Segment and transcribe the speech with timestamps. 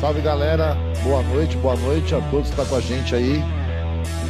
[0.00, 3.40] Salve galera, boa noite, boa noite a todos que estão com a gente aí.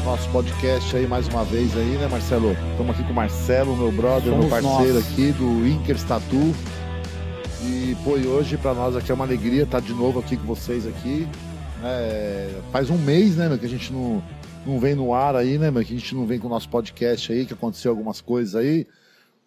[0.05, 2.53] Nosso podcast aí mais uma vez aí, né, Marcelo?
[2.71, 5.13] Estamos aqui com o Marcelo, meu brother, Somos meu parceiro nós.
[5.13, 6.55] aqui do Inkers Tattoo.
[7.63, 10.47] E pô, e hoje pra nós aqui é uma alegria estar de novo aqui com
[10.47, 11.27] vocês aqui.
[11.83, 14.23] É, faz um mês, né, meu, que a gente não,
[14.65, 16.69] não vem no ar aí, né, meu, que a gente não vem com o nosso
[16.69, 18.87] podcast aí, que aconteceu algumas coisas aí.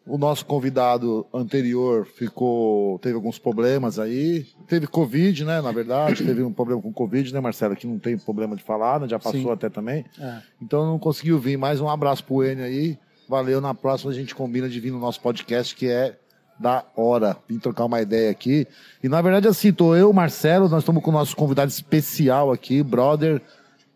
[0.05, 4.47] O nosso convidado anterior ficou, teve alguns problemas aí.
[4.67, 5.61] Teve Covid, né?
[5.61, 7.75] Na verdade, teve um problema com Covid, né, Marcelo?
[7.75, 9.07] Que não tem problema de falar, né?
[9.07, 9.51] Já passou Sim.
[9.51, 10.05] até também.
[10.19, 10.39] É.
[10.61, 11.57] Então não conseguiu vir.
[11.57, 12.97] Mais um abraço pro Enio aí.
[13.27, 13.61] Valeu.
[13.61, 16.17] Na próxima a gente combina de vir no nosso podcast, que é
[16.59, 17.37] da hora.
[17.47, 18.67] Vim trocar uma ideia aqui.
[19.03, 22.81] E na verdade, assim, tô eu, Marcelo, nós estamos com o nosso convidado especial aqui,
[22.81, 23.41] brother,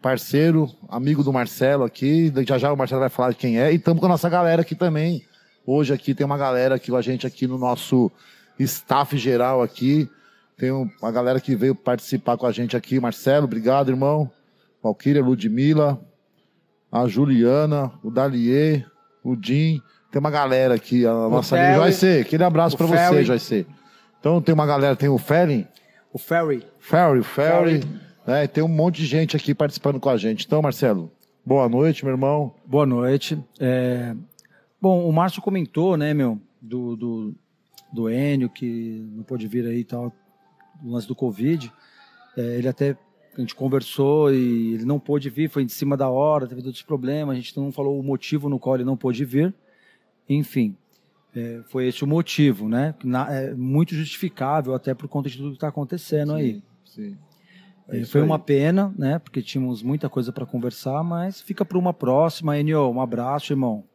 [0.02, 2.32] parceiro, amigo do Marcelo aqui.
[2.46, 3.72] Já já o Marcelo vai falar de quem é.
[3.72, 5.24] E estamos com a nossa galera aqui também.
[5.66, 8.12] Hoje aqui tem uma galera aqui com a gente aqui no nosso
[8.60, 10.10] staff geral aqui.
[10.58, 13.00] Tem um- uma galera que veio participar com a gente aqui.
[13.00, 14.30] Marcelo, obrigado, irmão.
[14.82, 16.00] Valquíria, Ludmilla,
[16.92, 18.86] a Juliana, o Dalier,
[19.24, 19.82] o Jim.
[20.12, 21.68] Tem uma galera aqui, a nossa Ferry.
[21.70, 22.20] amiga Joyce.
[22.20, 23.24] Aquele abraço O pra você.
[23.24, 23.66] Joyce.
[24.20, 25.68] Então tem uma galera, tem o Ferry,
[26.14, 26.64] O Ferry.
[26.78, 28.00] Ferry, o Ferry, Ferry.
[28.28, 28.46] né?
[28.46, 30.46] Tem um monte de gente aqui participando com a gente.
[30.46, 31.12] Então, Marcelo,
[31.44, 32.54] boa noite, meu irmão.
[32.66, 33.40] Boa noite.
[33.60, 34.14] É,
[34.84, 37.36] Bom, o Márcio comentou, né, meu, do, do,
[37.90, 40.12] do Enio, que não pôde vir aí e tal,
[40.82, 41.72] do lance do Covid.
[42.36, 42.98] É, ele até,
[43.34, 46.84] a gente conversou e ele não pôde vir, foi em cima da hora, teve outros
[46.84, 49.54] problemas, a gente não falou o motivo no qual ele não pôde vir.
[50.28, 50.76] Enfim,
[51.34, 52.94] é, foi esse o motivo, né?
[53.06, 56.62] Na- é muito justificável até por conta de tudo que está acontecendo aí.
[56.84, 57.18] Sim.
[57.88, 58.28] É, isso foi aí.
[58.28, 59.18] uma pena, né?
[59.18, 62.60] Porque tínhamos muita coisa para conversar, mas fica para uma próxima.
[62.60, 63.86] Enio, um abraço, irmão.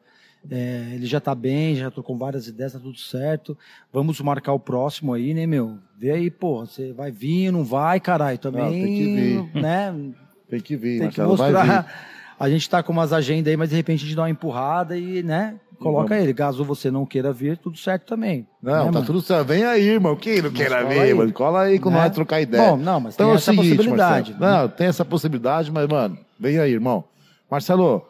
[0.51, 3.57] É, ele já tá bem, já tô com várias ideias, tá tudo certo.
[3.93, 5.79] Vamos marcar o próximo aí, né, meu?
[5.99, 9.63] Vê aí, pô, você vai vir, não vai, caralho, também, Não, tem que vir.
[9.63, 9.95] né?
[10.49, 11.37] Tem que vir, Tem que Marcelo.
[11.37, 11.43] Vir.
[11.43, 11.95] mostrar.
[12.41, 14.97] A gente tá com umas agendas aí, mas de repente a gente dá uma empurrada
[14.97, 16.23] e, né, coloca Vamos.
[16.25, 16.33] ele.
[16.33, 18.47] Caso você não queira vir, tudo certo também.
[18.63, 19.05] Não, né, tá mano?
[19.07, 19.47] tudo certo.
[19.49, 20.17] Vem aí, irmão.
[20.17, 21.13] Quem não queira ver, aí.
[21.13, 21.31] mano?
[21.35, 21.97] Cola aí com Né?
[22.01, 22.71] nós trocar ideia.
[22.71, 24.31] Bom, não, mas Então tem é essa seguinte, possibilidade.
[24.33, 24.53] Marcelo.
[24.53, 24.63] né?
[24.63, 27.05] Não, tem essa possibilidade, mas, mano, vem aí, irmão.
[27.51, 28.03] Marcelo,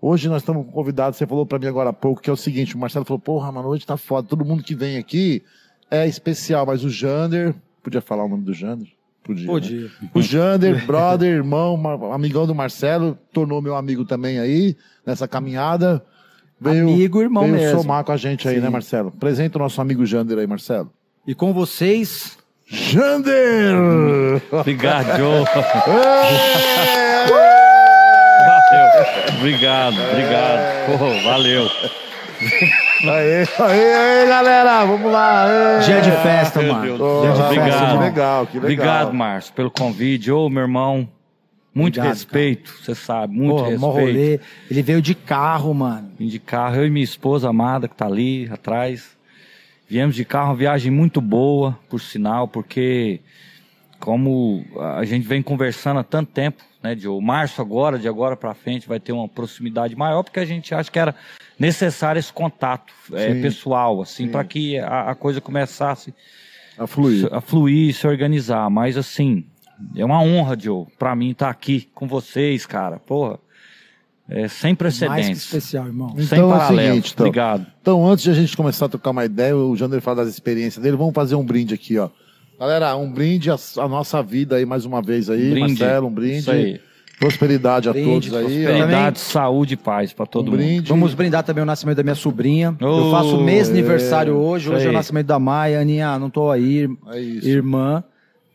[0.00, 2.32] hoje nós estamos com um convidado, você falou pra mim agora há pouco, que é
[2.32, 5.42] o seguinte, o Marcelo falou, porra, mano, hoje tá foda, todo mundo que vem aqui
[5.90, 8.88] é especial, mas o Jander, podia falar o nome do Jander?
[9.22, 9.46] Podia.
[9.46, 9.52] né?
[9.52, 9.90] Podia.
[10.14, 11.80] O Jander, brother, irmão,
[12.12, 16.04] amigão do Marcelo, tornou meu amigo também aí, nessa caminhada.
[16.60, 17.80] Veio, Amigo, irmão veio mesmo.
[17.82, 18.60] somar com a gente aí, Sim.
[18.62, 19.08] né, Marcelo?
[19.08, 20.90] Apresenta o nosso amigo Jander aí, Marcelo.
[21.26, 23.74] E com vocês, Jander!
[24.52, 25.20] Obrigado,
[29.38, 30.86] Obrigado, obrigado.
[30.98, 31.70] Pô, valeu.
[33.08, 35.44] Aê, aê, aê, galera, vamos lá.
[35.44, 35.84] aê.
[35.84, 36.98] dia de festa, Meu mano.
[36.98, 37.22] Deus.
[37.22, 37.98] Dia de rapaz, festa, Obrigado.
[37.98, 38.64] Que legal, que legal.
[38.64, 40.30] Obrigado, Márcio, pelo convite.
[40.30, 41.08] Ô, meu irmão,
[41.74, 43.86] muito Obrigado, respeito, você sabe, muito mó respeito.
[43.86, 44.40] rolê.
[44.70, 46.10] Ele veio de carro, mano.
[46.18, 49.16] Vim de carro, eu e minha esposa amada, que tá ali atrás.
[49.88, 53.20] Viemos de carro, uma viagem muito boa, por sinal, porque
[54.00, 54.64] como
[54.96, 57.20] a gente vem conversando há tanto tempo, né, Joe?
[57.22, 60.90] Março agora, de agora para frente, vai ter uma proximidade maior, porque a gente acha
[60.90, 61.14] que era
[61.58, 63.42] necessário esse contato é, Sim.
[63.42, 64.30] pessoal, assim, Sim.
[64.30, 66.14] para que a, a coisa começasse
[66.78, 67.28] A fluir.
[67.32, 68.68] a fluir, se organizar.
[68.70, 69.44] Mas assim,
[69.96, 72.98] é uma honra, Joe, pra mim estar aqui com vocês, cara.
[72.98, 73.38] Porra,
[74.28, 75.42] é sem Mais que precedentes.
[75.44, 76.10] especial, irmão.
[76.16, 76.88] Sem Então é o paralelo.
[76.88, 77.26] seguinte, então.
[77.26, 77.66] Obrigado.
[77.80, 80.82] Então, antes de a gente começar a trocar uma ideia, o Jander fala das experiências
[80.82, 82.08] dele, vamos fazer um brinde aqui, ó.
[82.58, 85.78] Galera, um brinde à, à nossa vida aí mais uma vez aí, Brinde.
[85.80, 86.38] Marcelo, um brinde.
[86.38, 86.80] Isso aí.
[87.18, 88.46] Prosperidade a Brinde, todos aí, ó.
[88.46, 88.76] prosperidade.
[88.78, 90.56] Prosperidade, saúde e paz pra todo Um mundo.
[90.58, 90.88] brinde.
[90.90, 92.76] Vamos brindar também o nascimento da minha sobrinha.
[92.78, 94.66] eu Oh, faço mês é, aniversário hoje.
[94.66, 94.96] isso Hoje é o aí.
[94.96, 95.80] nascimento da Maia.
[95.80, 96.88] Aninha, não tô aí.
[97.08, 97.48] É isso.
[97.48, 98.04] Irmã.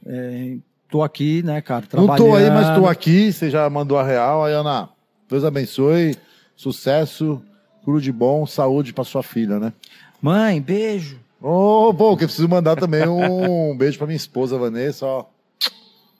[0.06, 0.58] É,
[0.90, 1.82] tô aqui, né, cara?
[1.94, 2.18] Não Trabalhando.
[2.30, 3.32] tô aí, mas tô aqui.
[3.34, 4.46] Você já mandou a real.
[4.46, 4.90] Aí, Ana,
[5.28, 6.16] Deus abençoe.
[6.56, 7.42] Sucesso,
[7.84, 9.74] tudo de bom, saúde pra sua filha, né?
[10.22, 11.18] Mãe, beijo.
[11.42, 15.26] Ô, pô, que eu preciso mandar também um beijo pra minha esposa, Vanessa, ó.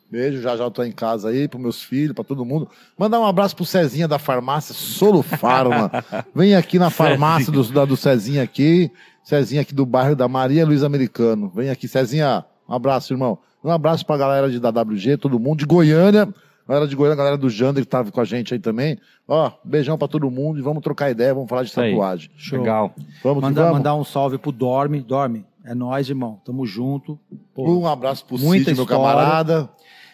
[0.10, 2.68] Beijo, já já eu tô em casa aí, pros meus filhos, pra todo mundo.
[2.98, 5.90] Mandar um abraço pro Cezinha da farmácia Solo Farma.
[6.36, 8.92] Vem aqui na farmácia do, da, do Cezinha aqui.
[9.24, 11.50] Cezinha aqui do bairro da Maria Luiz Americano.
[11.56, 12.44] Vem aqui, Cezinha.
[12.68, 13.38] Um abraço, irmão.
[13.64, 16.28] Um abraço pra galera de, da WG, todo mundo, de Goiânia.
[16.72, 18.98] Galera de Goiânia, galera do Jander que tava com a gente aí também.
[19.28, 22.32] Ó, beijão pra todo mundo e vamos trocar ideia, vamos falar de tatuagem.
[22.38, 22.60] Show.
[22.60, 22.96] Legal.
[23.22, 23.78] Vamos Manda, vamos?
[23.78, 25.02] mandar um salve pro Dorme.
[25.02, 25.46] Dorme.
[25.66, 26.40] É nóis, irmão.
[26.46, 27.20] Tamo junto.
[27.54, 29.70] Pô, Um abraço pro Cid, meu camarada.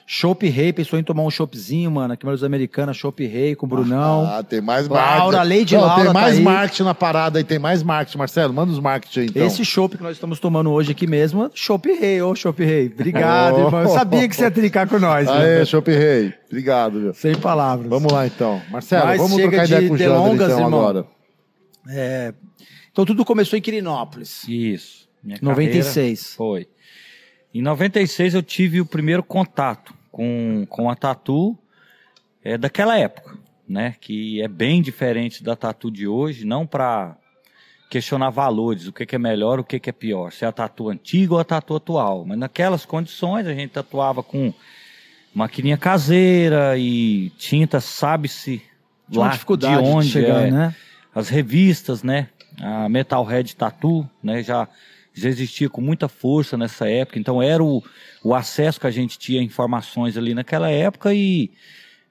[0.10, 3.70] Chopp Rei, pensou em tomar um choppzinho, mano, aqui Luz Americana, Chopp Rei com o
[3.70, 4.26] Brunão.
[4.26, 5.60] Ah, tem mais Laura, marketing.
[5.60, 6.44] Lady Não, Laura Tem tá mais aí.
[6.44, 8.18] marketing na parada aí, tem mais marketing.
[8.18, 9.46] Marcelo, manda os marketing aí, então.
[9.46, 12.86] Esse chopp que nós estamos tomando hoje aqui mesmo, Chopp Rei, ô Chopp Rei.
[12.88, 13.66] Obrigado, Oh.
[13.66, 13.82] irmão.
[13.82, 15.28] Eu sabia que você ia trincar com nós.
[15.28, 15.66] Aê?
[15.66, 16.34] Chopp Rei.
[16.48, 17.14] Obrigado, viu?
[17.14, 17.90] Sem palavras.
[17.90, 18.62] Vamos lá, então.
[18.72, 20.80] Marcelo, Mas vamos trocar ideia de com o Jander, delongas, então, irmão.
[20.80, 21.06] agora.
[21.90, 22.34] É,
[22.94, 24.46] Então tudo começou em Quirinópolis.
[24.48, 25.06] Isso.
[25.22, 25.94] Minha 96.
[26.38, 26.68] carreira Foi.
[27.54, 31.56] Em 96 eu tive o primeiro contato com, com a tatu
[32.44, 33.38] é, daquela época,
[33.70, 33.94] né?
[34.02, 37.16] Que é bem diferente da tatu de hoje, não para
[37.88, 40.52] questionar valores, o que, que é melhor, o que, que é pior, se é a
[40.52, 42.26] tatu antiga ou a tatu atual.
[42.26, 44.52] Mas naquelas condições a gente tatuava com
[45.36, 48.64] maquininha caseira e tinta, sabe-se
[49.14, 50.76] lá dificuldade de de, onde chegar, é né?
[51.14, 52.30] as revistas, né?
[52.60, 54.42] A Metalhead Tattoo, né?
[54.42, 54.68] Já,
[55.20, 57.20] já existia com muita força nessa época.
[57.20, 57.84] Então era o,
[58.24, 61.52] o acesso que a gente tinha a informações ali naquela época e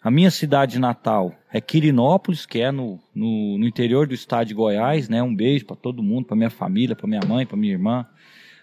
[0.03, 4.55] a minha cidade natal é Quirinópolis, que é no, no, no interior do estado de
[4.55, 5.23] Goiás, né?
[5.23, 8.07] Um beijo para todo mundo, para minha família, para minha mãe, para minha irmã,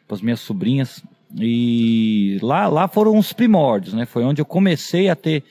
[0.07, 1.03] para as minhas sobrinhas.
[1.35, 4.05] E lá, lá foram os primórdios, né?
[4.05, 5.43] Foi onde eu comecei a ter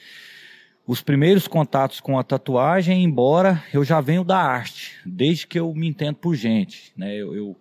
[0.87, 5.73] os primeiros contatos com a tatuagem, embora eu já venho da arte, desde que eu
[5.75, 7.15] me entendo por gente, né?
[7.15, 7.57] Eu, eu,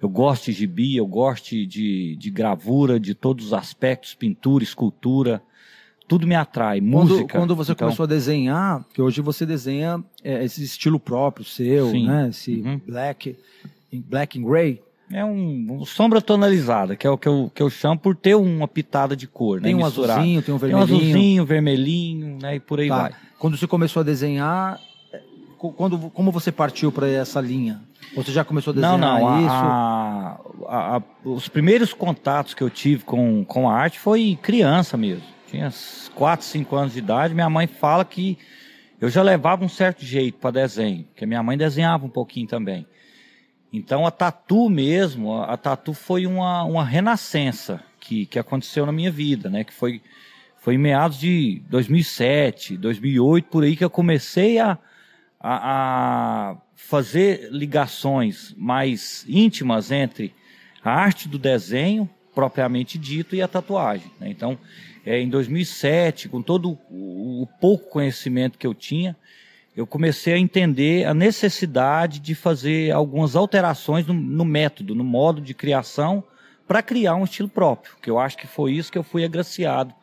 [0.00, 5.42] eu gosto de gibi, eu gosto de, de gravura, de todos os aspectos, pintura, escultura,
[6.08, 7.38] tudo me atrai, Quando, música.
[7.38, 11.90] quando você então, começou a desenhar, que hoje você desenha é, esse estilo próprio seu,
[11.90, 12.06] Sim.
[12.06, 12.28] né?
[12.28, 12.80] Esse Uhum.
[12.86, 13.36] black,
[13.92, 14.80] black and gray.
[15.10, 18.34] É um, um sombra tonalizada, que é o que eu, que eu chamo por ter
[18.36, 19.68] uma pitada de cor, né?
[19.68, 20.82] Tem um azulzinho, tem um Tem um vermelhinho.
[21.00, 22.56] azulzinho, vermelhinho, né?
[22.56, 23.02] E por aí Tá.
[23.02, 23.12] vai.
[23.38, 24.80] Quando você começou a desenhar,
[25.58, 27.80] quando, como você partiu para essa linha?
[28.14, 29.40] Você já começou a Não, desenhar não.
[29.46, 29.54] isso?
[29.54, 34.96] A, a- a- os primeiros contatos que eu tive com, com a arte foi criança
[34.96, 35.24] mesmo.
[35.50, 35.70] Tinha
[36.14, 37.34] 4, 5 anos de idade.
[37.34, 38.38] Minha mãe fala que
[39.00, 42.86] eu já levava um certo jeito para desenho, porque minha mãe desenhava um pouquinho também.
[43.72, 48.92] Então a tatu mesmo, a, a tatu foi uma, uma renascença que, que aconteceu na
[48.92, 49.64] minha vida, né?
[49.64, 50.00] Que foi,
[50.60, 54.78] foi em meados de 2007, 2008, por aí que eu comecei a,
[55.48, 60.34] a, a fazer ligações mais íntimas entre
[60.82, 64.10] a arte do desenho, propriamente dito, e a tatuagem.
[64.18, 64.28] né?
[64.28, 64.58] Então,
[65.04, 69.16] é, em 2007, com todo o, o pouco conhecimento que eu tinha,
[69.76, 75.40] eu comecei a entender a necessidade de fazer algumas alterações no, no método, no modo
[75.40, 76.24] de criação,
[76.66, 79.94] para criar um estilo próprio, que eu acho que foi isso que eu fui agraciado.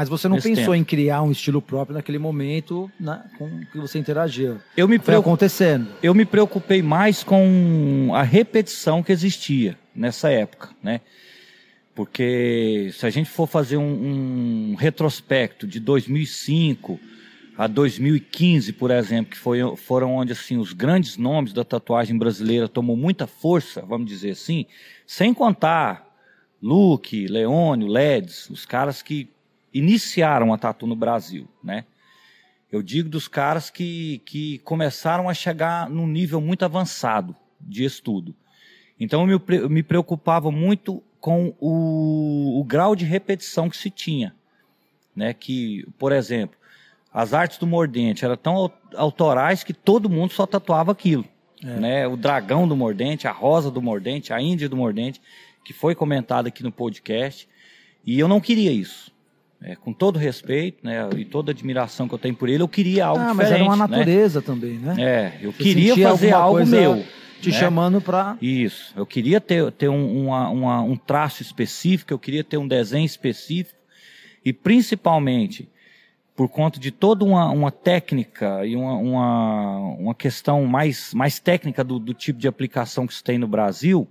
[0.00, 0.74] Mas você não pensou tempo.
[0.76, 4.56] em criar um estilo próprio naquele momento né, com que você interagiu.
[4.74, 5.88] Eu me Foi acontecendo.
[6.02, 11.02] eu me preocupei mais com a repetição que existia nessa época, né?
[11.94, 16.98] Porque se a gente for fazer um, um retrospecto de 2005
[17.58, 22.66] a 2015, por exemplo, que foi, foram onde assim os grandes nomes da tatuagem brasileira
[22.66, 24.64] tomou muita força, vamos dizer assim,
[25.06, 26.10] sem contar
[26.62, 29.28] Luke, Leônio, Leds, os caras que
[29.72, 31.84] iniciaram a tatu no Brasil, né?
[32.70, 38.34] Eu digo dos caras que, que começaram a chegar num nível muito avançado de estudo.
[38.98, 43.90] Então eu me, eu me preocupava muito com o, o grau de repetição que se
[43.90, 44.34] tinha.
[45.16, 45.34] Né?
[45.34, 46.56] Que, por exemplo,
[47.12, 51.24] as artes do Mordente eram tão au- autorais que todo mundo só tatuava aquilo.
[51.62, 52.06] Né?
[52.06, 55.20] O dragão do Mordente, a rosa do Mordente, a índia do Mordente,
[55.64, 57.48] que foi comentado aqui no podcast.
[58.06, 59.12] E eu não queria isso.
[59.62, 63.04] É, com todo respeito né, e toda admiração que eu tenho por ele, eu queria
[63.04, 63.54] algo ah, mas diferente.
[63.60, 63.96] era uma né?
[63.96, 64.94] natureza também, né?
[64.98, 67.04] É, eu Você queria fazer algo meu.
[67.42, 67.58] Te né?
[67.58, 68.36] chamando pra.
[68.40, 68.92] Isso.
[68.96, 73.04] Eu queria ter, ter um, uma- uma- um traço específico, eu queria ter um desenho
[73.04, 73.78] específico.
[74.44, 75.68] E principalmente,
[76.34, 81.84] por conta de toda uma, uma técnica e uma, uma, uma questão mais, mais técnica
[81.84, 84.08] do, do tipo de aplicação que se tem no Brasil,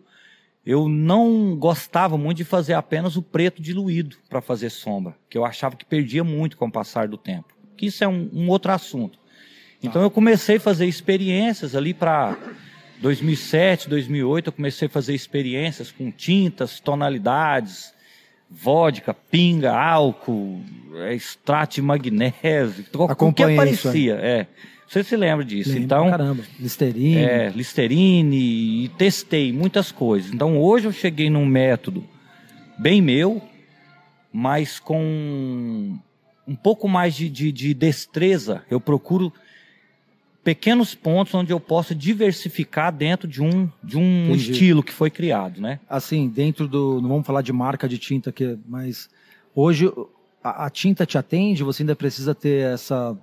[0.70, 5.44] eu não gostava muito de fazer apenas o preto diluído para fazer sombra, que eu
[5.44, 7.48] achava que perdia muito com o passar do tempo.
[7.76, 9.18] Que isso é um, um outro assunto.
[9.82, 12.38] Então eu comecei a fazer experiências ali para
[13.02, 17.92] 2007, 2008, eu comecei a fazer experiências com tintas, tonalidades,
[18.48, 20.62] vodka, pinga, álcool,
[20.98, 24.20] é, extrato de magnésio, o que aparecia.
[24.22, 24.46] É.
[24.90, 25.70] Você se lembra disso?
[25.70, 26.44] Lembro então, caramba.
[26.60, 27.18] Listerine.
[27.18, 30.34] é, Listerine e testei muitas coisas.
[30.34, 32.04] Então hoje eu cheguei num método
[32.76, 33.40] bem meu,
[34.34, 35.96] mas com
[36.48, 38.64] um pouco mais de, de, de destreza.
[38.68, 39.32] Eu procuro
[40.44, 44.52] pequenos pontos onde eu possa diversificar dentro de um, de um Entendi.
[44.52, 45.80] estilo que foi criado, né?
[45.88, 47.00] Assim, dentro do.
[47.00, 49.08] Não vamos falar de marca de tinta aqui, mas
[49.54, 49.92] hoje
[50.44, 51.64] a, a tinta te atende?
[51.64, 53.16] Você ainda precisa ter essa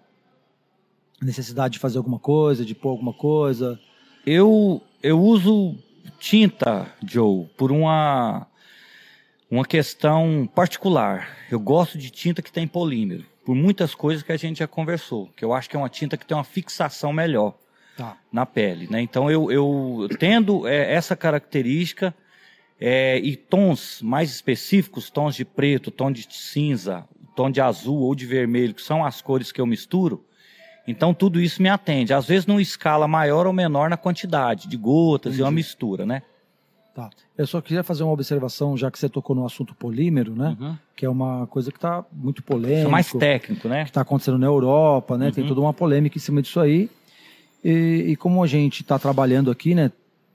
[1.20, 3.78] necessidade de fazer alguma coisa, de pôr alguma coisa?
[4.24, 5.76] Eu, eu uso
[6.18, 8.46] tinta, Joe, por uma,
[9.50, 11.28] uma questão particular.
[11.50, 15.30] Eu gosto de tinta que tem polímero, por muitas coisas que a gente já conversou,
[15.36, 17.54] que eu acho que é uma tinta que tem uma fixação melhor
[17.96, 18.14] Tá.
[18.30, 18.86] na pele.
[18.90, 19.00] Né?
[19.00, 22.14] Então, eu, eu tendo é, essa característica
[22.78, 28.14] é, e tons mais específicos, tons de preto, tom de cinza, tom de azul ou
[28.14, 30.26] de vermelho, que são as cores que eu misturo,
[30.86, 32.12] então tudo isso me atende.
[32.12, 36.22] Às vezes numa escala maior ou menor na quantidade de gotas e uma mistura, né?
[36.94, 37.10] Tá.
[37.36, 40.56] Eu só queria fazer uma observação, já que você tocou no assunto polímero, né?
[40.58, 40.76] Uhum.
[40.96, 42.88] Que é uma coisa que está muito Isso é polêmica.
[42.88, 43.84] mais técnico, né?
[43.84, 45.30] que está acontecendo na Europa, né?
[45.30, 45.48] Tem Uhum.
[45.48, 46.88] toda uma polêmica em cima disso aí.
[47.62, 49.92] E, e como a gente está trabalhando aqui, né?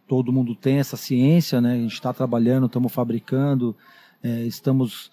[0.07, 1.73] Todo mundo tem essa ciência, né?
[1.73, 3.75] A gente está trabalhando, estamos fabricando,
[4.21, 5.11] é, estamos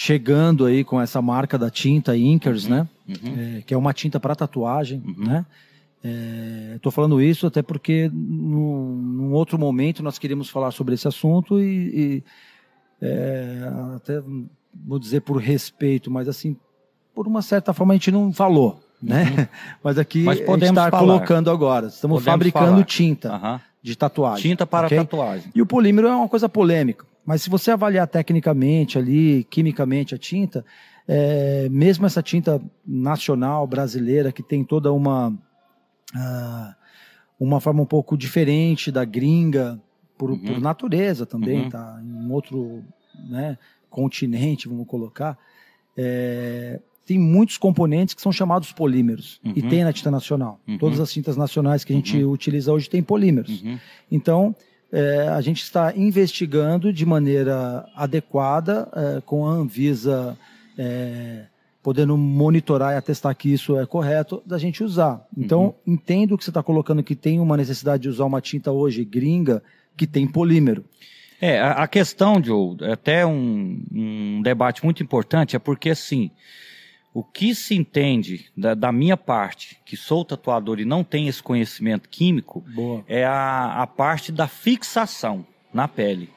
[0.00, 2.86] chegando aí com essa marca da tinta Inkers, né?
[3.08, 3.56] Uhum.
[3.58, 5.44] É, que é uma tinta para tatuagem, né?
[6.76, 11.60] Estou falando isso até porque no, num outro momento nós queríamos falar sobre esse assunto
[11.60, 12.24] e, e,
[13.02, 14.22] é, até
[14.86, 16.56] vou dizer por respeito, mas assim
[17.12, 19.48] por uma certa forma a gente não falou, né?
[19.82, 20.24] Mas aqui Uhum.
[20.26, 21.88] Mas a gente podemos está colocando agora.
[21.88, 22.84] Estamos Podemos fabricando falar.
[22.84, 24.50] tinta de tatuagem.
[24.50, 24.98] Tinta para ok?
[24.98, 25.50] tatuagem.
[25.52, 27.04] E o polímero é uma coisa polêmica.
[27.28, 30.64] Mas se você avaliar tecnicamente ali, quimicamente a tinta,
[31.06, 35.36] é, mesmo essa tinta nacional brasileira que tem toda uma
[36.16, 36.74] ah,
[37.38, 39.78] uma forma um pouco diferente da gringa
[40.16, 40.38] por, Uhum.
[40.42, 41.68] por natureza também, Uhum.
[41.68, 42.00] tá?
[42.02, 42.82] Em outro
[43.28, 43.58] né,
[43.90, 45.36] continente, vamos colocar.
[46.00, 49.68] é, tem muitos componentes que são chamados polímeros e Uhum.
[49.68, 50.60] tem na tinta nacional.
[50.68, 50.78] Uhum.
[50.78, 53.60] Todas as tintas nacionais que a gente utiliza hoje têm polímeros.
[53.62, 53.78] Uhum.
[54.10, 54.54] Então,
[54.92, 60.36] é, a gente está investigando de maneira adequada, é, com a Anvisa
[60.76, 61.44] é,
[61.82, 65.26] podendo monitorar e atestar que isso é correto, da gente usar.
[65.36, 69.04] Então, entendo que você está colocando que tem uma necessidade de usar uma tinta hoje
[69.04, 69.62] gringa
[69.96, 70.84] que tem polímero.
[71.40, 76.30] É, a, a questão, Joe, é até um, um debate muito importante, é porque assim,
[77.18, 81.42] o que se entende da, da minha parte, que sou tatuador e não tenho esse
[81.42, 83.02] conhecimento químico, Boa.
[83.08, 85.44] é a, a parte da fixação
[85.74, 86.30] na pele.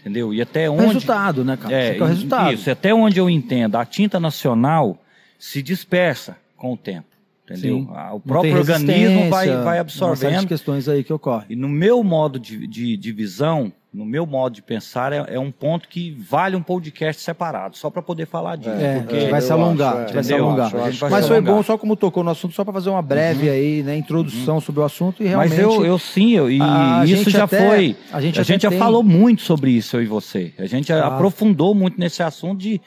[0.00, 0.34] Entendeu?
[0.34, 0.86] E até O onde.
[0.86, 1.80] resultado, né, cara?
[1.84, 2.52] Isso aqui é o resultado.
[2.52, 5.00] Isso, até onde eu entendo, a tinta nacional
[5.38, 7.06] se dispersa com o tempo.
[7.44, 7.78] Entendeu?
[7.78, 7.88] Sim.
[8.12, 10.48] O próprio organismo vai, vai absorvendo.
[10.48, 11.46] questões aí que ocorrem.
[11.50, 15.40] E no meu modo de, de, de visão, no meu modo de pensar, é, é
[15.40, 18.70] um ponto que vale um podcast separado, só para poder falar disso.
[18.70, 20.66] É, porque a gente vai se alongar, acho, a gente vai se alongar.
[20.76, 21.54] Acho, Mas foi alongar.
[21.56, 24.80] bom, só como tocou no assunto, só para fazer uma breve aí, né, introdução sobre
[24.80, 25.50] o assunto e realmente...
[25.50, 27.96] Mas eu, eu sim, eu, e A isso já até- foi.
[28.12, 30.52] a gente a gente já tem- falou muito sobre isso, eu e você.
[30.58, 31.06] A gente Ah.
[31.08, 32.80] aprofundou muito nesse assunto de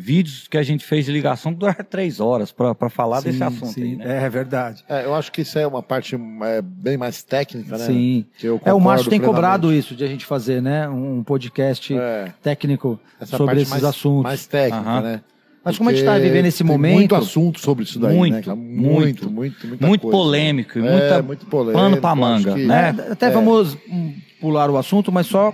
[0.00, 3.44] vídeos que a gente fez de ligação que duraram três horas para falar desse Sim,
[3.44, 4.24] assunto sim, aí, né?
[4.26, 4.84] É verdade.
[4.88, 7.84] É, eu acho que isso é uma parte é, bem mais técnica, né?
[7.84, 8.24] Sim.
[8.38, 9.34] Que eu É, o Márcio tem plenamente.
[9.42, 10.88] cobrado isso de a gente fazer, né?
[10.88, 14.22] Um podcast É, técnico essa sobre esses mais, assuntos.
[14.24, 15.20] mais técnica, né?
[15.64, 16.94] Mas como a gente está vivendo esse momento.
[16.94, 18.42] muito assunto sobre isso daí, Muito, né?
[18.42, 18.56] cara?
[18.56, 19.28] muito.
[19.30, 20.16] Muito, muito, Muito coisa.
[20.16, 22.00] polêmico, e É, muita muito polêmico.
[22.00, 22.94] pano acho manga, que- né?
[23.08, 25.52] É, até vamos hum, pular o assunto, mas só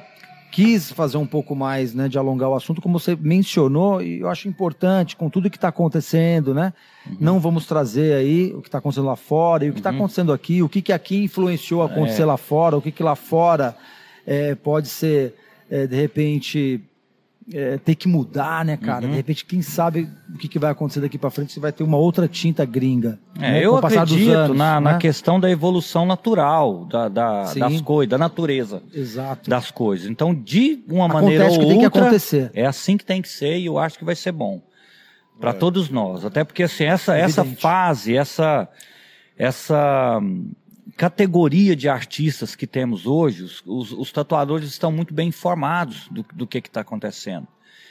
[0.52, 4.28] quis fazer um pouco mais, né, de alongar o assunto, como você mencionou, e eu
[4.28, 6.72] acho importante, com tudo que está acontecendo, né?
[7.08, 7.16] Uhum.
[7.18, 10.32] Não vamos trazer aí o que está acontecendo lá fora e o que está acontecendo
[10.32, 12.26] aqui, o que, que aqui influenciou a acontecer É.
[12.26, 13.74] lá fora, o que, que lá fora
[14.26, 15.34] é, pode ser,
[15.70, 16.80] é, de repente,
[17.52, 19.04] é, ter que mudar, né, cara?
[19.04, 19.10] Uhum.
[19.10, 21.82] De repente, quem sabe o que, que vai acontecer daqui para frente, se vai ter
[21.84, 23.18] uma outra tinta gringa.
[23.36, 24.92] É, né, eu acredito anos, na, né?
[24.92, 29.50] na questão da evolução natural da, da- das coisas, da natureza Exato.
[29.50, 30.08] das coisas.
[30.08, 32.50] Então, de uma Acontece maneira ou que tem que outra, acontecer.
[32.54, 34.62] é assim que tem que ser e eu acho que vai ser bom
[35.38, 36.24] para todos nós.
[36.24, 38.66] Até porque assim, essa, essa fase, essa,
[39.36, 40.18] essa
[40.96, 46.24] categoria de artistas que temos hoje, os, os- os tatuadores estão muito bem informados do,
[46.34, 47.46] do que está acontecendo.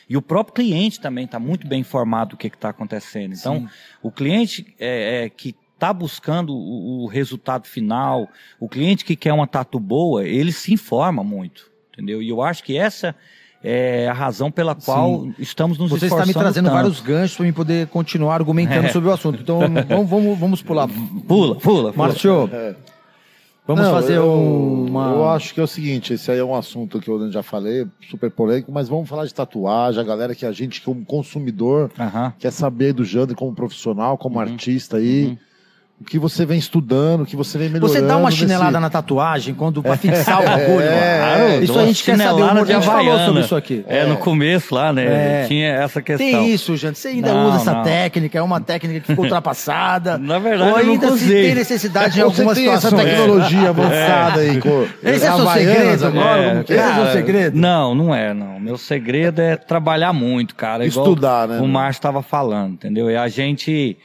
[0.10, 3.34] E o próprio cliente também está muito bem informado do que está acontecendo.
[3.34, 3.70] Então, Sim.
[4.02, 9.34] o cliente é, é, que está buscando o, o resultado final, o cliente que quer
[9.34, 12.22] uma tatu boa, ele se informa muito, entendeu?
[12.22, 13.16] E eu acho que essa
[13.64, 16.74] é a razão pela qual estamos nos Você está esforçando me trazendo tanto.
[16.76, 18.92] vários ganchos para eu poder continuar argumentando É.
[18.92, 19.40] sobre o assunto.
[19.42, 20.88] Então vamos, vamos, vamos pular.
[20.88, 21.94] Pula, pula, pula.
[21.96, 22.76] Márcio, É.
[23.66, 25.12] vamos Não, fazer eu, um- uma.
[25.12, 27.88] Eu acho que é o seguinte, esse aí é um assunto que eu já falei,
[28.10, 32.34] super polêmico, mas vamos falar de tatuagem, a galera que a gente, como consumidor, Aham.
[32.38, 34.42] quer saber do Jander como profissional, como Uhum.
[34.42, 35.38] artista aí.
[36.04, 37.94] O que você vem estudando, o que você vem melhorando.
[37.94, 41.64] Você dá uma nesse- chinelada na tatuagem quando pra fixar o bagulho, É, mano.
[41.64, 42.44] Isso a gente quer saber.
[42.44, 43.86] O de falou sobre isso aqui.
[43.88, 45.06] É, no começo lá, né?
[45.44, 45.46] É.
[45.48, 46.28] Tinha essa questão.
[46.28, 47.00] Tem isso, gente.
[47.00, 47.84] Você ainda Não, usa essa não.
[47.84, 50.18] técnica, é uma técnica que ficou ultrapassada.
[50.20, 51.44] Na verdade, Ou eu ainda se usei.
[51.44, 53.00] tem necessidade em alguma tem essa situação.
[53.10, 54.60] tecnologia avançada aí.
[54.60, 56.30] Com, Esse é seu Havaianas segredo agora?
[56.30, 56.76] agora, Como que é?
[56.76, 57.58] Esse é o segredo?
[57.58, 58.60] Não, não é, não.
[58.60, 60.86] Meu segredo é trabalhar muito, cara.
[60.86, 61.68] Estudar, né, O?
[61.68, 63.10] Márcio estava falando, entendeu?
[63.10, 63.98] E a gente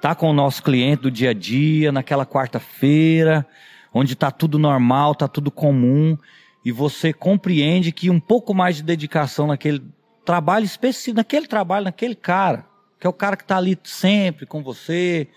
[0.00, 3.46] tá com o nosso cliente do dia a dia, naquela quarta-feira,
[3.92, 6.16] onde tá tudo normal, tá tudo comum,
[6.64, 9.82] e você compreende que um pouco mais de dedicação naquele
[10.24, 12.66] trabalho específico, naquele trabalho, naquele cara,
[13.00, 15.28] que é o cara que tá ali sempre com você,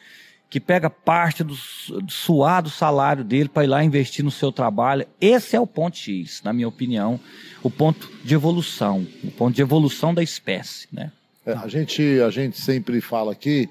[0.49, 1.53] que pega parte do,
[2.01, 5.05] do suado salário dele para ir lá investir no seu trabalho.
[5.21, 7.19] Esse é o ponto X, na minha opinião,
[7.61, 11.11] o ponto de evolução, o ponto de evolução da espécie, né?
[11.45, 13.69] É, a, gente, a gente sempre fala aqui,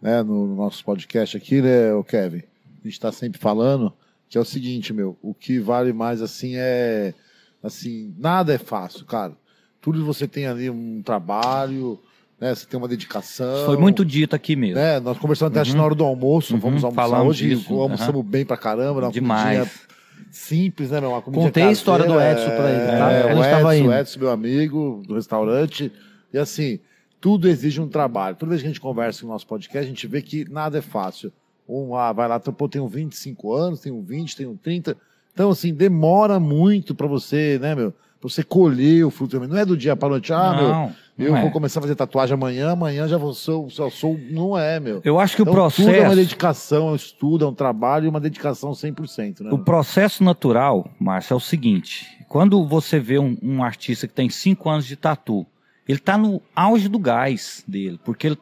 [0.00, 2.42] né, no nosso podcast aqui, né, o Kevin?
[2.80, 3.92] A gente está sempre falando
[4.28, 7.14] que é o seguinte, meu, o que vale mais assim é
[7.62, 9.32] assim, nada é fácil, cara.
[9.80, 11.98] Tudo você tem ali um trabalho,
[12.40, 12.54] né?
[12.54, 13.64] Você tem uma dedicação.
[13.66, 14.76] Foi muito dito aqui mesmo.
[14.76, 15.00] né?
[15.00, 18.24] Nós conversamos até acho, na hora do almoço, Uhum, vamos almoçar falamos hoje, disso, almoçamos
[18.24, 19.86] bem pra caramba, uma Demais.
[20.30, 21.10] simples, né, meu?
[21.10, 23.12] Uma Contei a história do caseira, Edson pra ele, tá?
[23.12, 23.92] É, o Edson, indo.
[23.92, 25.92] Edson, meu amigo do restaurante.
[26.32, 26.78] E assim,
[27.20, 28.36] tudo exige um trabalho.
[28.36, 30.82] Toda vez que a gente conversa no nosso podcast, a gente vê que nada é
[30.82, 31.32] fácil.
[31.68, 34.96] Um, ah, vai lá, pô, tenho 25 anos, tenho 20, tenho 30.
[35.34, 37.92] Então, assim, demora muito pra você, né, meu?
[37.92, 39.38] Pra você colher o fruto.
[39.46, 41.52] Não é do dia pra noite, ah, meu, não, eu não vou é.
[41.52, 44.18] começar a fazer tatuagem amanhã, amanhã já vou sou, só sou.
[44.30, 45.00] Não é, meu.
[45.04, 45.88] Eu acho que Então, o processo.
[45.88, 49.50] Tudo é uma dedicação, é um estudo, é um trabalho e uma dedicação 100%, né?
[49.52, 54.28] O processo natural, Márcio, é o seguinte: quando você vê um, um artista que tem
[54.28, 55.46] cinco anos de tatu,
[55.88, 58.38] ele está no auge do gás dele, porque ele,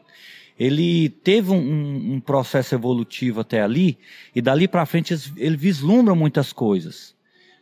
[0.58, 3.98] ele teve um, um- processo evolutivo até ali,
[4.34, 7.14] e dali para frente ele- vislumbra muitas coisas.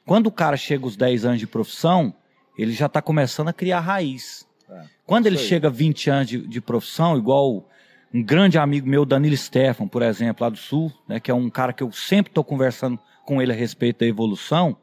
[0.07, 2.15] Quando o cara chega aos 10 anos de profissão,
[2.57, 4.47] ele já está começando a criar raiz.
[4.71, 5.45] É, Quando ele aí.
[5.45, 7.69] chega a 20 anos de, de profissão, igual
[8.13, 11.51] um grande amigo meu, Danilo Stefan, por exemplo, lá do Sul, né, que é um
[11.51, 14.77] cara que eu sempre estou conversando com ele a respeito da evolução,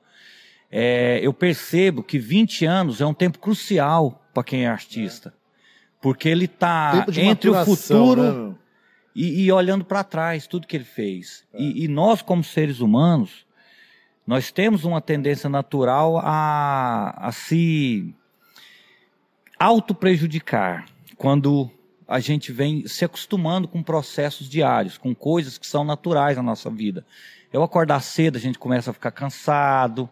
[0.69, 5.33] é, eu percebo que 20 anos é um tempo crucial para quem é artista.
[6.01, 8.55] Porque ele está entre o futuro né,
[9.15, 11.45] e, e olhando para trás, tudo que ele fez.
[11.53, 13.45] E, e nós, como seres humanos,
[14.25, 18.13] nós temos uma tendência natural a, a se
[19.59, 20.85] auto-prejudicar
[21.17, 21.69] quando
[22.07, 26.69] a gente vem se acostumando com processos diários, com coisas que são naturais na nossa
[26.69, 27.05] vida.
[27.53, 30.09] Eu acordar cedo, a gente começa a ficar cansado,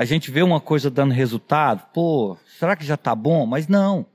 [0.00, 3.44] a gente vê uma coisa dando resultado, pô, será que já tá bom?
[3.44, 4.06] Mas não.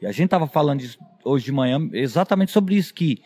[0.00, 3.20] E a gente estava falando disso hoje de manhã exatamente sobre isso, que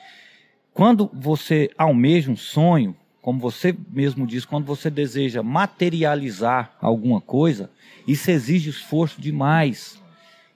[0.74, 7.70] quando você almeja um sonho, como você mesmo diz, quando você deseja materializar alguma coisa,
[8.04, 10.02] isso exige esforço demais.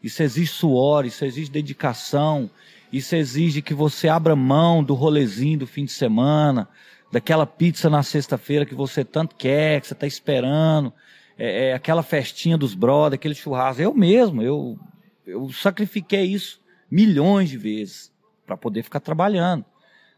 [0.03, 2.51] Isso exige suor, isso exige dedicação,
[2.92, 6.68] isso exige que você abra mão do rolezinho do fim de semana,
[7.12, 10.92] daquela pizza na sexta-feira que você tanto quer, que você está esperando,
[11.38, 13.83] é, é aquela festinha dos brothers, aquele churrasco.
[13.83, 14.79] Eu mesmo, eu,
[15.27, 18.12] eu sacrifiquei isso milhões de vezes
[18.47, 19.64] para poder ficar trabalhando,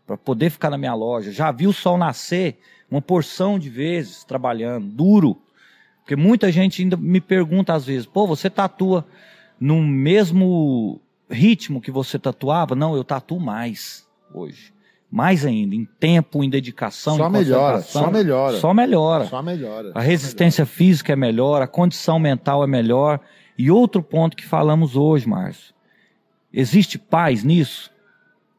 [0.06, 1.30] para poder ficar na minha loja.
[1.30, 2.58] Já vi o sol nascer
[2.90, 5.40] uma porção de vezes trabalhando, duro.
[6.00, 9.06] Porque muita gente ainda me pergunta às vezes, pô, você tatua
[9.58, 11.00] no mesmo
[11.30, 12.74] ritmo que você tatuava?
[12.74, 14.73] Não, eu tatuo mais hoje.
[15.16, 18.02] Mais ainda, em tempo, em dedicação, Só em melhora, concentração.
[18.02, 18.56] só melhora.
[18.58, 19.24] Só melhora.
[19.26, 19.92] Só melhora.
[19.94, 23.20] A resistência física é melhor, a condição mental é melhor.
[23.56, 25.72] E outro ponto que falamos hoje, Márcio.
[26.52, 27.92] Existe paz nisso?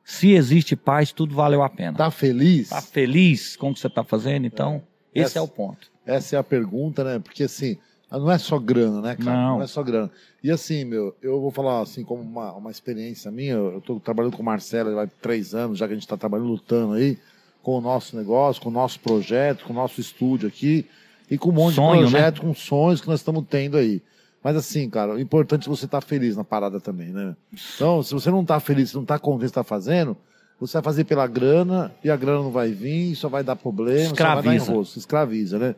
[0.02, 1.98] Se existe paz, tudo valeu a pena.
[1.98, 2.70] Tá feliz?
[2.70, 4.46] Tá feliz com o que você está fazendo?
[4.48, 4.82] Então,
[5.14, 5.92] esse Essa- é o ponto.
[6.06, 7.20] Essa é a pergunta, né?
[7.20, 7.78] Porque assim,
[8.12, 9.38] não é só grana, né, cara?
[9.38, 9.62] Não.
[9.62, 10.12] é só grana.
[10.44, 14.36] E assim, meu, eu vou falar assim, como uma, uma experiência minha, eu tô trabalhando
[14.36, 17.18] com o Marcelo vai três anos, já que a gente tá trabalhando, lutando aí,
[17.64, 20.86] com o nosso negócio, com o nosso projeto, com o nosso estúdio aqui,
[21.30, 22.06] e com um monte Sonho, né?
[22.06, 24.02] de projetos, com sonhos que nós estamos tendo aí.
[24.44, 27.36] Mas assim, cara, o importante é você estar feliz na parada também, né?
[27.76, 29.64] Então, se você não tá feliz, se não tá contente com o que você tá
[29.64, 30.16] fazendo,
[30.60, 34.10] você vai fazer pela grana, e a grana não vai vir, só vai dar problema,
[34.10, 34.72] só vai dar Escraviza.
[34.72, 35.76] enrosco, escraviza, né?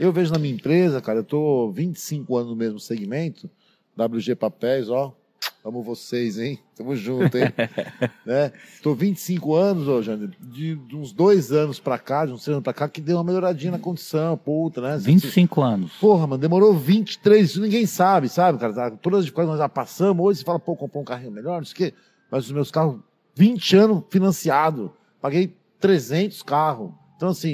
[0.00, 3.50] Eu vejo na minha empresa, cara, eu tô 25 anos no mesmo segmento,
[3.94, 5.14] WG Papéis, ó,
[5.62, 6.58] amo vocês, hein?
[6.74, 7.52] Tamo junto, hein?
[8.24, 8.50] né?
[8.82, 12.54] Tô 25 anos, ô, Jânio, de, de uns dois anos pra cá, de uns três
[12.54, 14.96] anos pra cá, que deu uma melhoradinha na condição, puta, né?
[14.96, 15.92] 25 anos.
[16.00, 18.72] Porra, mano, demorou 23, isso ninguém sabe, sabe, cara?
[18.72, 18.90] Tá?
[18.92, 21.66] Todas as dificuldades nós já passamos, hoje você fala, pô, comprou um carrinho melhor, não
[21.66, 21.94] sei o quê,
[22.30, 22.98] mas os meus carros,
[23.34, 26.90] 20 anos financiado, paguei 300 carros.
[27.16, 27.52] Então, assim,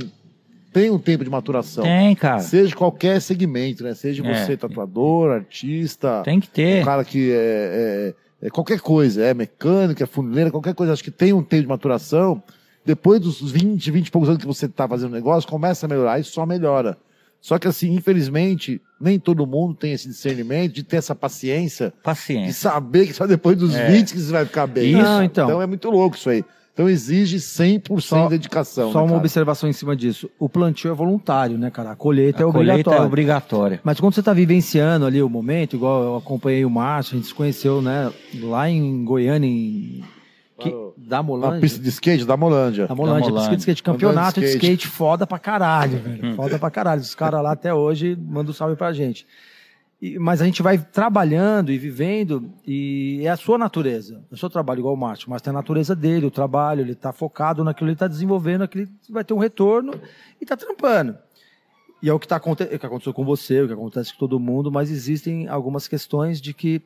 [0.80, 1.82] tem um tempo de maturação.
[1.84, 2.40] Tem, cara.
[2.40, 3.94] Seja qualquer segmento, né?
[3.94, 4.44] Seja É.
[4.44, 6.82] você tatuador, artista, Tem que ter.
[6.82, 10.92] um cara que é, é- é qualquer coisa, é mecânica, é funileira, qualquer coisa.
[10.92, 12.42] Acho que tem um tempo de maturação.
[12.84, 16.20] Depois dos 20, 20 e poucos anos que você está fazendo negócio, começa a melhorar
[16.20, 16.96] e só melhora.
[17.40, 22.02] Só que assim, infelizmente, nem todo mundo tem esse discernimento de ter essa paciência de
[22.02, 22.52] Paciência.
[22.70, 23.88] saber que só depois dos É.
[23.90, 24.90] 20 que você vai ficar bem.
[24.92, 25.02] Isso.
[25.02, 25.62] Não, então.
[25.62, 26.44] é muito louco isso aí.
[26.76, 28.92] Então exige 100% Só- de dedicação.
[28.92, 29.20] Só né, uma cara?
[29.20, 30.28] observação em cima disso.
[30.38, 31.92] O plantio é voluntário, né, cara?
[31.92, 32.98] A colheita é A colheita obrigatória.
[32.98, 33.80] é obrigatória.
[33.82, 37.28] Mas quando você está vivenciando ali o momento, igual eu acompanhei o Márcio, a gente
[37.28, 38.12] se conheceu, né,
[38.42, 40.04] lá em Goiânia, em
[40.58, 40.92] que, Claro.
[40.98, 41.60] da Na Molândia.
[41.60, 42.86] pista de skate da Molândia.
[42.86, 43.40] Da Molândia, Da Molândia.
[43.40, 44.66] pista de skate, campeonato de de skate.
[44.74, 44.86] skate.
[44.86, 46.34] foda pra caralho, velho.
[46.34, 47.00] Foda pra caralho.
[47.00, 49.26] Os caras lá até hoje mandam um salve pra gente.
[50.20, 54.22] Mas a gente vai trabalhando e vivendo, e é a sua natureza.
[54.30, 56.94] É o seu trabalho, igual o Márcio, mas tem a natureza dele, o trabalho, ele
[56.94, 59.98] tá focado naquilo, ele tá desenvolvendo, aquilo vai ter um retorno
[60.38, 61.16] e tá trampando.
[62.02, 64.38] E é o que, tá, o que aconteceu com você, o que acontece com todo
[64.38, 66.82] mundo, mas existem algumas questões de que,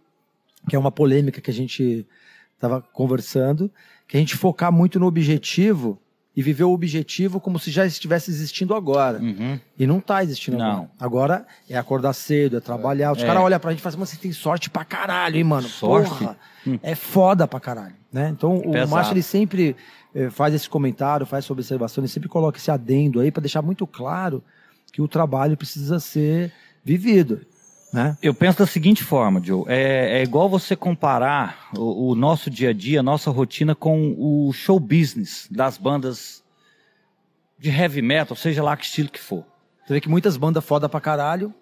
[0.68, 2.06] que é uma polêmica que a gente
[2.54, 3.70] estava conversando,
[4.06, 6.00] que a gente focar muito no objetivo
[6.36, 9.18] e viver o objetivo como se já estivesse existindo agora.
[9.18, 9.58] Uhum.
[9.78, 10.88] E não tá existindo Não.
[10.98, 11.34] agora.
[11.36, 13.12] Agora é acordar cedo, é trabalhar.
[13.12, 13.26] Os É.
[13.26, 15.66] caras olham pra gente e falam assim, mas você tem sorte pra caralho, hein, mano?
[15.68, 16.08] Sorte?
[16.10, 16.36] Porra,
[16.82, 17.94] é foda pra caralho.
[18.12, 18.28] Né?
[18.30, 18.88] Então o.
[18.88, 19.76] Márcio, ele sempre
[20.14, 23.62] eh, faz esse comentário, faz essa observação, ele sempre coloca esse adendo aí pra deixar
[23.62, 24.42] muito claro
[24.92, 26.52] que o trabalho precisa ser
[26.84, 27.40] vivido.
[27.92, 28.16] Né?
[28.22, 29.64] Eu penso da seguinte forma, Joe.
[29.66, 34.14] É, é igual você comparar o, o nosso dia a dia, a nossa rotina com
[34.16, 36.42] o show business das bandas
[37.58, 39.44] de heavy metal, seja lá que estilo que for.
[39.84, 41.52] Você vê que muitas bandas foda pra caralho.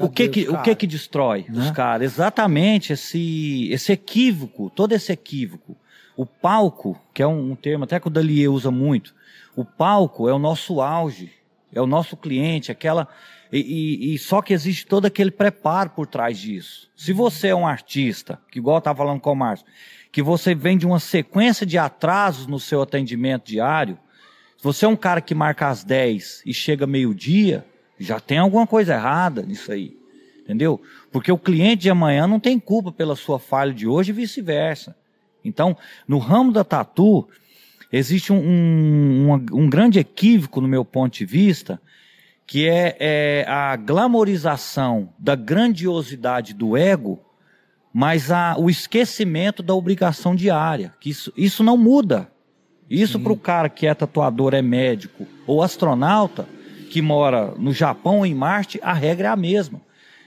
[0.00, 1.60] O que que, os o que que destrói Né?
[1.60, 2.12] os caras?
[2.12, 5.76] Exatamente esse, esse equívoco, todo esse equívoco.
[6.16, 9.14] O palco, que é um, um termo até que o Dalier usa muito,
[9.54, 11.32] o palco é o nosso auge,
[11.72, 13.08] é o nosso cliente, aquela.
[13.52, 16.90] E, e- e só que existe todo aquele preparo por trás disso.
[16.94, 19.66] Se você é um artista, que igual eu estava falando com o Márcio,
[20.12, 23.98] que você vem de uma sequência de atrasos no seu atendimento diário,
[24.56, 27.64] se você é um cara que marca às 10 e chega meio-dia,
[27.98, 29.96] já tem alguma coisa errada nisso aí.
[30.40, 30.80] Entendeu?
[31.12, 34.96] Porque o cliente de amanhã não tem culpa pela sua falha de hoje e vice-versa.
[35.44, 37.28] Então, no ramo da tatu,
[37.92, 41.80] existe um, um, um- um grande equívoco, no meu ponto de vista,
[42.48, 47.20] que é, é a glamorização da grandiosidade do ego,
[47.92, 50.94] mas a, o esquecimento da obrigação diária.
[50.98, 52.32] Que isso, isso não muda.
[52.88, 56.48] Isso para o cara que é tatuador, é médico ou astronauta,
[56.90, 59.82] que mora no Japão ou em Marte, a regra é a mesma.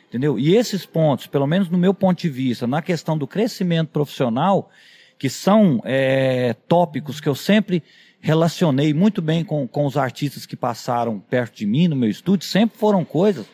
[0.08, 0.38] Entendeu?
[0.38, 4.70] E esses pontos, pelo menos no meu ponto de vista, na questão do crescimento profissional,
[5.18, 7.82] que são é, tópicos que eu sempre
[8.22, 12.48] relacionei muito bem com, com os artistas que passaram perto de mim no meu estúdio,
[12.48, 13.46] sempre foram coisas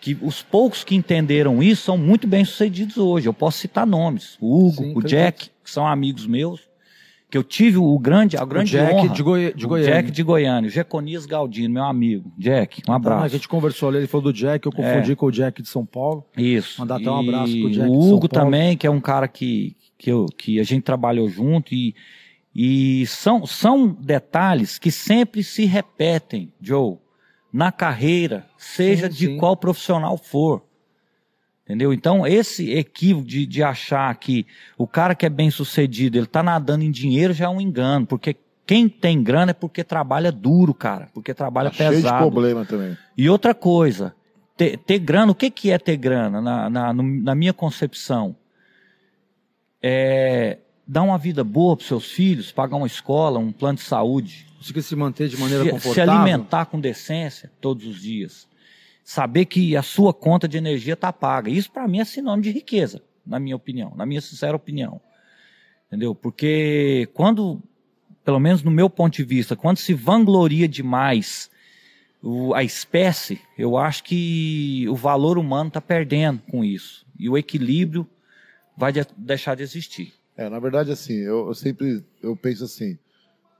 [0.00, 3.28] que os poucos que entenderam isso são muito bem sucedidos hoje.
[3.28, 5.02] Eu posso citar nomes: o Hugo, Sim, o.
[5.02, 6.62] Jack, que são amigos meus,
[7.30, 9.08] que eu tive o grande, a grande Jack honra.
[9.14, 9.92] de Goi- de o Goiânia.
[9.94, 12.32] Jack de Goiânia, o Jeconias Galdino, meu amigo.
[12.38, 13.24] Jack, um abraço.
[13.24, 15.84] a gente conversou ali, ele falou do Jack, eu confundi com o Jack de São
[15.86, 16.24] Paulo.
[16.36, 16.80] Isso.
[16.80, 19.76] Mandar até um abraço pro Jack de O Hugo também, que é um cara que,
[19.98, 21.94] que, eu, que a gente trabalhou junto e,
[22.54, 26.98] e são, são detalhes que sempre se repetem, Joe,
[27.52, 29.36] na carreira, seja Sim, de sim.
[29.38, 30.62] qual profissional for.
[31.64, 31.92] Entendeu?
[31.92, 34.44] Então, esse equívoco de, de achar que
[34.76, 38.06] o cara que é bem sucedido, ele tá nadando em dinheiro já é um engano,
[38.06, 38.36] porque
[38.66, 42.18] quem tem grana é porque trabalha duro, cara, porque trabalha Tá cheio de pesado.
[42.18, 42.96] problema também.
[43.16, 44.14] E outra coisa,
[44.56, 48.34] ter, ter grana, o que, que é ter grana na, na, na minha concepção?
[49.82, 50.58] É
[50.92, 54.82] dar uma vida boa para seus filhos, pagar uma escola, um plano de saúde, Conseguir
[54.82, 56.12] se manter de maneira se, se confortável.
[56.12, 58.48] alimentar com decência todos os dias,
[59.04, 61.48] saber que a sua conta de energia está paga.
[61.48, 65.00] Isso para mim é sinônimo de riqueza, na minha opinião, na minha sincera opinião.
[65.86, 66.14] Entendeu?
[66.14, 67.62] Porque quando,
[68.24, 71.50] pelo menos no meu ponto de vista, quando se vangloria demais
[72.22, 77.06] o- a espécie, eu acho que o valor humano está perdendo com isso.
[77.18, 78.06] E o equilíbrio
[78.76, 80.12] vai de- deixar de existir.
[80.40, 82.96] É, na verdade, assim, eu, eu sempre eu penso assim,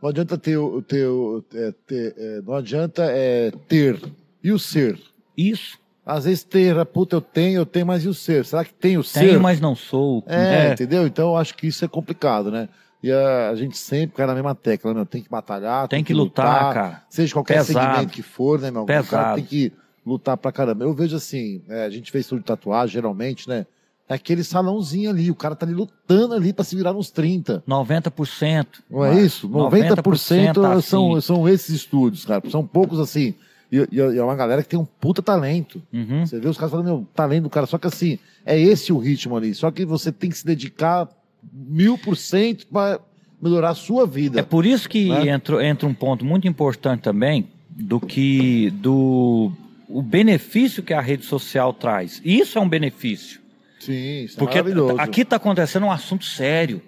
[0.02, 1.06] não adianta ter, o- ter,
[1.54, 4.00] é, ter é, não adianta é, ter
[4.42, 4.98] e o ser.
[5.36, 5.78] Isso.
[6.06, 8.46] Às vezes ter, ah, puta, eu tenho, eu tenho, mas e o ser?
[8.46, 9.20] Será que tem o ser?
[9.26, 10.24] Tenho, mas não sou.
[10.26, 11.06] É, entendeu?
[11.06, 12.66] Então eu acho que isso é complicado, né?
[13.02, 14.96] E a, a gente sempre cai na mesma tecla, né?
[15.00, 15.06] meu?
[15.06, 17.02] Tem que batalhar, Tem que lutar, cara.
[17.10, 17.92] Seja qualquer Pesado.
[17.94, 18.84] segmento que for, né, meu?
[18.84, 19.34] O cara Pesado.
[19.36, 19.72] tem que
[20.04, 20.84] lutar pra caramba.
[20.84, 23.66] Eu vejo assim, é, a gente fez tudo de tatuagem, geralmente, né?
[24.10, 25.30] É aquele salãozinho ali.
[25.30, 27.62] O cara tá ali lutando ali pra se virar nos 30.
[27.66, 28.66] 90%.
[28.90, 29.48] Não é isso?
[29.48, 31.20] 90%, tá são, assim.
[31.26, 32.42] são esses estúdios, cara.
[32.50, 33.34] São poucos assim.
[33.70, 35.80] E, e- é uma galera que tem um puta talento.
[35.92, 36.26] Uhum.
[36.26, 37.66] Você vê os caras falando, meu, talento do cara.
[37.66, 39.54] Só que assim, é esse o ritmo ali.
[39.54, 41.08] Só que você tem que se dedicar
[41.52, 42.98] mil por cento pra
[43.40, 44.40] melhorar a sua vida.
[44.40, 45.28] É por isso que Né?
[45.28, 49.52] entra, entra um ponto muito importante também do que do
[49.88, 52.20] o benefício que a rede social traz.
[52.24, 53.40] Isso é um benefício.
[53.80, 55.00] Sim, isso é Porque maravilhoso.
[55.00, 56.82] aqui está acontecendo um assunto sério.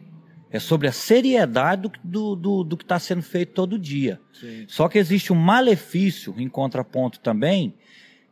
[0.51, 4.21] É sobre a seriedade do, do, do, do que está sendo feito todo dia.
[4.39, 4.67] Sim.
[4.69, 7.75] Só que existe um malefício em contraponto também,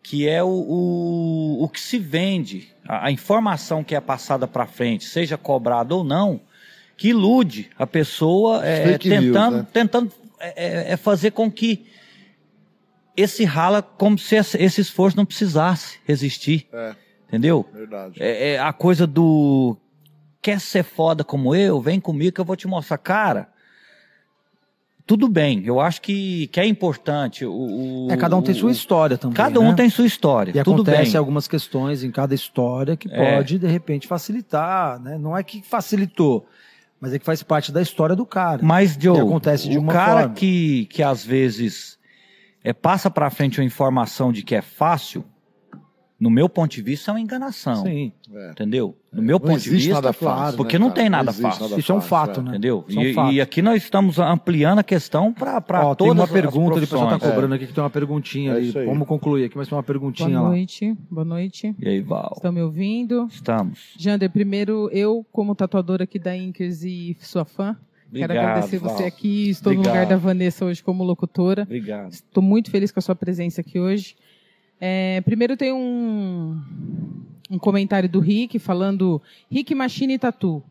[0.02, 4.66] que é o, o, o que se vende, a, a informação que é passada para
[4.66, 6.42] frente, seja cobrada ou não,
[6.94, 9.66] que ilude a pessoa é, Fake news, tentando, né?
[9.72, 11.86] tentando é, é, é fazer com que
[13.16, 16.94] esse rala como se esse, esse esforço não precisasse existir, É,
[17.30, 17.66] entendeu?
[17.72, 18.22] verdade.
[18.22, 19.76] É, é a coisa do
[20.42, 22.98] quer ser foda como eu, vem comigo que eu vou te mostrar.
[22.98, 23.48] Cara,
[25.06, 27.44] tudo bem, eu acho que, que é importante.
[27.44, 29.34] O, o- É, cada um tem o- sua história também.
[29.36, 29.74] Cada um né?
[29.74, 30.50] tem sua história.
[30.52, 31.18] E tudo acontece bem.
[31.18, 33.36] algumas questões em cada história que É.
[33.36, 35.18] pode, de repente, facilitar, né?
[35.18, 36.46] Não é que facilitou,
[37.00, 38.60] mas é que faz parte da história do cara.
[38.62, 40.34] Mas, Joe, E acontece de o uma cara forma.
[40.36, 41.98] que, que às vezes
[42.62, 45.24] é, passa pra frente uma informação de que é fácil,
[46.20, 47.82] no meu ponto de vista, é uma enganação.
[47.82, 48.12] Sim.
[48.34, 48.50] É.
[48.50, 48.94] Entendeu?
[49.10, 50.56] No meu Não ponto de existe vista, nada claro, fácil.
[50.58, 51.62] porque né, não tem nada existe fácil.
[51.68, 52.42] nada Isso é um fácil, fato, é.
[52.44, 52.50] né?
[52.50, 52.84] Entendeu?
[52.86, 53.32] Isso é um E, fato.
[53.32, 57.02] e aqui nós estamos ampliando a questão para todas tem uma as pergunta o pessoal
[57.04, 57.32] tá profissões.
[57.34, 58.70] cobrando aqui que tem uma perguntinha É ali.
[58.70, 60.48] Vamos concluir aqui, mas tem uma perguntinha Boa lá.
[60.50, 61.74] noite, boa noite.
[61.78, 62.34] E aí, Val?
[62.36, 63.26] Estão me ouvindo?
[63.32, 63.94] Estamos.
[63.98, 67.74] Jander, primeiro, eu, como tatuadora aqui da Inkers e sua fã,
[68.12, 68.94] quero Obrigado, agradecer Val.
[68.96, 69.48] você aqui.
[69.50, 70.02] Estou no Obrigado.
[70.02, 71.62] lugar da Vanessa hoje como locutora.
[71.62, 72.12] Obrigado.
[72.12, 74.14] Estou muito feliz com a sua presença aqui hoje.
[74.80, 76.60] É, primeiro tem um,
[77.50, 80.62] um comentário do Rick falando Rick Machine Tatu.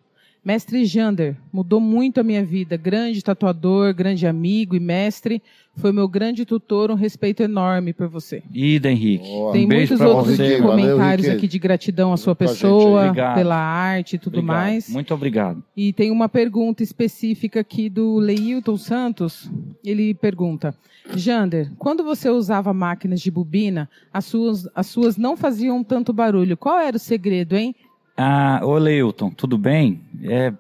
[0.50, 2.76] Mestre Jander, mudou muito a minha vida.
[2.76, 5.44] Grande tatuador, grande amigo e mestre.
[5.76, 8.42] Foi meu grande tutor, um respeito enorme por você.
[8.52, 9.28] Ida, Henrique.
[9.28, 9.52] Boa.
[9.54, 10.60] Tem um beijo muitos outros você.
[10.60, 11.38] Valeu, comentários Rick.
[11.38, 14.58] aqui de gratidão à sua pessoa, pela arte e tudo Obrigado.
[14.58, 14.90] mais.
[14.90, 15.64] Muito obrigado.
[15.78, 19.52] E tem uma pergunta específica aqui do Leilton Santos.
[19.86, 20.74] Ele pergunta:
[21.16, 26.58] Jander, quando você usava máquinas de bobina, as suas, as suas não faziam tanto barulho.
[26.58, 27.76] Qual era o segredo, hein?
[28.22, 30.02] Ah, ô Leilton, tudo bem?
[30.24, 30.52] É,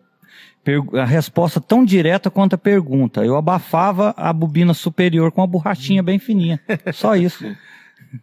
[0.93, 3.25] a resposta tão direta quanto a pergunta.
[3.25, 6.61] Eu abafava a bobina superior com uma borrachinha bem fininha.
[6.93, 7.43] Só isso.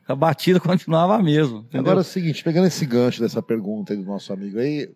[0.09, 1.59] A batida continuava a mesma.
[1.59, 1.81] entendeu?
[1.81, 4.88] Agora é o seguinte, pegando esse gancho dessa pergunta aí do nosso amigo aí,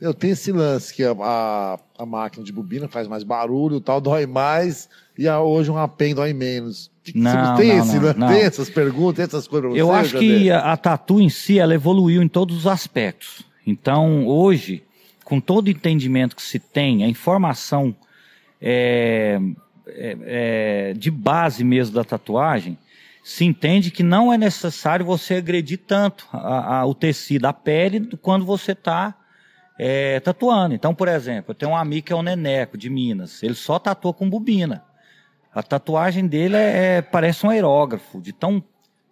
[0.00, 3.80] eu tenho esse lance que a, a, a máquina de bobina faz mais barulho, o
[3.80, 6.92] tal dói mais, e a, hoje uma pen dói menos.
[7.12, 8.28] Não, tem, não, esse, não, não.
[8.28, 10.20] tem essas perguntas, tem essas coisas pra Eu você, acho Jader?
[10.38, 13.49] que a, a tatu em si, ela evoluiu em todos os aspectos.
[13.70, 14.82] Então, hoje,
[15.24, 17.94] com todo o entendimento que se tem, a informação
[18.60, 19.38] é,
[19.86, 20.16] é,
[20.90, 22.76] é, de base mesmo da tatuagem,
[23.22, 28.00] se entende que não é necessário você agredir tanto a- a- o tecido, a pele,
[28.00, 29.14] do- quando você está
[30.22, 30.74] tatuando.
[30.74, 33.42] Então, por exemplo, eu tenho um amigo que é o Neneco, de Minas.
[33.42, 34.84] Ele só tatua com bobina.
[35.54, 38.62] A tatuagem dele é, é- parece um aerógrafo, de tão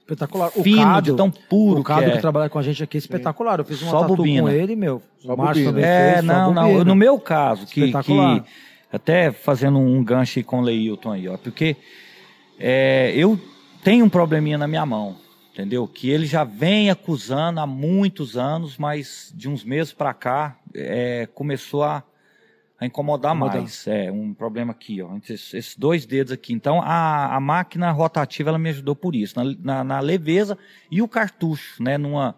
[0.09, 0.51] Espetacular.
[0.57, 2.21] O fino, Cado, de tão puro o Cado que que, é.
[2.21, 3.59] trabalha com a gente aqui é espetacular.
[3.59, 4.43] Eu fiz uma Só tatu bobina.
[4.43, 5.03] com ele, meu.
[5.19, 6.85] Só o Márcio também É, fez, só não, não.
[6.85, 8.43] No meu caso, que, que
[8.91, 11.77] até fazendo um gancho aí com o Leilton aí, ó, porque
[12.59, 13.39] é, eu
[13.85, 15.17] tenho um probleminha na minha mão,
[15.53, 15.87] entendeu?
[15.87, 21.29] Que ele já vem acusando há muitos anos, mas de uns meses pra cá é,
[21.35, 22.03] começou a,
[22.81, 23.61] a incomodar Incomodar.
[23.61, 23.87] mais.
[23.89, 26.53] É um problema aqui, ó, entre esses, dois dedos aqui.
[26.53, 30.57] Então a, a máquina rotativa ela me ajudou por isso, na, na, na leveza
[30.91, 31.99] e o cartucho, né?
[31.99, 32.35] Numa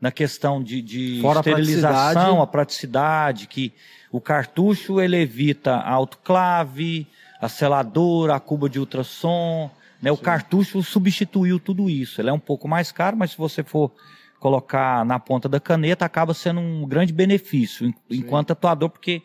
[0.00, 1.92] na questão de, de Fora a esterilização,
[2.36, 2.42] praticidade.
[2.42, 3.72] a praticidade, que
[4.10, 7.06] o cartucho ele evita a autoclave,
[7.40, 9.70] a seladora, a cuba de ultrassom,
[10.02, 10.10] né?
[10.10, 12.20] O cartucho substituiu tudo isso.
[12.20, 13.92] Ele é um pouco mais caro, mas se você for
[14.40, 19.22] colocar na ponta da caneta, acaba sendo um grande benefício en- enquanto tatuador, porque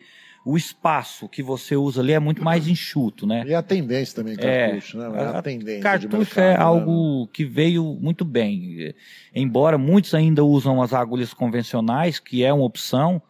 [0.50, 3.44] o espaço que você usa ali é muito mais enxuto, né?
[3.46, 5.04] E a tendência também, cartucho, né?
[5.14, 6.62] É a, a- tendência Cartucho mercado, é né?
[6.62, 8.94] algo que veio muito bem.
[9.34, 13.20] Embora muitos ainda usam as agulhas convencionais, que é uma opção,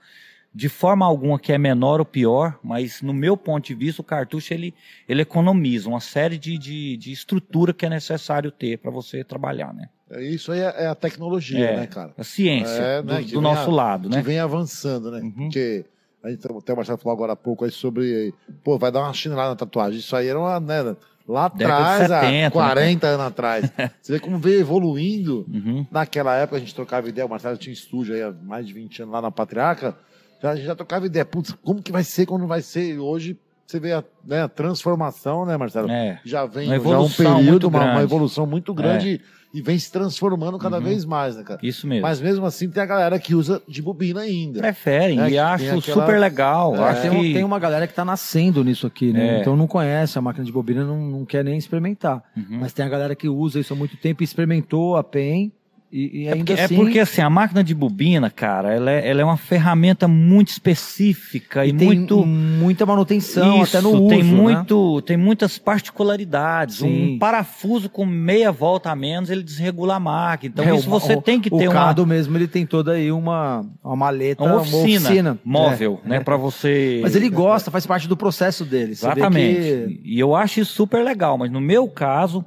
[0.54, 4.04] de forma alguma que é menor ou pior, mas no meu ponto de vista o
[4.04, 4.72] cartucho ele,
[5.09, 9.74] ele economiza uma série de, de, de estrutura que é necessário ter para você trabalhar,
[9.74, 9.88] né?
[10.11, 11.76] É, Isso aí é, é a tecnologia, É.
[11.78, 12.14] né, cara?
[12.16, 14.22] A ciência É, do, né, do que vem nosso a- lado, Que né?
[14.22, 15.20] vem avançando, né?
[15.20, 15.33] Uhum.
[15.33, 15.85] Porque
[16.22, 19.12] a gente, até o Marcelo falou agora há pouco aí sobre, pô, vai dar uma
[19.12, 20.00] chinelada na tatuagem.
[20.00, 20.96] Isso aí era uma, né,
[21.28, 23.70] Lá atrás, 70, há 40 anos atrás.
[24.00, 25.46] Você vê como veio evoluindo.
[25.52, 25.87] Uhum.
[25.90, 29.02] Naquela época a gente trocava ideia, o Marcelo tinha estúdio aí há mais de 20
[29.02, 29.94] anos lá na Patriarca.
[30.42, 32.94] Já, a gente já trocava ideia, putz, como que vai ser, como não vai ser?
[32.94, 33.38] E hoje
[33.70, 35.90] você vê a, né, a transformação, né, Marcelo?
[35.90, 36.18] É.
[36.24, 38.00] Já vem Uma já um período, uma, uma.
[38.00, 38.02] É.
[38.02, 39.20] evolução muito grande
[39.52, 41.61] e vem se transformando cada vez mais, né, cara?
[41.62, 42.02] Isso mesmo.
[42.02, 44.61] Mas mesmo assim tem a galera que usa de bobina ainda.
[44.61, 46.76] Preferem É, que e tem acho aquela- super legal.
[46.76, 47.33] É, acho Tem, que...
[47.35, 49.37] tem uma galera que tá nascendo nisso aqui, né?
[49.37, 49.40] É.
[49.42, 52.22] Então não conhece a máquina de bobina, não, não quer nem experimentar.
[52.35, 52.59] Uhum.
[52.61, 55.52] Mas tem a galera que usa isso há muito tempo e experimentou a PEN
[55.92, 56.74] e, e É porque, assim...
[56.74, 60.48] é porque, assim, a máquina de bobina, cara, ela é, ela é uma ferramenta muito
[60.48, 62.27] específica e, e tem muito.
[62.27, 64.31] muita manutenção Isso, até no uso, tem né?
[64.31, 66.77] muito, tem muitas particularidades.
[66.77, 67.14] Sim.
[67.14, 70.53] Um parafuso com meia volta a menos, ele desregula a máquina.
[70.53, 72.66] Então, É, isso o- você o- tem que ter o uma, Cado mesmo, ele tem
[72.66, 75.38] toda aí uma, uma maleta, uma oficina, É.
[75.44, 77.01] móvel, né, para você.
[77.03, 78.92] Mas ele gosta, faz parte do processo dele.
[78.92, 79.55] Exatamente.
[79.61, 82.44] que- E eu acho isso super legal, mas no meu caso,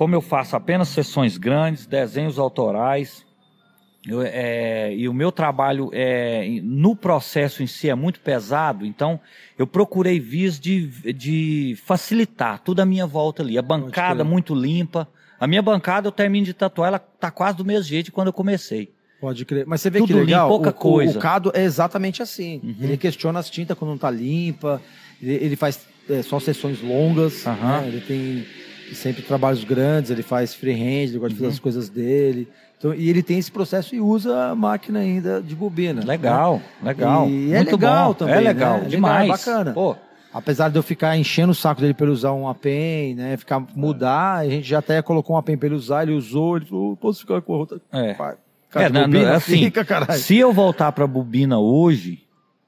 [0.00, 3.22] como eu faço apenas sessões grandes, desenhos autorais,
[4.08, 9.20] eu, é, e o meu trabalho é, no processo em si é muito pesado, então
[9.58, 13.58] eu procurei vias de, de facilitar tudo à minha volta ali.
[13.58, 15.06] A bancada muito limpa.
[15.38, 18.28] A minha bancada, eu termino de tatuar, ela tá quase do mesmo jeito de quando
[18.28, 18.90] eu comecei.
[19.20, 19.66] Pode crer.
[19.66, 21.18] Mas você vê Tudo que legal, limpo, pouca o, o- coisa.
[21.18, 22.58] O Cado é exatamente assim.
[22.64, 22.76] Uhum.
[22.80, 24.80] Ele questiona as tintas quando não tá limpa,
[25.20, 27.82] ele, ele faz é, só sessões longas, Aham.
[27.82, 27.88] né?
[27.88, 28.46] ele tem
[28.94, 31.52] sempre trabalhos grandes, ele faz freehand, ele gosta de fazer Uhum.
[31.52, 32.48] as coisas dele.
[32.78, 36.00] Então, e ele tem esse processo e usa a máquina ainda de bobina.
[36.00, 36.06] né?
[36.06, 37.28] Legal, legal.
[37.28, 38.14] E é legal bom.
[38.14, 38.44] também, É né?
[38.44, 39.28] legal, É legal, demais.
[39.28, 39.72] bacana.
[39.72, 39.96] Pô,
[40.32, 43.36] Apesar de eu ficar enchendo o saco dele pra ele usar uma pen, né?
[43.36, 46.66] Ficar mudar, a gente já até colocou uma pen pra ele usar, ele usou, ele
[46.66, 47.80] falou, posso ficar com a outra?
[47.92, 48.14] É.
[48.14, 48.36] Pá, É,
[48.72, 50.20] Cara, não, bobina, assim, fica, caralho.
[50.20, 52.20] se eu voltar para bobina hoje,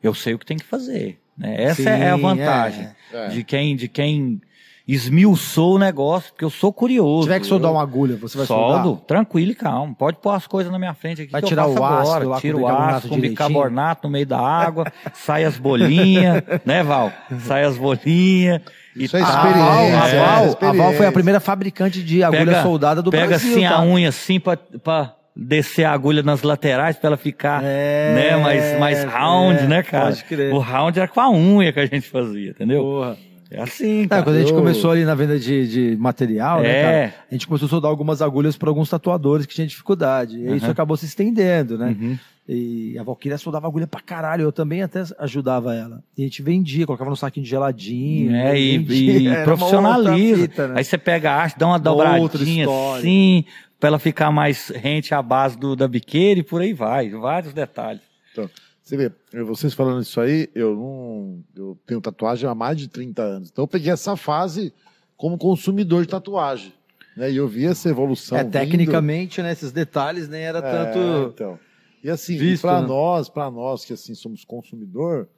[0.02, 1.20] eu sei o que tem que fazer.
[1.38, 1.54] né?
[1.62, 3.28] Essa Sim, é a vantagem é.
[3.28, 4.42] de quem de quem
[4.86, 7.22] esmiuçou o negócio, porque eu sou curioso.
[7.22, 9.02] Se tiver que soldar eu uma agulha, você vai soldo, soldar?
[9.06, 9.94] tranquilo e calmo.
[9.94, 11.30] Pode pôr as coisas na minha frente aqui.
[11.32, 15.44] Vai tirar o ácido lá Tira o ácido com bicarbonato no meio da água, sai
[15.44, 17.12] as bolinhas, né, Val?
[17.40, 18.60] Sai as bolinhas.
[18.96, 19.30] e Isso é tal.
[19.30, 20.96] A Val, experiência, a é, Val, a Val experiência.
[20.96, 23.52] foi a primeira fabricante de agulha Pega- soldada do pega Brasil.
[23.52, 23.76] assim tá?
[23.76, 28.36] a unha assim pra, pra descer a agulha nas laterais pra ela ficar É, né,
[28.36, 30.06] mais, mais round, é, né, cara?
[30.06, 30.52] pode crer.
[30.52, 32.82] O round era com a unha que a gente fazia, entendeu?
[32.82, 33.16] Porra.
[33.54, 34.22] É assim, É, cara.
[34.22, 36.82] quando a gente eu- começou ali na venda de, de material, né, É.
[36.82, 40.38] cara, a gente começou a soldar algumas agulhas para alguns tatuadores que tinham dificuldade.
[40.38, 40.72] E isso Uhum.
[40.72, 41.94] acabou se estendendo, né?
[42.00, 42.18] Uhum.
[42.48, 46.02] E a Valkyria soldava agulha pra caralho, eu também até ajudava ela.
[46.18, 48.34] E a gente vendia, colocava no saquinho de geladinho.
[48.34, 49.12] É, e, vendia.
[49.18, 50.42] e Era uma profissionaliza.
[50.42, 50.74] fita, né?
[50.78, 53.44] Aí você pega a haste, dá uma Outra dobradinha assim,
[53.78, 57.10] pra ela ficar mais rente à base do, da biqueira e por aí vai.
[57.10, 58.00] Vários detalhes.
[58.32, 58.48] Então,
[58.82, 59.12] você vê,
[59.44, 61.44] vocês falando isso aí, eu não.
[61.54, 63.48] Eu tenho tatuagem há mais de 30 anos.
[63.50, 64.72] Então eu peguei essa fase
[65.16, 66.72] como consumidor de tatuagem.
[67.16, 67.30] Né?
[67.30, 68.36] E eu vi essa evolução.
[68.36, 68.52] É, vindo.
[68.52, 71.32] tecnicamente, né, esses detalhes nem era É, tanto.
[71.34, 71.58] então.
[72.02, 72.86] E assim, para né?
[72.88, 75.28] nós, para nós que assim somos consumidor,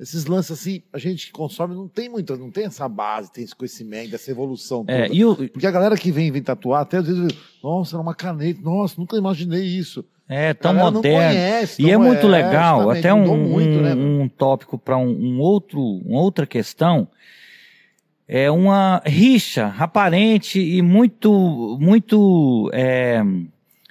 [0.00, 3.42] esses lances assim, a gente que consome não tem muito, não tem essa base, tem
[3.44, 4.92] esse conhecimento, essa evolução toda.
[5.06, 7.32] É, e o, Porque a galera que vem, vem tatuar, até às vezes,
[7.62, 10.04] nossa, era uma caneta, nossa, nunca imaginei isso.
[10.28, 11.02] é tão moderno.
[11.30, 15.08] Conhece, E é muito é, legal, até um, muito, um, né, um tópico para um,
[15.10, 17.08] um outro, uma outra questão.
[18.30, 23.22] É uma rixa aparente e muito, muito é,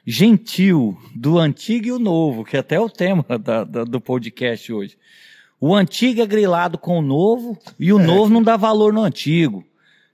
[0.05, 4.71] gentil do antigo e o novo, que até é o tema da- da- do podcast
[4.71, 4.95] hoje.
[5.59, 9.65] O antigo é grilado com o novo e o novo não dá valor no antigo.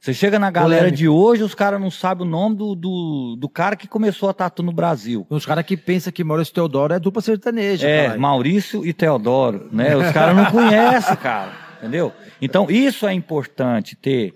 [0.03, 0.97] Você chega na galera Polêmico.
[0.97, 4.33] de hoje, os caras não sabem o nome do, do, do cara que começou a
[4.33, 5.25] tatu no Brasil.
[5.29, 7.87] Os caras que pensam que Maurício Teodoro é dupla sertaneja.
[7.87, 8.21] É, caralho.
[8.21, 9.95] Maurício e Teodoro, né?
[9.95, 12.11] Os caras não conhecem, cara, entendeu?
[12.41, 14.33] Então, isso é importante ter,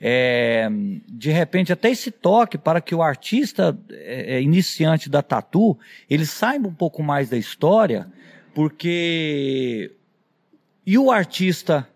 [0.00, 0.70] é,
[1.06, 5.76] de repente, até esse toque para que o artista é, é, iniciante da tatu,
[6.08, 8.06] ele saiba um pouco mais da história,
[8.54, 9.92] porque...
[10.86, 11.88] E o artista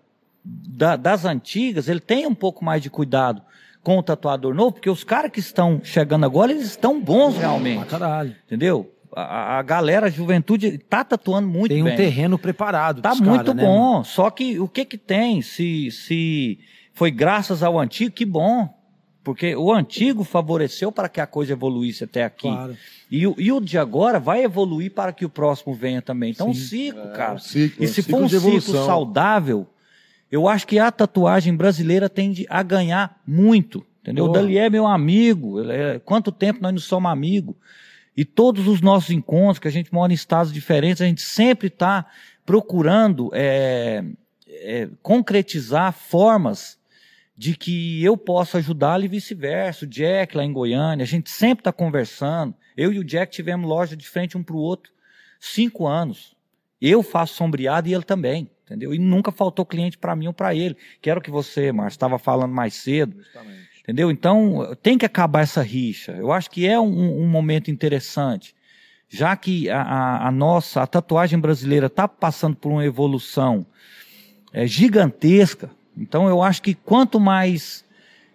[0.44, 3.42] da- das antigas, ele tem um pouco mais de cuidado
[3.82, 7.84] com o tatuador novo, porque os caras que estão chegando agora, eles estão bons realmente.
[7.86, 8.34] Caralho.
[8.46, 8.92] Entendeu?
[9.14, 11.96] A, a galera, a juventude tá tatuando muito Tem um bem.
[11.96, 13.00] terreno preparado.
[13.00, 13.92] Tá muito cara, né, bom.
[13.92, 14.04] mano?
[14.04, 15.40] Só que o que que tem?
[15.42, 16.58] Se, se
[16.92, 18.68] foi graças ao antigo, que bom.
[19.28, 22.48] Porque o antigo favoreceu para que a coisa evoluísse até aqui.
[22.48, 22.74] Claro.
[23.10, 26.30] E, o- e o de agora vai evoluir para que o próximo venha também.
[26.30, 26.60] Então, um Sim.
[26.86, 27.34] ciclo, É, cara.
[27.34, 28.28] um ciclo, e um se ciclo for um
[28.60, 29.66] ciclo saudável,
[30.32, 33.84] eu acho que a tatuagem brasileira tende a ganhar muito.
[34.00, 34.24] Entendeu?
[34.24, 34.38] O Boa.
[34.40, 35.60] Dali é meu amigo.
[35.60, 37.54] ele é- quanto tempo nós não somos amigos?
[38.16, 41.66] E todos os nossos encontros, que a gente mora em estados diferentes, a gente sempre
[41.68, 42.06] está
[42.46, 44.02] procurando é,
[44.48, 46.77] é, concretizar formas
[47.38, 49.84] de que eu posso ajudá-lo e vice-versa.
[49.84, 52.52] O Jack lá em Goiânia, a gente sempre está conversando.
[52.76, 54.92] Eu e o Jack tivemos loja de frente um para o outro
[55.38, 56.36] cinco anos.
[56.82, 58.92] Eu faço sombreado e ele também, entendeu?
[58.92, 60.76] E nunca faltou cliente para mim ou para ele.
[61.00, 63.16] Que era o que você, Márcio, estava falando mais cedo.
[63.16, 63.68] Justamente.
[63.82, 64.10] Entendeu?
[64.10, 66.12] Então, tem que acabar essa rixa.
[66.12, 68.52] Eu acho que é um, um momento interessante.
[69.08, 73.64] Já que a, a, a nossa, a tatuagem brasileira está passando por uma evolução
[74.52, 75.70] é, gigantesca,
[76.00, 77.84] então eu acho que quanto mais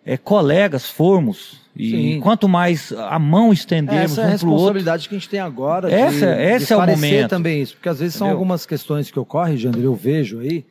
[0.06, 2.20] é, colegas formos, e Sim.
[2.20, 5.40] quanto mais a mão estendermos Essa é a o outro, responsabilidade que a gente tem
[5.40, 5.88] agora.
[5.90, 7.30] de- Essa- esse de é o momento.
[7.30, 8.38] também isso, porque às vezes são Entendeu?
[8.40, 10.66] algumas questões que ocorrem, Jander, eu vejo aí,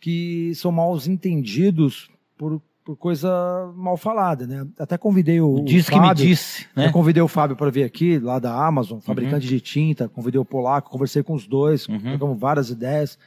[0.00, 2.08] que são mal entendidos
[2.38, 3.28] por, por coisa
[3.76, 4.66] mal falada, né?
[4.78, 6.92] Até convidei o, o diz que me Fábio, disse, Eu né?
[6.92, 10.90] convidei o Fábio para vir aqui, lá da Amazon, fabricante de tinta, convidei o Polaco,
[10.90, 12.34] conversei com os dois, Uhum.
[12.36, 13.18] várias ideias.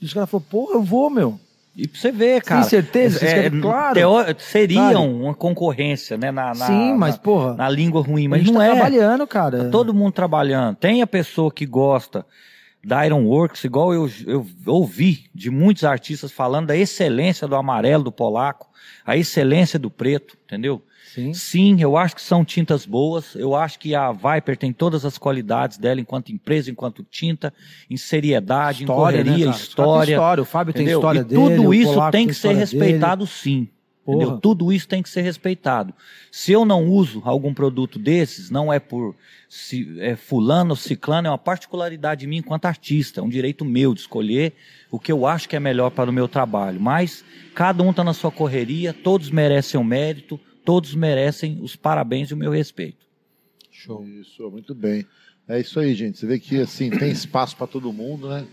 [0.00, 1.38] E os caras falaram, porra, eu vou, meu.
[1.76, 2.62] E pra você ver, cara.
[2.62, 3.18] certeza?
[3.18, 3.94] Vocês querem- claro.
[3.94, 5.00] teo- seriam Claro.
[5.02, 6.30] uma concorrência, né?
[6.30, 8.70] Na, na- Sim, mas, na, porra, na língua ruim, mas não tá é.
[8.72, 9.64] trabalhando, cara.
[9.64, 10.76] Tá todo mundo trabalhando.
[10.76, 12.24] Tem a pessoa que gosta
[12.84, 18.12] da Ironworks, igual eu, eu ouvi de muitos artistas falando da excelência do amarelo do
[18.12, 18.68] polaco,
[19.04, 20.80] a excelência do preto, entendeu?
[21.14, 21.32] Sim.
[21.32, 23.36] Sim, eu acho que são tintas boas.
[23.36, 27.54] Eu acho que a Viper tem todas as qualidades dela enquanto empresa, enquanto tinta,
[27.88, 30.12] em seriedade, em correria, né, caras têm história.
[30.14, 30.42] história.
[30.42, 30.98] O Fábio tem entendeu?
[30.98, 31.40] história e dele.
[31.40, 33.68] tudo isso Polaco tem que ser história respeitado, sim.
[34.04, 34.16] Porra.
[34.16, 34.40] Entendeu?
[34.40, 35.94] Tudo isso tem que ser respeitado.
[36.32, 39.14] Se eu não uso algum produto desses, não é por
[39.48, 43.94] se é fulano ou ciclano, é uma particularidade minha enquanto artista, é um direito meu
[43.94, 44.52] de escolher
[44.90, 46.80] o que eu acho que é melhor para o meu trabalho.
[46.80, 52.30] Mas cada um está na sua correria, todos merecem o mérito, todos merecem os parabéns
[52.30, 53.06] e o meu respeito.
[53.70, 54.04] Show.
[54.06, 55.04] Isso, muito bem.
[55.46, 56.18] É isso aí, gente.
[56.18, 58.46] Você vê que assim tem espaço para todo mundo, né?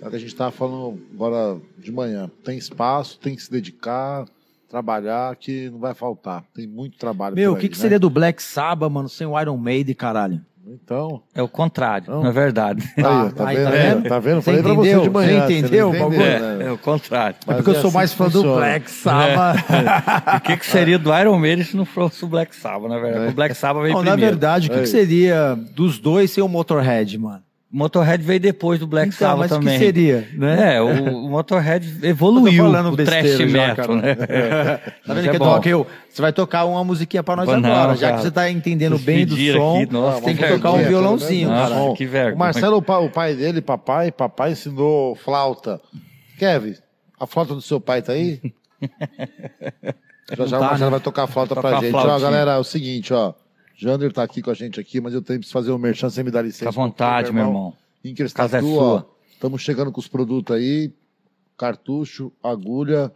[0.00, 2.30] É o que a gente estava falando agora de manhã.
[2.44, 4.24] Tem espaço, tem que se dedicar,
[4.68, 6.44] trabalhar, que não vai faltar.
[6.54, 7.34] Tem muito trabalho.
[7.34, 7.82] Meu, o que, aí, que né?
[7.82, 10.40] seria do Black Sabbath, mano, sem o Iron Maiden, caralho?
[10.70, 12.22] Então, É o contrário, Não.
[12.22, 12.82] na verdade.
[12.96, 13.64] aí, ó, tá, aí, vendo?
[13.70, 14.08] tá É, vendo?
[14.08, 14.36] Tá vendo?
[14.42, 15.02] Você Falei pra você entendeu?
[15.02, 15.46] de manhã.
[15.46, 16.18] Você entendeu o não bagulho?
[16.18, 16.66] né?
[16.66, 17.36] É, o contrário.
[17.46, 18.42] É porque eu Mas sou assim mais fã do.
[18.54, 19.58] Black Sabbath.
[20.36, 23.26] O que, que seria do Iron Maiden se não fosse o Black Sabbath, na verdade?
[23.26, 23.28] É.
[23.30, 24.32] O Black Sabbath veio Não, na primeiro.
[24.36, 27.42] verdade, o que, que seria dos dois sem o Motorhead, mano?
[27.70, 29.78] Motorhead veio depois do Black então, Sabbath mas o também.
[29.78, 30.76] que seria, né?
[30.76, 34.14] É, o, o Motorhead evoluiu o trash metal, né?
[35.08, 35.44] Tá Mas vendo é que bom.
[35.44, 35.86] toca eu?
[36.08, 37.94] Você vai tocar uma musiquinha pra nós agora.
[37.94, 38.18] Já cara.
[38.18, 40.76] que você tá entendendo bem do som, aqui, nossa, você tem que que tocar um
[40.78, 41.92] vergonha, violãozinho, Nossa, cara.
[41.94, 42.34] que vergonha.
[42.34, 45.80] O Marcelo, o pai, dele, papai, papai ensinou flauta.
[46.38, 46.74] Kevin,
[47.20, 48.40] a flauta do seu pai tá aí?
[50.36, 50.96] já já tá, o Marcelo né?
[50.96, 51.94] vai tocar a flauta pra a gente.
[51.94, 53.34] Ó, galera, é o seguinte, ó.
[53.80, 56.24] Jander tá aqui com a gente aqui, mas eu tenho que fazer um merchan sem
[56.24, 56.70] me dar licença.
[56.72, 57.74] Fica à vontade, meu irmão.
[58.04, 58.60] Inker Casa é.
[59.32, 60.92] Estamos chegando com os produtos aí.
[61.56, 63.12] Cartucho, agulha,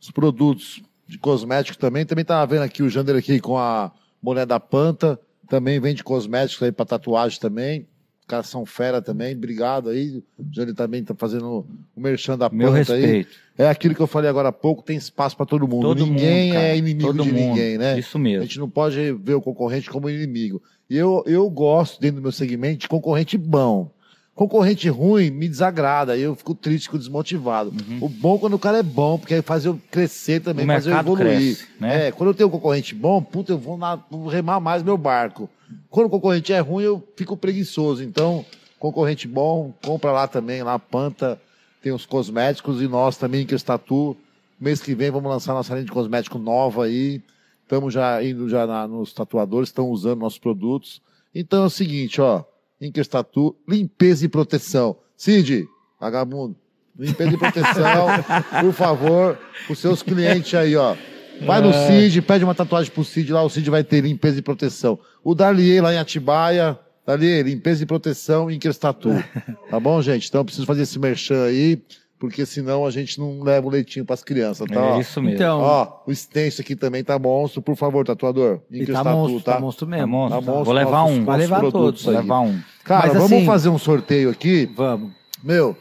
[0.00, 2.06] os produtos de cosmético também.
[2.06, 3.90] Também tava vendo aqui o Jander aqui com a
[4.22, 5.18] mulher da Panta.
[5.48, 7.88] Também vende cosméticos aí para tatuagem também.
[8.24, 9.34] Os caras são fera também.
[9.36, 10.22] Obrigado aí.
[10.38, 13.00] O Jander também tá fazendo o merchan da Meu Panta aí.
[13.02, 13.36] respeito.
[13.58, 15.82] É aquilo que eu falei agora há pouco, tem espaço para todo mundo.
[15.82, 17.48] Todo ninguém mundo, é inimigo Todo de mundo.
[17.50, 17.98] ninguém, né?
[17.98, 18.42] Isso A mesmo.
[18.44, 20.62] gente não pode ver o concorrente como inimigo.
[20.88, 23.90] E eu, eu gosto, dentro do meu segmento, de concorrente bom.
[24.34, 27.72] Concorrente ruim me desagrada, aí eu fico triste, fico desmotivado.
[28.00, 30.70] O bom quando o cara é bom, porque aí faz eu crescer também, Uhum.
[30.70, 31.26] O faz eu evoluir.
[31.26, 32.08] cresce, né?
[32.08, 34.96] É, quando eu tenho um concorrente bom, puta, eu vou, na- vou remar mais meu
[34.98, 35.48] barco.
[35.90, 38.02] Quando o concorrente é ruim, eu fico preguiçoso.
[38.02, 38.44] Então,
[38.78, 41.40] concorrente bom, compra lá também, lá Panta,
[41.82, 44.16] tem os cosméticos e nós também, que Tatu.
[44.60, 47.20] Mês que vem vamos lançar nossa linha de cosmético nova aí.
[47.62, 51.02] Estamos já indo já na- nos tatuadores, estão usando nossos produtos.
[51.34, 52.44] Então é o seguinte, ó,
[52.80, 54.96] Inkers Tatu, limpeza e proteção.
[55.16, 55.66] Cid,
[56.00, 56.54] vagabundo,
[56.98, 58.06] limpeza e proteção,
[58.62, 60.94] por favor, os seus clientes aí, ó.
[61.42, 64.42] Vai no Cid, pede uma tatuagem pro Cid lá, o Cid vai ter limpeza e
[64.42, 64.98] proteção.
[65.22, 69.10] O Dalier lá em Atibaia, Dalier, limpeza e proteção, Inkers Tatu.
[69.70, 70.28] Tá bom, gente?
[70.28, 71.82] Então eu preciso fazer esse merchan aí,
[72.18, 74.96] porque senão a gente não leva o leitinho pras crianças, tá?
[74.96, 75.34] É isso mesmo.
[75.36, 77.60] Então, Ó, o extenso aqui também tá monstro.
[77.60, 78.60] Por favor, tatuador.
[78.70, 80.12] e Inkers tá monstro, tá monstro Tá mesmo.
[80.12, 80.28] bom?
[80.28, 81.24] Tá monstro, Vou levar nossos- um.
[81.24, 82.20] Vai levar todos, Vou aí.
[82.22, 82.58] levar um.
[82.84, 84.70] Cara, Mas vamos assim- fazer um sorteio aqui.
[84.76, 85.10] Vamos.
[85.42, 85.76] Meu,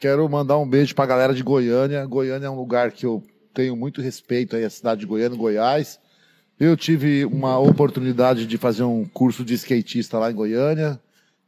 [0.00, 2.06] quero mandar um beijo pra galera de Goiânia.
[2.06, 3.22] Goiânia é um lugar que eu
[3.52, 5.98] tenho muito respeito aí, a cidade de Goiânia, Goiás.
[6.58, 11.00] Eu tive uma oportunidade de fazer um curso de skatista lá em Goiânia.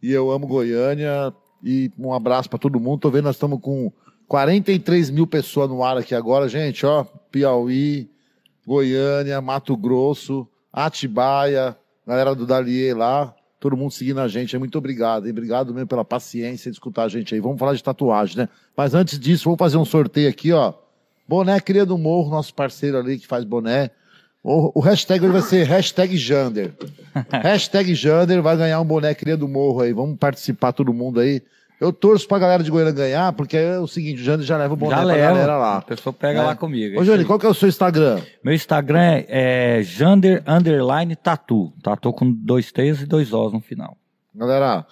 [0.03, 1.33] E eu amo Goiânia.
[1.63, 3.01] E um abraço pra todo mundo.
[3.01, 3.93] Tô vendo, nós estamos com
[4.29, 7.05] 43 mil pessoas no ar aqui agora, gente, ó.
[7.31, 8.11] Piauí,
[8.67, 11.77] Goiânia, Mato Grosso, Atibaia,
[12.07, 14.59] galera do Dalier lá, todo mundo seguindo a gente.
[14.59, 15.29] Muito obrigado?
[15.29, 17.41] Obrigado mesmo pela paciência de escutar a gente aí.
[17.41, 18.49] Vamos falar de tatuagem, né?
[18.77, 20.75] Mas antes disso, vamos fazer um sorteio aqui, ó.
[21.29, 23.91] Boné Cria do Morro, nosso parceiro ali que faz boné.
[24.43, 26.75] O, o hashtag hoje vai ser hashtag Jander.
[27.31, 29.93] hashtag Jander vai ganhar um boné Cria do Morro aí.
[29.93, 31.43] Vamos participar todo mundo aí.
[31.81, 34.75] Eu torço pra galera de Goiânia ganhar, porque é o seguinte, o Jander já leva
[34.75, 35.29] o boné Já pra leva.
[35.29, 35.83] galera A lá.
[35.83, 36.43] pessoa pega É.
[36.43, 36.99] lá comigo.
[36.99, 37.25] Ô, aí.
[37.25, 38.21] qual que é o seu Instagram?
[38.45, 39.27] Meu Instagram é,
[39.79, 41.73] é Jander Underline Tatu.
[41.83, 43.97] Tatu com dois T's e dois O's no final.
[44.35, 44.87] Galera,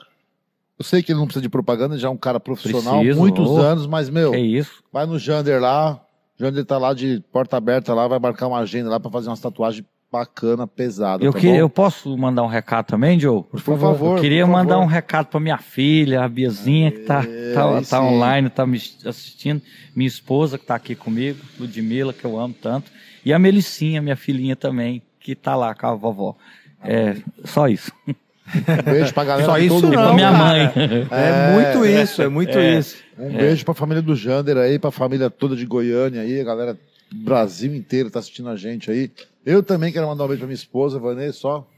[0.79, 3.59] eu sei que ele não precisa de propaganda, já é um cara profissional, Preciso, muitos
[3.59, 4.83] anos, mas, meu, É isso.
[4.93, 6.01] vai no Jander lá,
[6.43, 9.29] o Jander tá lá de porta aberta lá, vai marcar uma agenda lá pra fazer
[9.29, 11.55] umas tatuagens bacana, pesada, Eu, tá que, bom?
[11.55, 13.45] eu posso mandar um recado também, Joe?
[13.45, 14.85] Por favor, Eu queria por mandar favor.
[14.85, 17.97] um recado pra minha filha, a Biazinha, que tá, É, tá, tá sim.
[17.97, 18.77] online, tá me
[19.07, 19.63] assistindo.
[19.97, 22.91] Minha esposa, que tá aqui comigo, Ludmilla, que eu amo tanto.
[23.25, 26.37] E a Melicinha, minha filhinha também, que tá lá com a vovó.
[26.85, 27.91] É, só isso.
[28.07, 30.15] Um beijo pra galera Só isso todo E não, pra mundo.
[30.17, 30.45] minha cara.
[30.45, 30.73] mãe.
[31.11, 32.79] É, muito isso, é muito É.
[32.79, 32.97] isso.
[33.19, 36.75] Um beijo pra família do Jander aí, pra família toda de Goiânia aí, a galera
[37.11, 39.11] do Brasil inteiro tá assistindo a gente aí.
[39.45, 41.69] Eu também quero mandar um beijo pra minha esposa, Vanessa, só.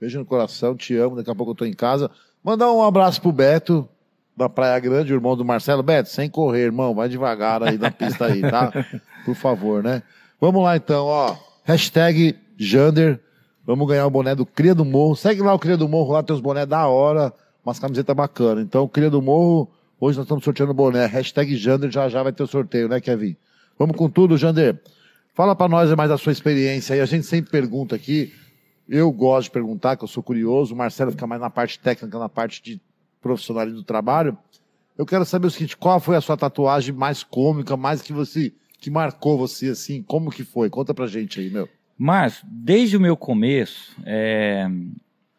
[0.00, 2.10] Beijo no coração, te amo, daqui a pouco eu tô em casa.
[2.42, 3.88] Mandar um abraço pro Beto,
[4.36, 5.82] da Praia Grande, o irmão do Marcelo.
[5.82, 8.72] Beto, sem correr, irmão, vai devagar aí na pista aí, tá?
[9.24, 10.02] Por favor, né?
[10.40, 11.36] Vamos lá então, ó.
[11.64, 13.20] Hashtag Jander.
[13.64, 15.14] Vamos ganhar o boné do Cria do Morro.
[15.14, 17.32] Segue lá o Cria do Morro, lá tem os bonés da hora,
[17.64, 18.64] umas camisetas bacanas.
[18.64, 19.70] Então, Cria do Morro,
[20.02, 21.06] hoje nós estamos sorteando boné.
[21.06, 23.36] Hashtag Jander, já já vai ter o sorteio, né, Kevin?
[23.78, 24.82] Vamos com tudo, Jander.
[25.32, 27.00] Fala pra nós mais da sua experiência.
[27.00, 28.32] A gente sempre pergunta aqui.
[28.88, 30.74] Eu gosto de perguntar, que eu sou curioso.
[30.74, 32.80] O Marcelo fica mais na parte técnica, na parte de
[33.20, 34.36] profissionalismo do trabalho.
[34.98, 38.52] Eu quero saber o seguinte: qual foi a sua tatuagem mais cômica, mais que você,
[38.80, 40.02] que marcou você assim?
[40.02, 40.68] Como que foi?
[40.68, 41.68] Conta pra gente aí, meu.
[41.96, 44.68] Márcio, desde o meu começo, é,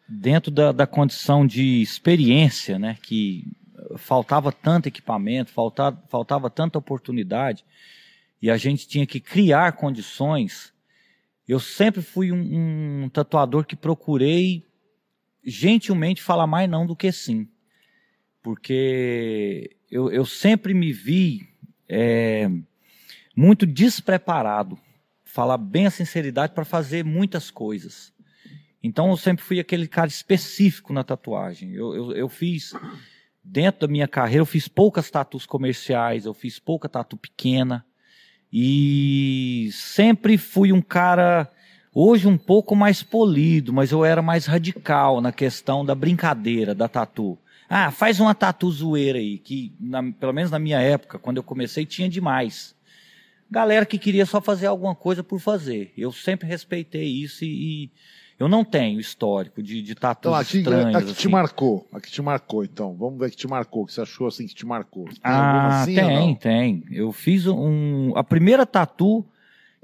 [0.07, 3.45] dentro da, da condição de experiência, né, que
[3.97, 7.65] faltava tanto equipamento, faltava, faltava tanta oportunidade,
[8.41, 10.73] e a gente tinha que criar condições,
[11.47, 14.65] eu sempre fui um, um tatuador que procurei
[15.43, 17.47] gentilmente falar mais não do que sim.
[18.41, 21.47] Porque eu, eu sempre me vi
[21.87, 22.49] é,
[23.35, 24.77] muito despreparado
[25.23, 28.13] falar bem a sinceridade para fazer muitas coisas.
[28.83, 31.71] Então eu sempre fui aquele cara específico na tatuagem.
[31.71, 32.73] Eu, eu, eu fiz,
[33.43, 37.85] dentro da minha carreira, eu fiz poucas tatus comerciais, eu fiz pouca tatu pequena.
[38.51, 41.51] E sempre fui um cara,
[41.93, 46.87] hoje um pouco mais polido, mas eu era mais radical na questão da brincadeira, da
[46.87, 47.37] tatu.
[47.67, 51.43] Ah, faz uma tatu zoeira aí, que na- pelo menos na minha época, quando eu
[51.43, 52.75] comecei, tinha demais
[53.53, 55.93] galera que queria só fazer alguma coisa por fazer.
[55.95, 57.91] Eu sempre respeitei isso e, e
[58.39, 60.95] eu não tenho histórico de, de tatus Então, aqui, estranhos.
[60.95, 61.27] aqui te assim.
[61.29, 61.87] marcou.
[61.93, 62.95] Aqui te marcou, então.
[62.95, 65.05] Vamos ver que te marcou, o que você achou assim que te marcou.
[65.05, 66.83] Tem Ah, assim tem, tem.
[66.91, 68.11] Eu fiz um.
[68.15, 69.25] A primeira tatu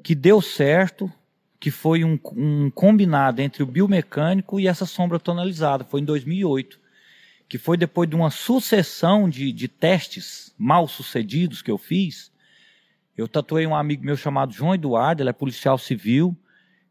[0.04, 1.12] que deu certo,
[1.60, 5.84] que foi um, um combinado entre o biomecânico e essa sombra tonalizada.
[5.84, 6.80] Foi em 2008.
[7.48, 12.32] Que foi depois de uma sucessão de, de testes mal sucedidos que eu fiz.
[13.18, 16.36] Eu tatuei um amigo meu chamado João Eduardo, ele é policial civil.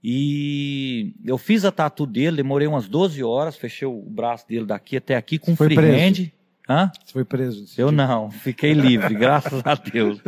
[0.03, 4.97] E eu fiz a tatu dele, demorei umas 12 horas, fechei o braço dele daqui
[4.97, 6.31] até aqui com Foi freehand.
[6.69, 6.93] Hã?
[7.03, 7.65] Você foi preso.
[7.81, 7.97] Eu dia.
[7.97, 10.21] não, fiquei livre, graças a Deus.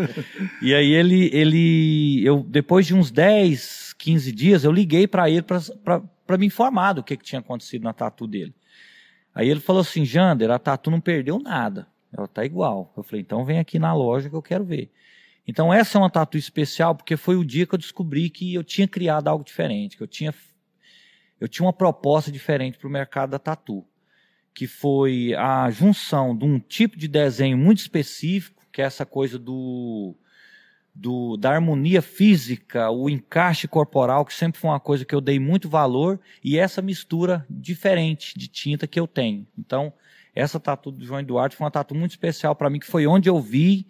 [0.62, 5.43] E aí ele, ele, eu depois de uns 10, 15 dias, eu liguei para ele
[5.43, 8.55] para me informar do que, que tinha acontecido na tatu dele.
[9.35, 12.93] Aí ele falou assim, Jander, a tatu não perdeu nada, ela tá igual.
[12.97, 14.91] Eu falei, então vem aqui na loja que eu quero ver.
[15.47, 18.62] Então essa é uma tatu especial porque foi o dia que eu descobri que eu
[18.62, 20.34] tinha criado algo diferente, que eu tinha,
[21.41, 23.84] eu tinha uma proposta diferente para o mercado da tatu
[24.55, 29.38] que foi a junção de um tipo de desenho muito específico, que é essa coisa
[29.38, 30.14] do,
[30.95, 35.38] do da harmonia física, o encaixe corporal, que sempre foi uma coisa que eu dei
[35.38, 39.47] muito valor, e essa mistura diferente de tinta que eu tenho.
[39.59, 39.93] Então,
[40.34, 43.28] essa tatu do João Eduardo foi uma tatu muito especial para mim, que foi onde
[43.28, 43.86] eu vi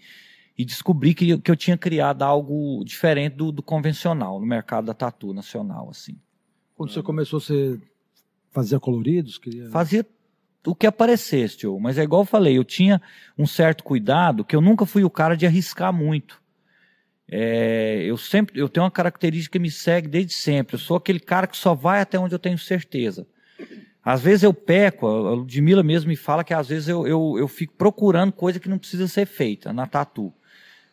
[0.61, 4.93] e descobri que, que eu tinha criado algo diferente do, do convencional no mercado da
[4.93, 6.19] tatu nacional, assim.
[6.75, 7.81] Quando você começou, você
[8.51, 9.39] fazia coloridos?
[9.39, 9.71] Queria...
[9.71, 10.07] Fazia
[10.67, 11.81] o que aparecesse, tio.
[11.81, 13.01] Mas é igual eu falei, eu tinha
[13.39, 16.43] um certo cuidado, que eu nunca fui o cara de arriscar muito.
[17.27, 20.75] É, eu sempre, eu tenho uma característica que me segue desde sempre.
[20.75, 23.27] Eu sou aquele cara que só vai até onde eu tenho certeza.
[24.05, 27.49] Às vezes eu peco, a Ludmilla mesmo me fala que às vezes eu, eu, eu
[27.49, 30.35] fico procurando coisa que não precisa ser feita na tatu.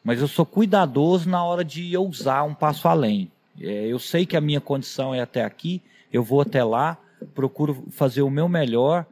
[0.08, 3.30] Mas eu sou cuidadoso na hora de ousar um passo além.
[3.60, 5.82] É, eu sei que a minha condição é até aqui,
[6.14, 6.98] eu vou até lá,
[7.36, 9.06] procuro fazer o meu melhor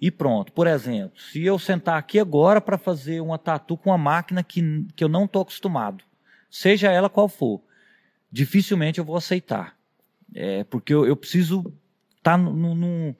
[0.00, 0.50] e pronto.
[0.50, 4.84] Por exemplo, se eu sentar aqui agora para fazer uma tatu com uma máquina que,
[4.96, 6.02] que eu não estou acostumado,
[6.50, 7.60] seja ela qual for,
[8.28, 9.76] dificilmente eu vou aceitar.
[10.34, 11.60] É, porque eu, eu preciso
[12.16, 13.14] estar tá num,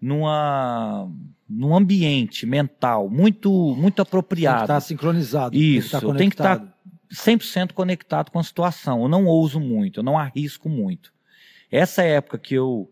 [0.00, 1.10] numa,
[1.48, 4.62] num ambiente mental muito, muito apropriado.
[4.62, 5.56] Está sincronizado.
[5.56, 6.74] Isso, tem que tem que estar tá
[7.12, 9.02] 100% conectado com a situação.
[9.02, 11.12] Eu não ouso muito, eu não arrisco muito.
[11.70, 12.90] Essa época que eu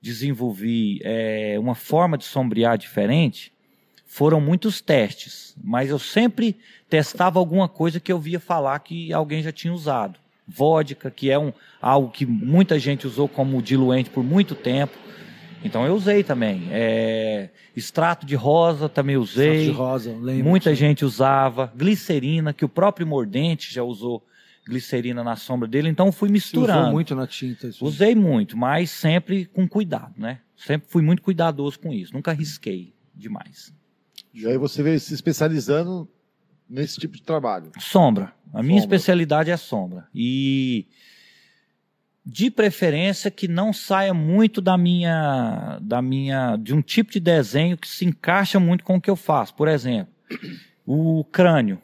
[0.00, 3.52] desenvolvi é, uma forma de sombrear diferente,
[4.06, 6.56] foram muitos testes, mas eu sempre
[6.88, 10.18] testava alguma coisa que eu via falar que alguém já tinha usado.
[10.48, 14.98] Vodka, que é um, algo que muita gente usou como diluente por muito tempo.
[15.64, 16.68] Então eu usei também.
[16.70, 19.68] É, extrato de rosa também usei.
[19.68, 20.44] Extrato de rosa, lembro.
[20.48, 21.72] Muita gente usava.
[21.76, 24.24] Glicerina, que o próprio Mordente já usou
[24.66, 26.80] glicerina na sombra dele, então fui misturando.
[26.80, 27.68] usou muito na tinta.
[27.68, 27.84] Isso.
[27.84, 30.40] Usei muito, mas sempre com cuidado, né?
[30.56, 33.74] Sempre fui muito cuidadoso com isso, nunca arrisquei demais.
[34.32, 36.08] E aí você veio se especializando
[36.68, 37.72] nesse tipo de trabalho?
[37.78, 38.32] Sombra.
[38.52, 40.06] A minha especialidade é sombra.
[40.14, 40.86] E
[42.24, 47.76] de preferência que não saia muito da minha da minha de um tipo de desenho
[47.76, 49.54] que se encaixa muito com o que eu faço.
[49.54, 50.12] Por exemplo,
[50.86, 51.80] o crânio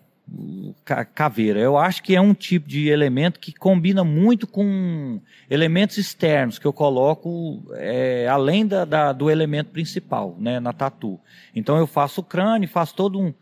[1.14, 1.60] caveira.
[1.60, 6.66] Eu acho que é um tipo de elemento que combina muito com elementos externos que
[6.66, 11.20] eu coloco é, além da, da, do elemento principal, né, na tatu.
[11.54, 13.32] Então eu faço o crânio, faço todo um,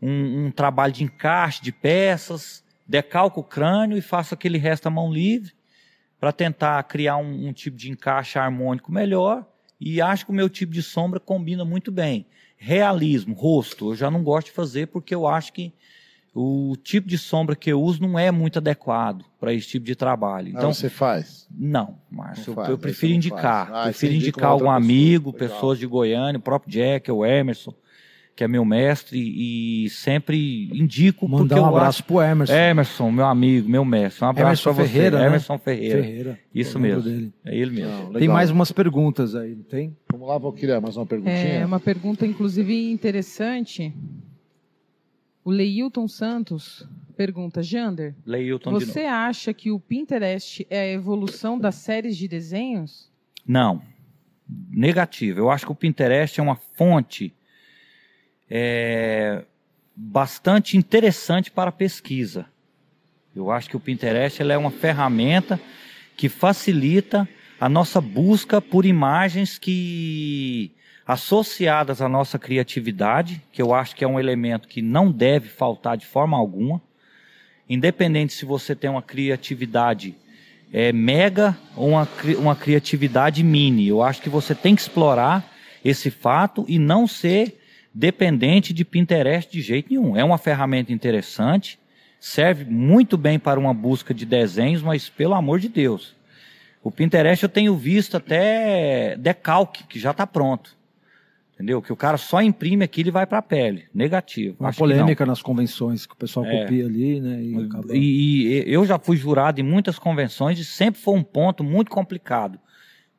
[0.00, 4.90] um, um trabalho de encaixe de peças, decalco o crânio e faço aquele resto à
[4.90, 5.52] mão livre
[6.20, 9.46] para tentar criar um, um tipo de encaixe harmônico melhor.
[9.80, 12.26] E acho que o meu tipo de sombra combina muito bem.
[12.58, 15.72] Realismo, rosto, eu já não gosto de fazer porque eu acho que
[16.34, 19.96] o tipo de sombra que eu uso não é muito adequado para esse tipo de
[19.96, 20.48] trabalho.
[20.48, 21.48] Então você faz?
[21.50, 22.54] Não, Márcio.
[22.54, 23.70] Eu, eu prefiro indicar.
[23.72, 25.56] Ah, prefiro indicar algum amigo, pessoa.
[25.56, 27.74] pessoas de Goiânia, o próprio Jack, o Emerson,
[28.34, 31.28] que é meu mestre, e sempre indico.
[31.28, 32.54] Mandar porque um abraço pro Emerson.
[32.54, 34.24] Emerson, meu amigo, meu mestre.
[34.24, 35.22] Um abraço Emerson Ferreira, você.
[35.22, 35.26] Né?
[35.26, 36.02] Emerson Ferreira.
[36.02, 36.40] Ferreira.
[36.54, 37.02] Isso mesmo.
[37.02, 37.32] Dele.
[37.44, 38.12] É ele mesmo.
[38.12, 39.96] Não, tem mais umas perguntas aí, não tem?
[40.10, 41.34] Vamos lá, Valquíria, mais uma perguntinha.
[41.34, 43.92] É uma pergunta, inclusive, interessante.
[45.44, 51.74] O Leilton Santos pergunta, Jander, Leilton você acha que o Pinterest é a evolução das
[51.74, 53.10] séries de desenhos?
[53.46, 53.82] Não,
[54.70, 55.40] negativo.
[55.40, 57.34] Eu acho que o Pinterest é uma fonte
[58.50, 59.44] é,
[59.94, 62.46] bastante interessante para pesquisa.
[63.34, 65.60] Eu acho que o Pinterest é uma ferramenta
[66.16, 67.28] que facilita
[67.60, 70.72] a nossa busca por imagens que
[71.06, 75.96] associadas à nossa criatividade, que eu acho que é um elemento que não deve faltar
[75.96, 76.80] de forma alguma,
[77.68, 80.14] independente se você tem uma criatividade
[80.72, 83.88] é, mega ou uma, uma criatividade mini.
[83.88, 85.48] Eu acho que você tem que explorar
[85.84, 87.59] esse fato e não ser
[87.92, 90.16] dependente de Pinterest de jeito nenhum.
[90.16, 91.78] É uma ferramenta interessante,
[92.18, 96.14] serve muito bem para uma busca de desenhos, mas pelo amor de Deus.
[96.82, 100.78] O Pinterest eu tenho visto até decalque, que já está pronto.
[101.54, 101.82] Entendeu?
[101.82, 103.84] Que o cara só imprime aquilo e vai para a pele.
[103.92, 104.56] Negativo.
[104.58, 106.62] Uma polêmica nas convenções que o pessoal é.
[106.62, 107.38] copia ali, né?
[107.42, 111.62] E, e, e, eu já fui jurado em muitas convenções e sempre foi um ponto
[111.62, 112.58] muito complicado.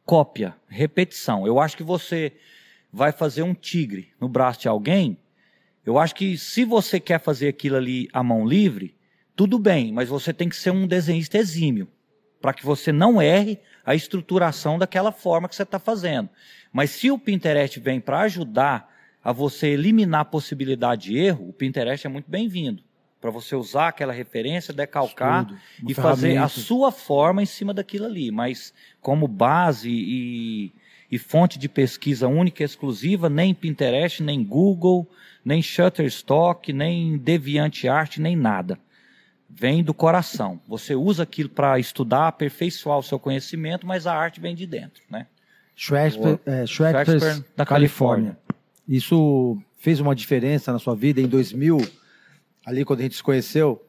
[0.03, 1.45] Cópia, repetição.
[1.45, 2.34] Eu acho que você
[2.92, 5.18] vai fazer um tigre no braço de alguém.
[5.86, 8.96] Eu acho que se você quer fazer aquilo ali à mão livre,
[9.36, 11.88] tudo bem, mas você tem que ser um desenhista exímio
[12.42, 16.30] para que você não erre a estruturação daquela forma que você está fazendo.
[16.74, 18.89] Mas se o Pinterest vem para ajudar
[19.24, 22.84] a você eliminar a possibilidade de erro, o Pinterest é muito bem-vindo.
[23.20, 28.06] Para você usar aquela referência, decalcar Estudo, e fazer a sua forma em cima daquilo
[28.06, 28.32] ali.
[28.32, 30.74] Mas como base e,
[31.12, 35.07] e fonte de pesquisa única e exclusiva, nem Pinterest, nem Google,
[35.43, 38.80] nem Shutterstock, nem DeviantArt, nem nada
[39.53, 40.59] vem do coração.
[40.68, 45.03] Você usa aquilo para estudar, aperfeiçoar o seu conhecimento, mas a arte vem de dentro,
[45.09, 45.28] né?
[45.76, 48.38] Schweppes, é, da Califórnia.
[48.88, 51.78] Isso fez uma diferença na sua vida em 2000,
[52.66, 53.84] ali quando a gente se conheceu,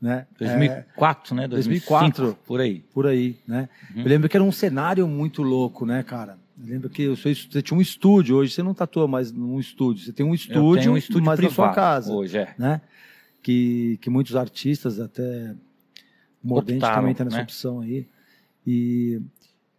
[0.00, 0.26] né?
[0.38, 1.48] 2004, é, né?
[1.48, 2.80] 2004, por aí.
[2.92, 3.68] Por aí, né?
[3.94, 4.02] Uhum.
[4.02, 6.38] Eu lembro que era um cenário muito louco, né, cara?
[6.60, 10.26] Lembro que você tinha um estúdio, hoje você não tatua mais num estúdio, você tem
[10.26, 12.12] um estúdio, um estúdio mas privado, na sua casa.
[12.12, 12.54] Hoje é.
[12.58, 12.80] Né?
[13.42, 15.54] que, que muitos artistas, até
[16.42, 17.42] Mordente Optaram, também está nessa né?
[17.42, 18.06] opção aí.
[18.66, 19.20] E,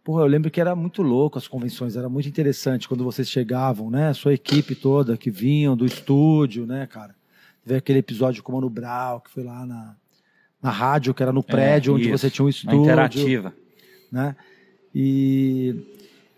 [0.02, 3.90] porra, eu lembro que era muito louco as convenções, era muito interessante quando vocês chegavam,
[3.90, 4.08] né?
[4.08, 7.14] A sua equipe toda que vinham do estúdio, né, cara?
[7.62, 9.94] Teve aquele episódio com o Mano Brau, que foi lá na,
[10.62, 12.82] na rádio, que era no é, prédio é, onde isso, você tinha um estúdio.
[12.82, 13.54] interativa.
[14.10, 14.34] Né?
[14.92, 15.76] E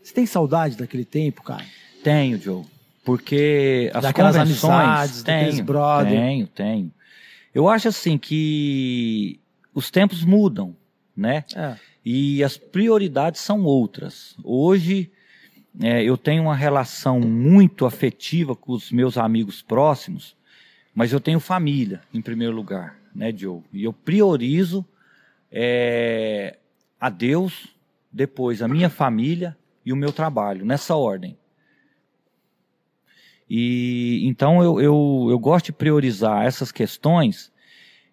[0.02, 1.64] você tem saudade daquele tempo, cara?
[2.02, 2.64] Tenho, Joe.
[3.04, 6.12] Porque as Daquelas amizades, tenho, brother.
[6.12, 6.92] Tenho, tenho.
[7.54, 9.40] Eu acho assim que
[9.74, 10.76] os tempos mudam,
[11.16, 11.44] né?
[11.54, 11.76] É.
[12.04, 14.36] E as prioridades são outras.
[14.42, 15.10] Hoje
[15.80, 20.36] é, eu tenho uma relação muito afetiva com os meus amigos próximos,
[20.94, 23.64] mas eu tenho família em primeiro lugar, né, Diogo?
[23.72, 24.84] E eu priorizo
[25.50, 26.56] é,
[27.00, 27.68] a Deus,
[28.12, 31.36] depois a minha família e o meu trabalho, nessa ordem.
[33.48, 37.52] E então eu, eu, eu gosto de priorizar essas questões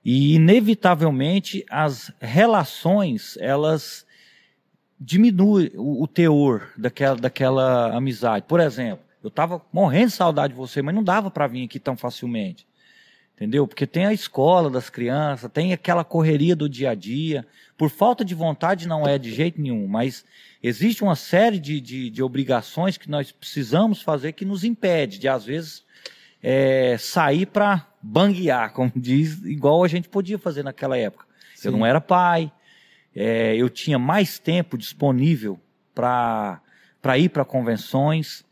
[0.03, 4.05] e inevitavelmente as relações elas
[4.99, 8.45] diminuem o, o teor daquela, daquela amizade.
[8.47, 11.79] Por exemplo, eu estava morrendo de saudade de você, mas não dava para vir aqui
[11.79, 12.67] tão facilmente.
[13.35, 13.65] Entendeu?
[13.65, 17.47] Porque tem a escola das crianças, tem aquela correria do dia a dia.
[17.77, 20.25] Por falta de vontade não é de jeito nenhum, mas
[20.61, 25.27] existe uma série de, de, de obrigações que nós precisamos fazer que nos impede de,
[25.27, 25.83] às vezes,
[26.41, 31.25] é, sair para banguear, como diz, igual a gente podia fazer naquela época.
[31.63, 32.51] Eu não era pai,
[33.13, 35.59] é, eu tinha mais tempo disponível
[35.93, 36.61] para
[37.17, 38.45] ir para convenções.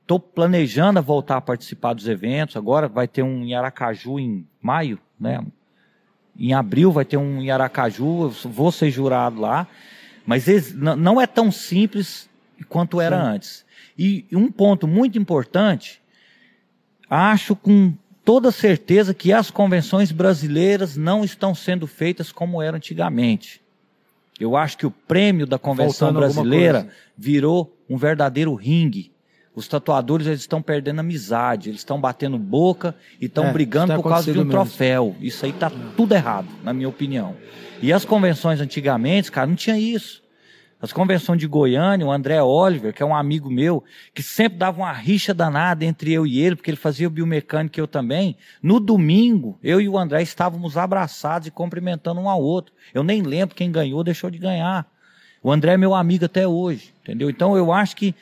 [0.00, 2.56] Estou planejando voltar a participar dos eventos.
[2.56, 5.44] Agora vai ter um em Aracaju em maio, né?
[6.38, 8.22] Em abril vai ter um em Aracaju.
[8.24, 9.68] Eu vou ser jurado lá.
[10.26, 12.28] Mas não é tão simples
[12.68, 13.64] quanto era antes.
[13.98, 16.00] E um ponto muito importante,
[17.08, 17.94] acho com
[18.24, 23.60] toda certeza que as convenções brasileiras não estão sendo feitas como era antigamente.
[24.38, 29.12] Eu acho que o prêmio da convenção Faltando brasileira virou um verdadeiro ringue.
[29.54, 33.96] Os tatuadores eles estão perdendo amizade, eles estão batendo boca e estão É, brigando tá
[33.96, 34.50] por causa de um mesmo.
[34.52, 35.16] troféu.
[35.20, 37.34] Isso aí tá tudo errado, na minha opinião.
[37.82, 40.20] E as convenções antigamente, cara, não tinha isso.
[40.82, 43.84] As convenções de Goiânia, o André Oliver, que é um amigo meu,
[44.14, 47.78] que sempre dava uma rixa danada entre eu e ele, porque ele fazia o biomecânico
[47.78, 48.34] e eu também.
[48.62, 52.72] No domingo, eu e o André estávamos abraçados e cumprimentando um ao outro.
[52.94, 54.86] Eu nem lembro quem ganhou, deixou de ganhar.
[55.42, 57.28] O André é meu amigo até hoje, entendeu?
[57.28, 58.14] Então eu acho que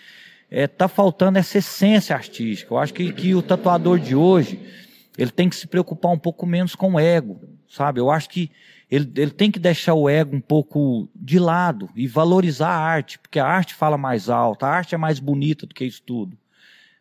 [0.51, 2.73] está faltando essa essência artística.
[2.73, 4.61] Eu acho que, que o tatuador de hoje,
[5.17, 8.01] ele tem que se preocupar um pouco menos com o ego, sabe?
[8.01, 8.51] Eu acho que
[8.91, 13.19] ele, ele tem que deixar o ego um pouco de lado e valorizar a arte,
[13.19, 16.37] porque a arte fala mais alto, a arte é mais bonita do que isso tudo.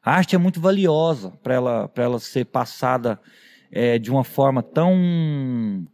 [0.04, 3.20] A arte é muito valiosa para ela, pra ela ser passada
[3.72, 5.86] é, de uma forma tão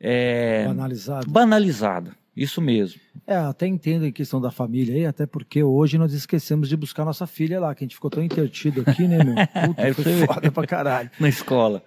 [0.00, 1.30] é, Banalizado.
[1.30, 2.16] banalizada.
[2.36, 3.00] Isso mesmo.
[3.26, 7.04] É, até entendo em questão da família aí, até porque hoje nós esquecemos de buscar
[7.04, 9.34] nossa filha lá, que a gente ficou tão intertido aqui, né, meu?
[9.68, 11.10] Puta, É, foi foda pra caralho.
[11.18, 11.82] Na escola.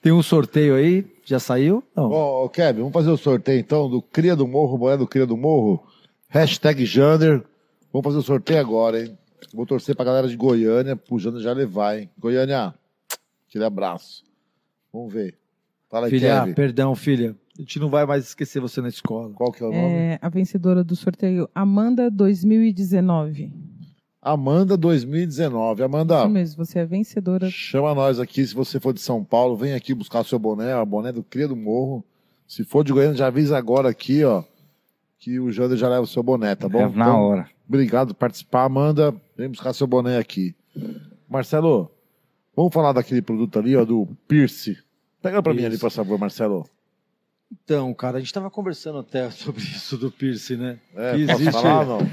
[0.00, 1.84] Tem um sorteio aí, já saiu?
[1.94, 2.10] Não.
[2.10, 5.26] Ó, ô, Kevin, vamos fazer o sorteio então do Cria do Morro, boné do Cria
[5.26, 5.84] do Morro.
[6.30, 7.42] Hashtag Jander.
[7.92, 9.18] Vamos fazer o sorteio agora, hein?
[9.52, 12.08] Vou torcer pra galera de Goiânia, pro Jander já levar, hein?
[12.18, 12.72] Goiânia,
[13.46, 14.24] aquele abraço.
[14.90, 15.34] Vamos ver.
[15.90, 16.54] Fala aí, filha, Kevin.
[16.54, 17.36] perdão, filha.
[17.58, 19.30] A gente não vai mais esquecer você na escola.
[19.34, 19.82] Qual que é o nome?
[19.94, 23.52] É, a vencedora do sorteio, Amanda 2019.
[24.22, 25.82] Amanda 2019.
[25.82, 27.48] Amanda, Isso mesmo, você é vencedora.
[27.50, 28.46] chama nós aqui.
[28.46, 31.48] Se você for de São Paulo, vem aqui buscar seu boné, o boné do Cria
[31.48, 32.04] do Morro.
[32.46, 34.42] Se for de Goiânia, já avisa agora aqui, ó,
[35.18, 36.80] que o Jander já leva o seu boné, tá bom?
[36.80, 37.48] É na Então, hora.
[37.68, 39.14] Obrigado por participar, Amanda.
[39.36, 40.54] Vem buscar seu boné aqui.
[41.28, 41.90] Marcelo,
[42.56, 44.76] vamos falar daquele produto ali, ó, do Pierce.
[45.22, 46.66] Pega pra mim ali, por favor, Marcelo.
[47.52, 50.78] Então, cara, a gente tava conversando até sobre isso do piercing, né?
[50.94, 52.10] É, Que posso existe- falar não?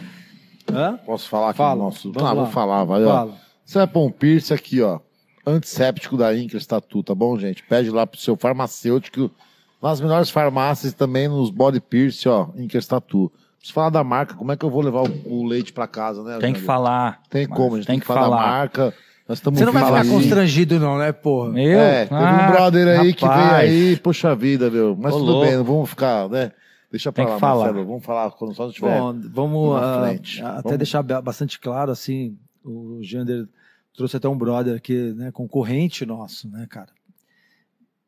[0.74, 0.98] Hã?
[1.06, 2.12] Posso falar aqui Fala, no nosso...
[2.12, 2.44] vamos Ah, lá.
[2.44, 3.10] vou falar, vai, ó.
[3.10, 3.38] Fala.
[3.64, 5.00] Você vai pôr um piercing aqui, ó.
[5.46, 7.64] Antisséptico da Incas Tatu, tá bom, gente?
[7.64, 9.32] Pede lá pro seu farmacêutico.
[9.82, 12.48] Nas melhores farmácias também nos body piercing, ó.
[12.58, 13.32] Incas Tatu.
[13.58, 14.34] Preciso falar da marca.
[14.36, 15.12] Como é que eu vou levar o,
[15.42, 16.38] o leite pra casa, né?
[16.40, 17.22] Tem que falar.
[17.30, 18.94] Tem como, a gente tem, que falar, da marca.
[19.28, 20.10] Nós estamos Você não vai ficar aí.
[20.10, 21.60] constrangido, não, né, porra?
[21.60, 21.80] Eu?
[21.80, 23.70] É, teve Ah, um brother aí que veio rapaz.
[23.72, 24.96] aí, poxa vida, meu.
[24.96, 25.46] Mas Ô, tudo louco.
[25.48, 26.52] bem, não vamos ficar, né?
[26.90, 27.66] Deixa pra Tem lá, que falar.
[27.66, 27.86] Marcelo.
[27.86, 28.98] Vamos falar quando só não tiver.
[29.00, 30.42] Bom, vamos frente.
[30.42, 30.78] até Vamos.
[30.78, 33.46] deixar ba- bastante claro, assim, o Jander
[33.96, 36.88] trouxe até um brother aqui, né, concorrente nosso, né, cara?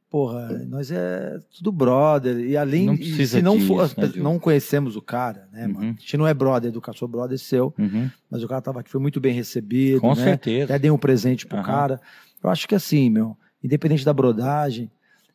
[0.10, 4.12] Porra, nós é tudo brother, e além, Não e precisa se não disso, for, né,
[4.16, 5.74] não conhecemos o cara, né, Uhum.
[5.74, 5.96] mano?
[5.96, 8.10] A gente não é brother do cara, sou brother seu, Uhum.
[8.30, 10.24] mas o cara tava aqui, foi muito bem recebido, Com né?
[10.24, 10.66] certeza.
[10.66, 11.66] Até dei um presente pro Aham.
[11.66, 12.02] cara.
[12.44, 14.90] Eu acho que assim, meu, independente da brodagem,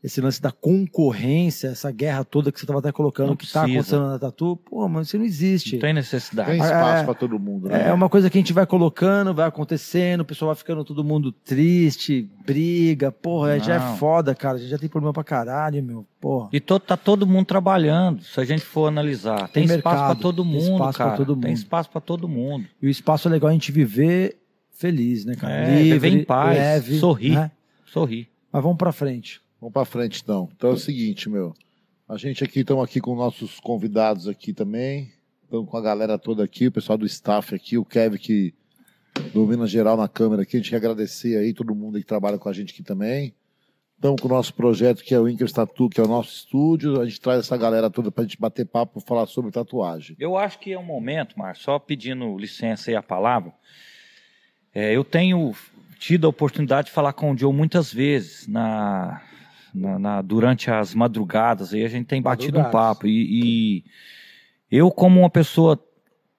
[0.05, 3.63] esse lance da concorrência, essa guerra toda que você tava até colocando, Não que tá
[3.63, 3.79] precisa.
[3.97, 5.73] acontecendo na Tatu, pô, mano, isso não existe.
[5.77, 6.51] Não tem necessidade.
[6.51, 7.89] Tem espaço É, pra todo mundo, né?
[7.89, 11.03] É uma coisa que a gente vai colocando, vai acontecendo, o pessoal vai ficando todo
[11.03, 13.95] mundo triste, briga, porra, já Não.
[13.95, 16.51] é foda, cara, a gente já tem problema pra caralho, meu, porra.
[16.53, 19.49] E to- tá todo mundo trabalhando, se a gente for analisar.
[19.49, 21.17] Tem, Tem espaço para todo tem mundo, espaço pra cara.
[21.17, 21.57] todo Tem mundo.
[21.59, 22.67] espaço para todo mundo.
[22.83, 24.37] E o espaço é legal a gente viver
[24.71, 25.55] feliz, né, cara?
[25.55, 27.35] É, Livre, viver em paz, leve, sorrir.
[27.35, 27.51] né?
[27.87, 28.29] Sorrir.
[28.53, 29.41] Mas vamos pra frente.
[29.65, 30.51] Vamos pra frente então.
[30.55, 31.55] Então é o seguinte, meu.
[32.07, 35.11] A gente aqui, estamos aqui com nossos convidados aqui também.
[35.43, 38.53] Estamos com a galera toda aqui, o pessoal do staff aqui, o Kevin que
[39.33, 40.59] domina geral na câmera aqui.
[40.59, 43.35] A gente quer agradecer aí todo mundo que trabalha com a gente aqui também.
[43.95, 47.01] Estamos com o nosso projeto que é o Inker Tatu, que é o nosso estúdio.
[47.01, 50.15] A gente traz essa galera toda para a gente bater papo, falar sobre tatuagem.
[50.21, 53.51] Eu acho que é um momento, Márcio, só pedindo licença aí a palavra.
[54.75, 55.55] É, eu tenho
[55.99, 59.23] tido a oportunidade de falar com o Joe muitas vezes na,
[59.75, 61.75] na, na durante as madrugadas.
[61.75, 63.07] Aí a gente tem batido um papo.
[63.07, 63.85] E, e
[64.71, 65.79] eu, como uma pessoa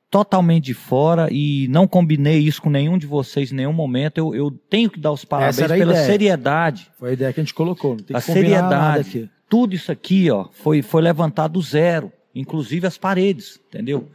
[0.10, 4.18] totalmente de fora e não combinei isso com nenhum de vocês em nenhum momento.
[4.18, 6.06] Eu, eu tenho que dar os parabéns pela ideia.
[6.06, 6.90] seriedade.
[6.98, 7.98] Foi a ideia que a gente colocou.
[8.14, 9.30] a seriedade.
[9.50, 14.10] Tudo isso aqui, ó, foi, foi levantado do zero, inclusive as paredes, entendeu?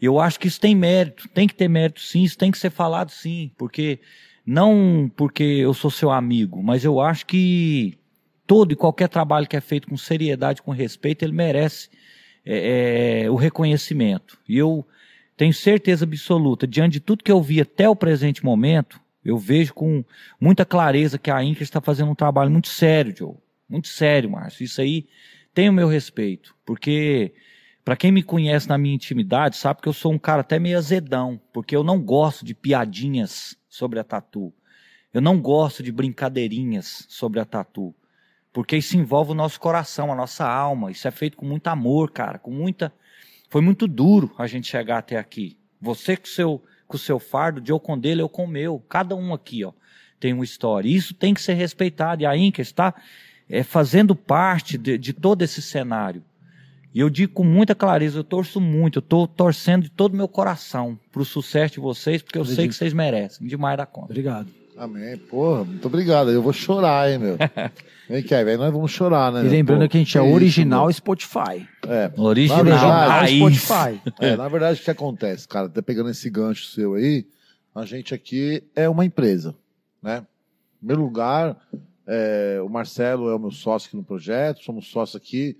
[0.00, 2.70] Eu acho que isso tem mérito, tem que ter mérito sim, isso tem que ser
[2.70, 3.98] falado sim, porque
[4.46, 7.98] não porque eu sou seu amigo, mas eu acho que
[8.48, 11.90] todo e qualquer trabalho que é feito com seriedade, com respeito, ele merece
[12.44, 14.38] é, é, o reconhecimento.
[14.48, 14.84] E eu
[15.36, 19.74] tenho certeza absoluta, diante de tudo que eu vi até o presente momento, eu vejo
[19.74, 20.02] com
[20.40, 23.34] muita clareza que a Inca está fazendo um trabalho muito sério, Joe.
[23.68, 24.64] Muito sério, Márcio.
[24.64, 25.06] Isso aí
[25.52, 27.34] tem o meu respeito, porque
[27.84, 30.78] para quem me conhece na minha intimidade, sabe que eu sou um cara até meio
[30.78, 34.54] azedão, porque eu não gosto de piadinhas sobre a tatu.
[35.12, 37.94] Eu não gosto de brincadeirinhas sobre a tatu.
[38.58, 40.90] Porque isso envolve o nosso coração, a nossa alma.
[40.90, 42.92] Isso é feito com muito amor, cara, com muita
[43.48, 45.56] foi muito duro a gente chegar até aqui.
[45.80, 48.82] Você com o seu, com o seu fardo, eu com dele, eu com o meu.
[48.88, 49.70] Cada um aqui, ó,
[50.18, 50.88] tem uma história.
[50.88, 52.24] Isso tem que ser respeitado.
[52.24, 52.92] E a Inca está
[53.48, 56.24] é, fazendo parte de, de todo esse cenário.
[56.92, 60.16] E eu digo com muita clareza, eu torço muito, eu estou torcendo de todo o
[60.16, 63.86] meu coração para o sucesso de vocês, porque eu sei que vocês merecem, demais da
[63.86, 64.06] conta.
[64.06, 64.57] Obrigado.
[64.78, 65.16] Amém.
[65.16, 66.30] Porra, muito obrigado.
[66.30, 67.36] Eu vou chorar, hein, meu.
[68.08, 69.44] Vem cá, velho, nós vamos chorar, né?
[69.44, 71.68] E lembrando Pô, que a gente é original isso, Spotify.
[71.86, 72.10] É.
[72.16, 74.12] Original verdade, Spotify.
[74.20, 77.26] É, na verdade, o que acontece, cara, até pegando esse gancho seu aí,
[77.74, 79.54] a gente aqui é uma empresa,
[80.02, 80.24] né?
[80.76, 81.56] Em primeiro lugar,
[82.06, 85.58] é, o Marcelo é o meu sócio aqui no projeto, somos sócios aqui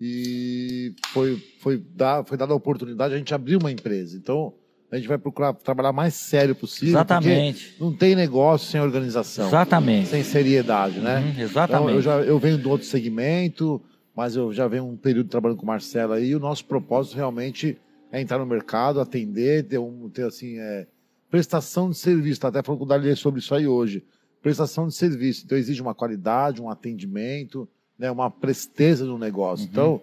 [0.00, 4.16] e foi, foi, dar, foi dada a oportunidade de a gente abrir uma empresa.
[4.16, 4.54] Então,
[4.90, 6.88] a gente vai procurar trabalhar mais sério possível.
[6.88, 7.76] Exatamente.
[7.78, 9.46] Não tem negócio sem organização.
[9.46, 10.08] Exatamente.
[10.08, 11.20] Sem seriedade, né?
[11.20, 11.82] Uhum, exatamente.
[11.82, 13.80] Então, eu, já, eu venho do outro segmento,
[14.14, 17.14] mas eu já venho um período trabalhando com o Marcelo aí, e o nosso propósito
[17.14, 17.78] realmente
[18.10, 20.86] é entrar no mercado, atender, ter, um, ter assim, é,
[21.30, 22.40] prestação de serviço.
[22.40, 24.04] Tá até falando com o Dali sobre isso aí hoje.
[24.42, 25.44] Prestação de serviço.
[25.44, 29.66] Então exige uma qualidade, um atendimento, né, uma presteza no negócio.
[29.66, 29.70] Uhum.
[29.70, 30.00] Então,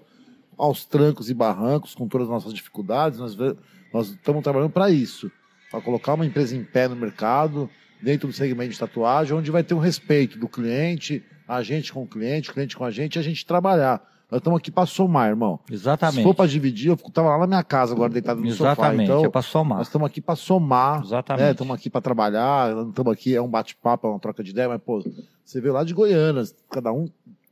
[0.57, 3.35] aos trancos e barrancos, com todas as nossas dificuldades, nós
[3.93, 5.31] nós estamos trabalhando para isso,
[5.71, 7.69] para colocar uma empresa em pé no mercado,
[8.01, 12.03] dentro do segmento de tatuagem, onde vai ter um respeito do cliente, a gente com
[12.03, 14.01] o cliente, o cliente com a gente, e a gente trabalhar.
[14.29, 15.57] Nós estamos aqui para somar, irmão.
[15.71, 16.17] Exatamente.
[16.17, 19.19] Se for para dividir, eu estava lá na minha casa agora, deitado no Exatamente, sofá.
[19.19, 19.77] Então, é para somar.
[19.77, 21.01] Nós estamos aqui para somar.
[21.01, 21.51] Exatamente.
[21.51, 24.81] Estamos aqui para trabalhar, estamos aqui, é um bate-papo, é uma troca de ideia, mas,
[24.81, 25.01] pô,
[25.45, 27.09] você veio lá de Goiânia, cada um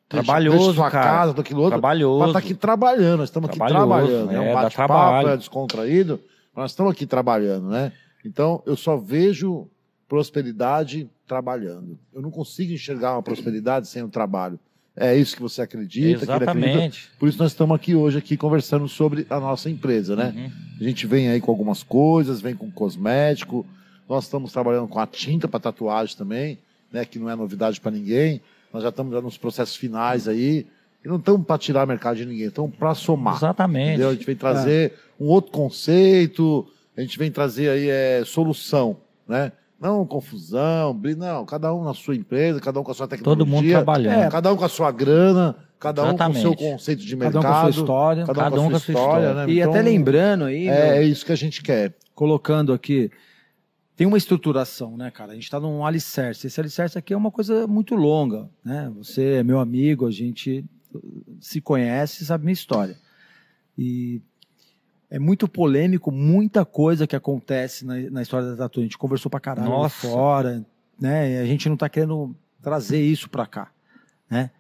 [0.08, 1.06] Trabalhoso, sua cara.
[1.06, 1.80] casa, daquilo outro.
[1.80, 2.20] Trabalhoso.
[2.20, 4.32] Mas tá aqui trabalhando, nós estamos aqui trabalhando.
[4.32, 6.20] É, é um bate-papo, é descontraído.
[6.56, 7.91] Nós estamos aqui trabalhando, né?
[8.24, 9.68] Então, eu só vejo
[10.08, 11.97] prosperidade trabalhando.
[12.14, 14.60] Eu não consigo enxergar uma prosperidade sem o um trabalho.
[14.95, 16.24] É isso que você acredita?
[16.24, 16.78] Exatamente.
[16.78, 17.08] Acredita.
[17.20, 20.34] Por isso nós estamos aqui hoje aqui conversando sobre a nossa empresa, né?
[20.36, 20.51] Uhum.
[20.80, 23.66] A gente vem aí com algumas coisas, vem com cosmético.
[24.08, 26.60] Nós estamos trabalhando com a tinta para tatuagem também,
[26.93, 27.03] né?
[27.03, 28.41] Que não é novidade para ninguém.
[28.76, 30.67] Nós já estamos já nos processos finais aí.
[31.03, 33.38] E não estamos para tirar mercado de ninguém, estamos para somar.
[33.38, 33.89] Exatamente.
[33.89, 34.09] Entendeu?
[34.09, 35.23] A gente vem trazer é.
[35.23, 36.67] um outro conceito,
[36.97, 38.97] a gente vem trazer aí é, solução,
[39.28, 39.53] né?
[39.80, 43.45] Não confusão, não, cada um na sua empresa, cada um com a sua tecnologia.
[43.45, 44.23] Todo mundo trabalhando.
[44.23, 46.39] É, cada um com a sua grana, cada Exatamente.
[46.39, 47.41] um com o seu conceito de mercado.
[47.43, 48.26] Cada um com a sua história.
[48.26, 49.45] Cada um, cada um com a sua história, história.
[49.45, 49.53] Né?
[49.53, 50.67] E então, até lembrando aí...
[50.67, 51.93] É, meu, é isso que a gente quer.
[52.15, 53.11] Colocando aqui,
[53.96, 55.32] tem uma estruturação, né, cara?
[55.32, 56.48] A gente está num alicerce.
[56.48, 58.91] Esse alicerce aqui é uma coisa muito longa, né?
[58.98, 60.66] Você é meu amigo, a gente
[61.39, 62.98] se conhece sabe minha história.
[63.78, 64.22] E
[65.10, 68.80] é muito polêmico, muita coisa que acontece na, na história da Tatu.
[68.80, 70.08] A gente conversou pra caralho Nossa.
[70.08, 70.66] fora,
[71.00, 71.34] né?
[71.34, 73.72] E a gente não tá querendo trazer isso pra cá,
[74.30, 74.52] né?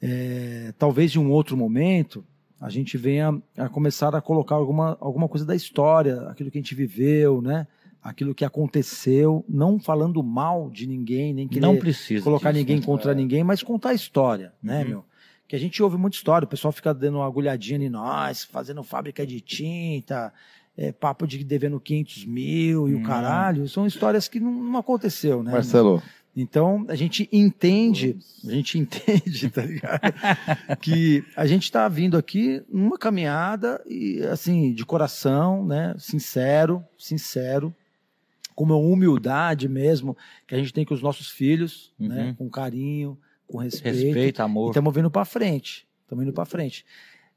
[0.00, 2.24] É, talvez em um outro momento
[2.60, 6.60] a gente venha a começar a colocar alguma, alguma coisa da história, aquilo que a
[6.60, 7.66] gente viveu, né?
[8.04, 12.76] Aquilo que aconteceu, não falando mal de ninguém, nem querer não precisa colocar disso, ninguém
[12.76, 12.84] né?
[12.84, 13.14] contra é.
[13.14, 14.88] ninguém, mas contar a história, né, uhum.
[14.88, 15.04] meu?
[15.46, 18.82] que a gente ouve muita história, o pessoal fica dando uma agulhadinha em nós, fazendo
[18.82, 20.32] fábrica de tinta,
[20.76, 23.02] é, papo de devendo 500 mil e o hum.
[23.02, 23.68] caralho.
[23.68, 25.52] São histórias que não, não aconteceu, né?
[25.52, 26.02] Marcelo,
[26.34, 30.00] Então, a gente entende, a gente entende, tá ligado?
[30.80, 37.72] que a gente está vindo aqui numa caminhada e assim, de coração, né, sincero, sincero,
[38.54, 42.08] com uma humildade mesmo que a gente tem com os nossos filhos, Uhum.
[42.08, 43.96] né, com carinho, com respeito.
[44.04, 44.70] Respeito, amor.
[44.70, 45.86] Estamos vindo para frente.
[46.02, 46.84] Estamos indo para frente.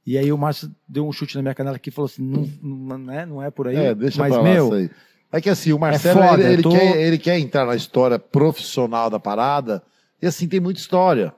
[0.06, 2.50] E aí o Márcio deu um chute na minha canela aqui e falou assim: não,
[2.62, 3.76] não, não é, não é por aí.
[3.76, 4.90] É, deixa mas, pra lá meu, isso aí.
[5.32, 8.18] É que assim, o Marcelo, foda, ele, ele tô- quer, ele quer entrar na história
[8.18, 9.84] profissional da parada,
[10.22, 11.34] e assim, tem muita história.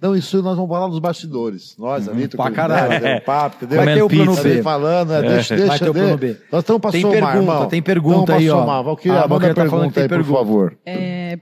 [0.00, 1.76] Então, isso nós vamos falar nos bastidores.
[1.76, 2.86] Nós ali, pra caralho.
[2.94, 3.84] ideia, batendo papo, entendeu?
[3.84, 4.48] vai ter o plano pizza.
[4.48, 4.62] B.
[4.62, 6.06] Falando, é, deixa, deixa, Vai ter o deixa.
[6.08, 6.36] plano B.
[6.50, 7.68] Nós estamos para Tem somar, pergunta, irmão.
[7.68, 8.60] tem pergunta aí, ó.
[8.60, 8.82] somar.
[8.82, 10.38] Valquíria, A manda Valquíria a tá falando pergunta que tem aí, por pergunta.
[10.38, 10.78] favor.
[10.86, 11.38] É,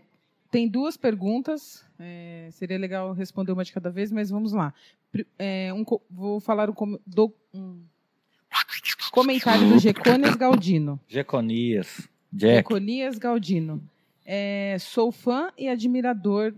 [0.51, 1.85] tem duas perguntas.
[2.01, 4.75] é, seria legal responder uma de cada vez, mas vamos lá.
[5.39, 7.77] É, um vou falar um, do- um
[9.13, 10.99] comentário do Gecônias Galdino.
[11.09, 12.09] Jeconias.
[12.33, 12.57] Jack.
[12.57, 13.83] Geconias Galdino.
[14.27, 16.53] É, sou fã e admirador.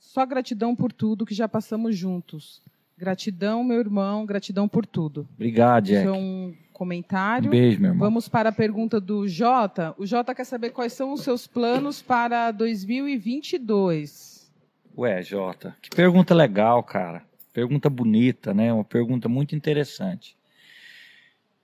[0.00, 2.60] Só gratidão por tudo que já passamos juntos.
[2.98, 5.28] Gratidão, meu irmão, gratidão por tudo.
[5.34, 6.08] Obrigado, é Jack.
[6.08, 7.48] um comentário.
[7.48, 8.08] Um beijo, meu irmão.
[8.08, 9.94] Vamos para a pergunta do Jota.
[9.96, 14.50] O Jota quer saber quais são os seus planos para 2022.
[14.98, 17.22] Ué, Jota, que pergunta legal, cara.
[17.52, 18.72] Pergunta bonita, né?
[18.72, 20.36] Uma pergunta muito interessante.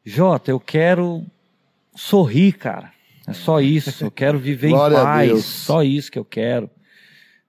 [0.05, 1.25] Jota, eu quero
[1.95, 2.93] sorrir, cara.
[3.27, 4.05] É só isso.
[4.05, 5.29] Eu quero viver em Glória a paz.
[5.29, 5.45] Deus.
[5.45, 6.71] Só isso que eu quero.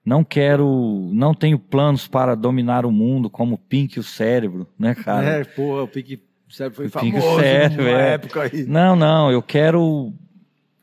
[0.08, 4.66] Não quero, não tenho planos para dominar o mundo como o Pink e o cérebro,
[4.78, 5.26] né, cara?
[5.26, 8.14] É, porra, o Pique Cérebro foi O famoso Cérebro, numa é.
[8.14, 8.64] época aí.
[8.64, 10.10] Não, não, eu quero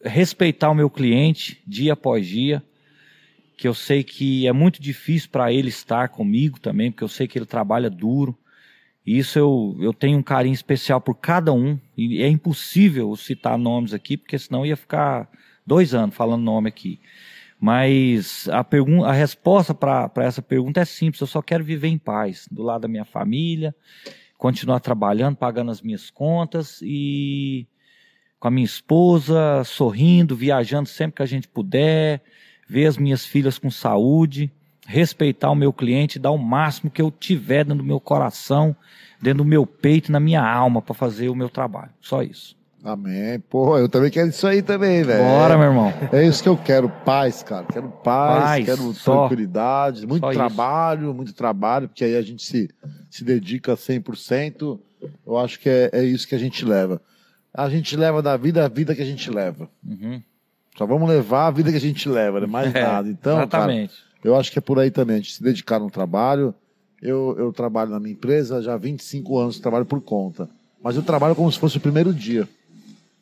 [0.03, 2.61] respeitar o meu cliente dia após dia,
[3.57, 7.28] que eu sei que é muito difícil para ele estar comigo também, porque eu sei
[7.28, 8.38] que ele trabalha duro.
[9.03, 13.57] E isso eu, eu tenho um carinho especial por cada um, e é impossível citar
[13.57, 15.28] nomes aqui, porque senão ia ficar
[15.65, 16.99] dois anos falando nome aqui.
[17.60, 18.66] Mas a,
[19.08, 22.82] a resposta para essa pergunta é simples: eu só quero viver em paz, do lado
[22.82, 23.74] da minha família,
[24.38, 27.68] continuar trabalhando, pagando as minhas contas e
[28.39, 32.22] com a minha esposa, sorrindo, viajando sempre que a gente puder,
[32.68, 34.51] ver as minhas filhas com saúde,
[34.86, 38.76] respeitar o meu cliente, dar o máximo que eu tiver dentro do meu coração,
[39.22, 41.91] dentro do meu peito, na minha alma para fazer o meu trabalho.
[42.01, 42.56] Só isso.
[42.86, 43.40] Amém.
[43.50, 45.24] Pô, eu também quero isso aí também, velho.
[45.24, 45.92] Bora, meu irmão.
[46.12, 47.66] É isso que eu quero, paz, cara.
[47.66, 49.22] Quero paz, Paz, quero só.
[49.22, 50.38] tranquilidade, muito Só isso.
[50.40, 52.70] trabalho, muito trabalho, porque aí a gente se,
[53.10, 54.80] se dedica 100%.
[55.26, 57.02] Eu acho que é, é isso que a gente leva.
[57.52, 59.68] A gente leva da vida a vida que a gente leva.
[59.84, 60.22] Uhum.
[60.78, 62.46] Só vamos levar a vida que a gente leva, né?
[62.46, 63.10] mais É, nada.
[63.10, 63.94] Então, cara, Exatamente.
[64.24, 66.54] eu acho que é por aí também, a gente se dedicar no trabalho.
[67.02, 70.48] Eu, eu trabalho na minha empresa já há 25 anos, trabalho por conta.
[70.84, 72.48] Mas eu trabalho como se fosse o primeiro dia.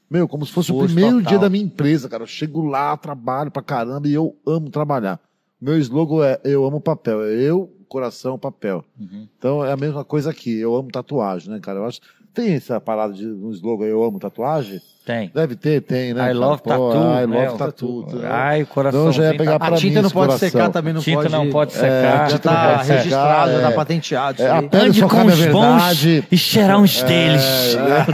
[0.10, 1.30] Meu, como se fosse o Esforço primeiro total.
[1.30, 2.24] dia da minha empresa, cara.
[2.24, 5.20] Eu chego lá, trabalho pra caramba e eu amo trabalhar.
[5.60, 7.24] Meu slogan é eu amo papel.
[7.24, 8.84] É eu, coração, papel.
[9.00, 9.28] Uhum.
[9.38, 10.60] Então é a mesma coisa aqui.
[10.60, 11.80] Eu amo tatuagem, né, cara?
[11.80, 12.00] Eu acho.
[12.34, 14.82] Tem essa parada de um slogan eu amo tatuagem?
[15.06, 15.30] Tem.
[15.36, 16.32] Deve ter, tem, né?
[16.32, 17.22] I love Pô, tattoo.
[17.22, 17.46] I né?
[17.46, 18.08] love tattoo.
[18.16, 18.30] né?
[18.32, 19.02] Ai, o coração.
[19.02, 20.50] Então já ia pegar A pra tinta mim não pode coração.
[20.50, 21.32] secar também, não Tinta pode.
[21.34, 22.30] não pode É, secar.
[22.30, 23.62] Já tinta não tá pode secar, registrado, já é.
[23.62, 24.42] tá patenteado.
[24.42, 26.24] É, a Ande só com cabe a os bons verdade.
[26.32, 27.76] e cheirar uns É, deles.
[27.76, 28.06] é.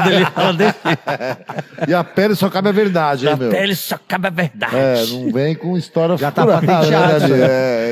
[1.87, 3.49] E a pele só cabe a verdade, hein, meu?
[3.51, 4.75] pele só cabe a verdade.
[4.75, 7.37] É, não vem com história Já tá furada, patenteado, né.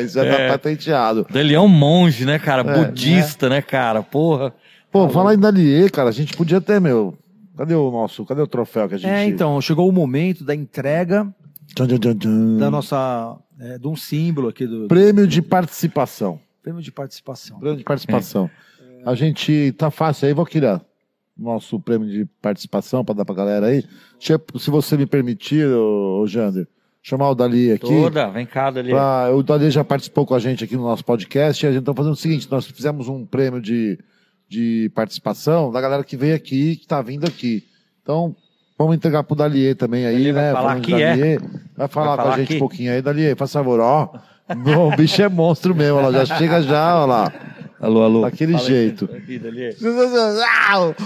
[0.04, 0.48] É, já tá É.
[0.50, 1.28] patenteado.
[1.34, 2.62] Ele é um monge, né, cara?
[2.62, 4.02] É, Budista, né, cara?
[4.04, 4.52] Porra.
[4.92, 7.14] Pô, falar em Dalier, cara, a gente podia ter, meu.
[7.58, 8.24] Cadê o nosso?
[8.26, 9.10] Cadê o troféu que a gente.
[9.12, 11.28] É, então, chegou o momento da entrega
[12.60, 13.38] da nossa.
[13.60, 16.40] é, de um símbolo aqui do Prêmio de participação.
[16.62, 17.60] prêmio de participação.
[17.60, 18.50] Prêmio de participação.
[19.06, 19.72] A gente.
[19.78, 20.82] Tá fácil aí, Valquíria.
[21.38, 23.84] Nosso prêmio de participação pra dar pra galera aí.
[24.18, 26.68] Deixa- Se você me permitir, ô, ô Jander,
[27.02, 27.86] chamar o Dali aqui.
[27.88, 28.90] Toda, vem cá, Dali.
[28.90, 31.82] Pra- o Dali já participou com a gente aqui no nosso podcast e a gente
[31.82, 34.00] está fazendo o seguinte: nós fizemos um prêmio de,
[34.50, 37.64] de participação da galera que veio aqui, que está vindo aqui.
[38.02, 38.36] Então,
[38.78, 40.52] vamos entregar pro Dalier também aí, Ele vai né?
[40.54, 41.10] falar Falando de aqui, é?
[41.10, 41.42] Dalier.
[41.76, 42.56] Vai falar Vai com a falar gente aqui?
[42.56, 44.14] um pouquinho aí, Dalier, faz favor, ó.
[44.94, 47.34] O bicho é monstro mesmo, ó, já chega já, ó lá.
[47.80, 48.22] Alô, alô.
[48.22, 49.06] Daquele Fala jeito.
[49.16, 49.40] Aqui!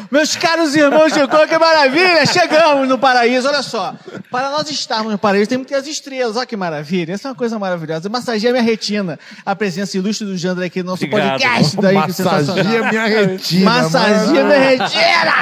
[0.09, 2.25] Meus caros irmãos de cor, que maravilha!
[2.25, 3.93] Chegamos no paraíso, olha só.
[4.29, 7.11] Para nós estarmos no paraíso, temos que ter as estrelas, olha que maravilha.
[7.11, 8.07] Essa é uma coisa maravilhosa.
[8.07, 9.19] Massageia minha retina.
[9.45, 11.41] A presença ilustre do Jandro aqui no nosso Obrigado.
[11.41, 12.55] podcast daí, que sensacional.
[12.55, 13.65] Massagia minha retina.
[13.65, 14.45] Massageia mano.
[14.45, 15.33] minha retina!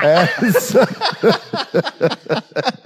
[0.41, 0.89] Essa.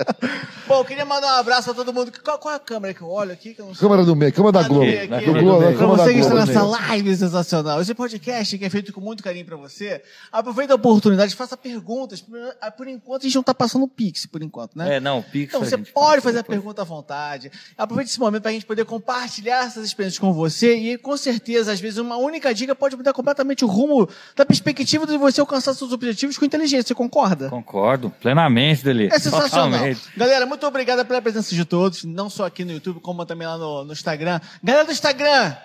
[1.13, 2.11] Mandar um abraço a todo mundo.
[2.23, 3.53] Qual, qual é a câmera que eu olho aqui?
[3.53, 3.81] Que eu não sei.
[3.81, 4.85] Câmara do meio, câmara da Ah, do Globo.
[4.89, 5.25] aqui.
[5.25, 6.71] Do Globo, Pra câmara da você que está Globo, nessa meio.
[6.71, 10.01] live sensacional, esse podcast que é feito com muito carinho pra você,
[10.31, 12.19] aproveita a oportunidade, faça perguntas.
[12.21, 12.37] Por,
[12.77, 14.95] por enquanto, a gente não tá passando o Pix, por enquanto, né?
[14.95, 15.53] É, não, o Pix.
[15.53, 17.51] Então, você pode fazer a pergunta à vontade.
[17.77, 21.71] Aproveite esse momento para a gente poder compartilhar essas experiências com você e, com certeza,
[21.71, 25.73] às vezes, uma única dica pode mudar completamente o rumo da perspectiva de você alcançar
[25.73, 26.87] seus objetivos com inteligência.
[26.87, 27.49] Você concorda?
[27.49, 29.07] Concordo, plenamente, Deli.
[29.11, 29.69] É sensacional.
[29.71, 30.01] Totalmente.
[30.17, 33.57] Galera, muito obrigado pela presença de todos, não só aqui no YouTube, como também lá
[33.57, 34.39] no, no Instagram.
[34.63, 35.55] Galera do Instagram,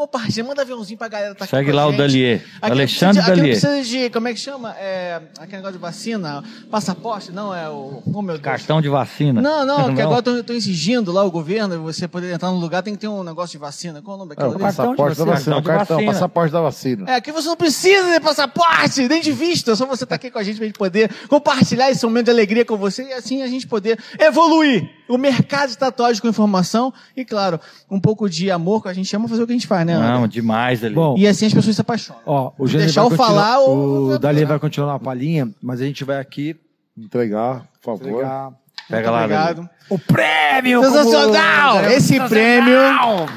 [0.00, 1.92] compartilha, manda aviãozinho pra galera tá aqui Segue com a lá o.
[1.96, 2.42] Dalier.
[2.62, 3.32] Aqui Alexandre Dalier.
[3.32, 4.74] Aqui não precisa de, como é que chama?
[4.78, 8.02] É, aquele negócio de vacina, passaporte, não, é o...
[8.06, 8.40] Oh, meu Deus.
[8.40, 9.42] Cartão de vacina.
[9.42, 12.94] Não, não, que agora estão exigindo lá o governo, você poder entrar no lugar tem
[12.94, 14.00] que ter um negócio de vacina.
[14.00, 15.56] Qual é o nome É, daquilo de passaporte da vacina.
[15.58, 16.12] O cartão vacina.
[16.12, 17.10] passaporte da vacina.
[17.10, 20.30] É, aqui você não precisa de passaporte, nem de visto, é só você estar aqui
[20.30, 23.42] com a gente pra gente poder compartilhar esse momento de alegria com você e assim
[23.42, 28.50] a gente poder evoluir o mercado de tatuagem com informação e, claro, um pouco de
[28.50, 29.89] amor, que a gente ama fazer o que a gente faz, né?
[29.98, 30.28] Não, André?
[30.28, 30.94] demais, Deli.
[30.94, 32.20] Bom, E assim as pessoas se apaixonam.
[32.26, 35.84] ó, o deixar eu continuar- falar, o- o Dali vai continuar na palhinha, mas a
[35.84, 36.56] gente vai aqui
[36.98, 38.08] Entregar, por favor.
[38.08, 38.52] entregar
[38.88, 39.70] Pega Muito lá, obrigado.
[39.88, 40.82] O prêmio!
[40.82, 41.76] Sensacional!
[41.76, 42.28] como- Esse Sensacional!
[42.28, 42.76] prêmio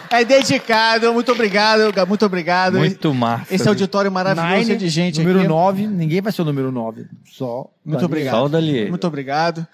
[0.10, 1.14] é dedicado.
[1.14, 2.80] Muito obrigado, muito obrigado.
[2.80, 3.54] Muito massa.
[3.54, 5.48] Esse auditório maravilhoso Nine, de gente número aqui.
[5.48, 7.68] 9, ninguém vai ser o número 9, só.
[7.86, 8.06] Muito Dali.
[8.06, 8.34] obrigado.
[8.36, 8.90] Só o Dalier.
[8.90, 9.68] Muito obrigado.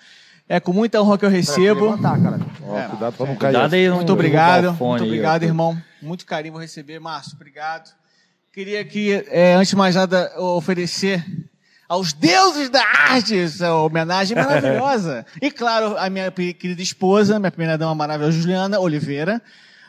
[0.50, 1.86] É com muita honra que eu recebo.
[1.86, 2.40] levantar, cara.
[2.68, 3.54] Ó, cuidado pra não cair.
[3.54, 5.78] Cuidado aí, Muito não obrigado, muito obrigado, irmão.
[6.02, 7.34] Muito carinho vou receber, Márcio.
[7.36, 7.94] Obrigado.
[8.54, 11.26] Queria que, é, antes de mais nada, oferecer
[11.88, 15.26] aos deuses da arte essa homenagem maravilhosa.
[15.42, 19.42] e, claro, a minha querida esposa, minha primeira dama maravilhosa, Juliana Oliveira.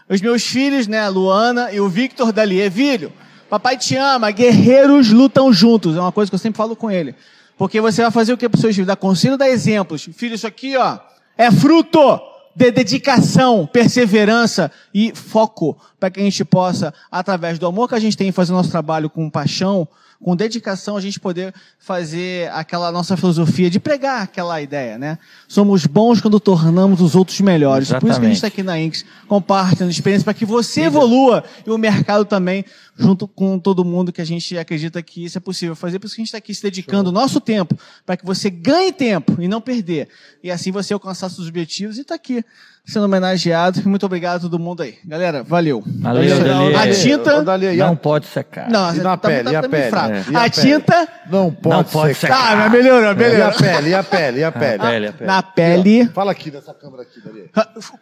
[0.08, 2.72] Os meus filhos, né, Luana e o Victor Dalier.
[2.72, 3.12] Filho,
[3.48, 5.96] papai te ama, guerreiros lutam juntos.
[5.96, 7.14] É uma coisa que eu sempre falo com ele.
[7.56, 8.86] Porque você vai fazer o que para os seus filhos?
[8.88, 10.08] Dar conselho, dar exemplos.
[10.12, 10.98] Filho, isso aqui, ó,
[11.38, 12.20] é fruto
[12.60, 17.98] de dedicação, perseverança e foco para que a gente possa, através do amor que a
[17.98, 19.88] gente tem em fazer o nosso trabalho com paixão,
[20.22, 25.18] com dedicação, a gente poder fazer aquela nossa filosofia de pregar aquela ideia, né?
[25.48, 27.90] Somos bons quando tornamos os outros melhores.
[27.90, 31.42] Por isso que a gente está aqui na Inks, compartilhando experiência para que você evolua
[31.66, 32.66] e o mercado também,
[33.00, 35.98] junto com todo mundo que a gente acredita que isso é possível fazer.
[35.98, 37.74] Por isso que a gente está aqui se dedicando o nosso tempo
[38.04, 40.08] para que você ganhe tempo e não perder.
[40.44, 42.44] E assim você alcançar seus objetivos e está aqui
[42.84, 43.88] sendo homenageado.
[43.88, 44.98] Muito obrigado a todo mundo aí.
[45.04, 45.82] Galera, valeu.
[45.86, 46.38] Valeu.
[46.44, 46.74] Dali.
[46.74, 47.36] A tinta...
[47.38, 48.68] Ô, Dali, a- Não pode secar.
[48.68, 49.90] Não, E na tá- pele, tá- e a tá pele?
[49.90, 50.14] fraco.
[50.14, 50.24] É.
[50.30, 51.08] E a A tinta...
[51.30, 52.48] Não pode, Não pode secar.
[52.50, 54.44] Tá, mas melhorou, E a pele, e a pele, e a pele.
[54.44, 55.12] A pele, a pele.
[55.26, 56.06] Na pele...
[56.08, 57.50] Fala aqui dessa câmera aqui, Dali.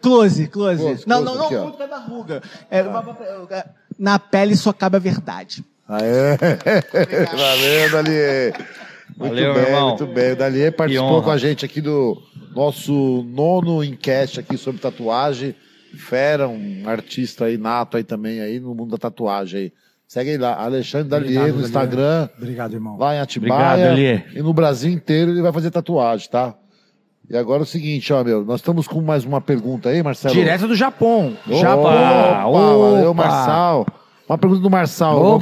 [0.01, 0.47] Close, close.
[0.49, 1.87] Close, não, close não, não, aqui, ó.
[1.87, 2.41] da ruga.
[2.71, 2.83] É,
[3.99, 5.63] Na pele só cabe a verdade.
[5.87, 6.37] Aê.
[7.35, 8.53] Valeu, Dali.
[9.17, 9.89] Muito Valeu, bem, irmão.
[9.89, 10.31] muito bem.
[10.31, 12.17] O Dali participou com a gente aqui do
[12.55, 15.55] nosso nono enquete aqui sobre tatuagem.
[15.97, 19.73] Fera, um artista aí nato aí também aí no mundo da tatuagem aí.
[20.07, 21.67] Segue aí lá, Alexandre Dalier Obrigado, no Dalier.
[21.67, 22.97] Instagram, Obrigado, irmão.
[22.97, 23.85] lá em Obrigado, Atibaia.
[23.89, 24.27] Dalier.
[24.35, 26.55] e no Brasil inteiro ele vai fazer tatuagem, tá?
[27.29, 30.33] E agora é o seguinte, ó, meu, nós estamos com mais uma pergunta aí, Marcelo.
[30.33, 31.33] Direto do Japão.
[31.45, 31.83] Opa, Japão.
[32.51, 32.59] opa,
[32.93, 33.13] valeu.
[33.13, 33.85] Marçal.
[34.27, 35.13] Uma pergunta do Marçal.
[35.15, 35.35] Marçal.
[35.35, 35.39] Ô,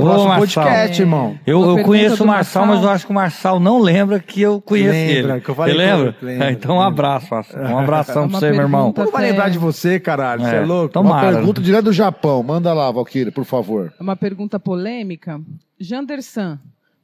[0.00, 0.38] Próximo Marçal.
[0.64, 1.38] podcast, irmão.
[1.46, 2.66] Eu, eu conheço o Marçal, Marçal.
[2.66, 5.40] mas eu acho que o Marçal não lembra que eu conheço Lembra, ele.
[5.40, 6.16] que eu falei Você com lembra?
[6.22, 6.46] ele, lembra.
[6.48, 7.60] É, então um abraço, Marçal.
[7.62, 8.92] Um abração Uma pra você, meu irmão.
[8.92, 10.42] pergunta- Não vai lembrar de você, caralho.
[10.42, 10.86] Você é, É, louco?
[10.90, 11.36] então- Uma Tomara.
[11.36, 12.40] pergunta direto do Japão.
[12.42, 13.92] Manda lá, Valquíria, por favor.
[14.00, 15.40] Uma pergunta polêmica.
[15.80, 16.56] Janderson,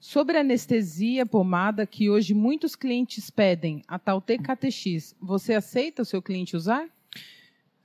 [0.04, 6.04] sobre a anestesia pomada que hoje muitos clientes pedem, a tal TKTX, você aceita o
[6.04, 6.84] seu cliente usar?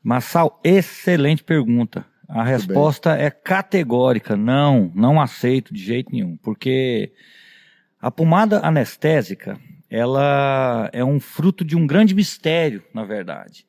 [0.03, 2.05] Marçal, excelente pergunta.
[2.27, 4.35] A resposta é categórica.
[4.35, 6.35] Não, não aceito de jeito nenhum.
[6.35, 7.13] Porque
[8.01, 9.57] a pomada anestésica,
[9.89, 13.65] ela é um fruto de um grande mistério, na verdade.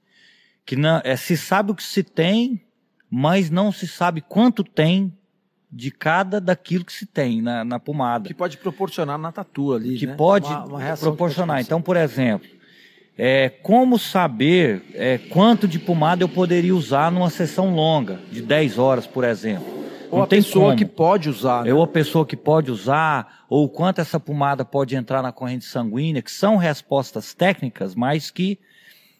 [0.66, 2.60] Que não, é, se sabe o que se tem,
[3.08, 5.16] mas não se sabe quanto tem
[5.72, 9.96] de cada daquilo que se tem na, na pomada Que pode proporcionar na tatu ali,
[9.98, 10.14] que né?
[10.14, 11.56] pode Uma- uma proporcionar.
[11.58, 12.48] pode Então, por exemplo,
[13.16, 18.78] é, como saber é, quanto de pomada eu poderia usar numa sessão longa, de 10
[18.78, 19.78] horas, por exemplo?
[20.10, 20.76] Ou Não a pessoa como.
[20.78, 21.64] que pode usar.
[21.64, 21.72] né?
[21.72, 26.20] Ou a pessoa que pode usar, ou quanto essa pomada pode entrar na corrente sanguínea,
[26.22, 28.58] que são respostas técnicas, mas que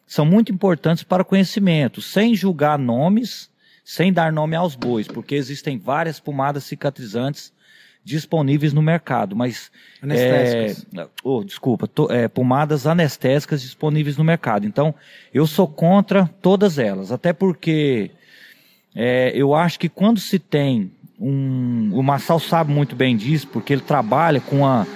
[0.05, 3.49] são muito importantes para o conhecimento, sem julgar nomes,
[3.90, 7.52] sem dar nome aos bois, porque existem várias pomadas cicatrizantes
[8.04, 9.68] disponíveis no mercado, mas
[10.00, 10.86] Anestésicas.
[10.96, 14.64] é, oh, desculpa, to- é, pomadas anestésicas disponíveis no mercado.
[14.64, 14.94] Então,
[15.34, 18.12] eu sou contra todas elas, até porque
[18.94, 21.90] é, eu acho que quando se tem um.
[21.92, 24.86] O Marçal sabe muito bem disso, porque ele trabalha com a,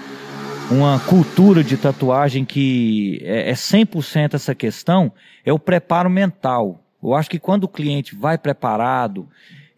[0.71, 5.11] uma cultura de tatuagem que é, é 100% essa questão,
[5.45, 6.84] é o preparo mental.
[7.05, 9.29] Eu acho que quando o cliente vai preparado,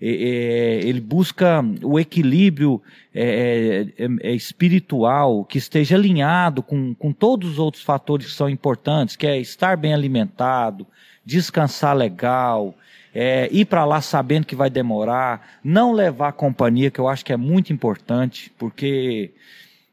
[0.01, 2.82] é, é, ele busca o equilíbrio
[3.15, 8.48] é, é, é, espiritual que esteja alinhado com, com todos os outros fatores que são
[8.48, 10.86] importantes, que é estar bem alimentado,
[11.24, 12.74] descansar legal,
[13.15, 17.32] é, ir para lá sabendo que vai demorar, não levar companhia, que eu acho que
[17.32, 19.32] é muito importante, porque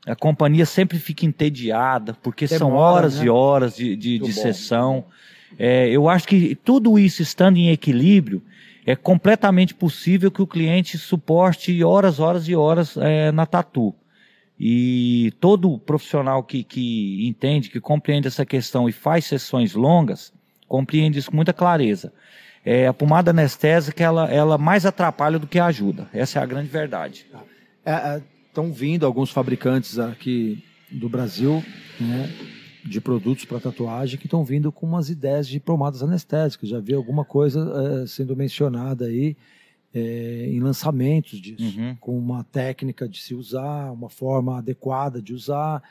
[0.05, 3.25] a companhia sempre fica entediada, porque Demora, são horas né?
[3.25, 5.05] e horas de, de, de sessão.
[5.57, 8.41] É, eu acho que tudo isso estando em equilíbrio,
[8.85, 13.95] é completamente possível que o cliente suporte horas, horas e horas é, na tatu.
[14.59, 20.33] E todo profissional que, que entende, que compreende essa questão e faz sessões longas,
[20.67, 22.13] compreende isso com muita clareza.
[22.65, 26.07] É, a pomada anestésica, ela, ela mais atrapalha do que ajuda.
[26.13, 27.25] Essa é a grande verdade.
[28.47, 31.63] Estão é, é vindo alguns fabricantes aqui do Brasil,
[31.99, 32.31] né,
[32.83, 36.69] de produtos para tatuagem que estão vindo com umas ideias de pomadas anestésicas.
[36.69, 39.37] Já vi alguma coisa é, sendo mencionada aí
[39.93, 41.95] é, em lançamentos disso, uhum.
[41.99, 45.81] com uma técnica de se usar, uma forma adequada de usar.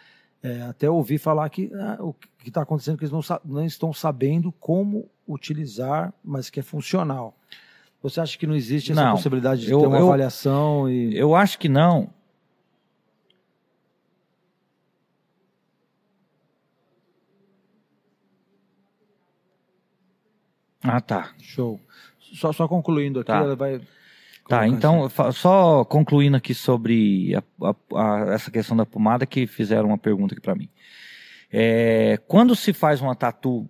[0.42, 3.64] É, até ouvi falar que ah, o que está acontecendo é que eles não, não
[3.64, 7.36] estão sabendo como utilizar, mas que é funcional.
[8.02, 10.90] Você acha que não existe essa não, possibilidade de eu, ter uma eu, avaliação?
[10.90, 11.16] E...
[11.16, 12.10] Eu acho que não.
[20.82, 21.30] Ah, tá.
[21.40, 21.80] Show.
[22.18, 23.38] Só, só concluindo aqui, tá.
[23.38, 23.80] ela vai.
[24.48, 25.32] Tá, então, assim.
[25.32, 30.34] só concluindo aqui sobre a, a, a, essa questão da pomada, que fizeram uma pergunta
[30.34, 30.68] aqui para mim.
[31.50, 33.68] É, quando se faz uma tatu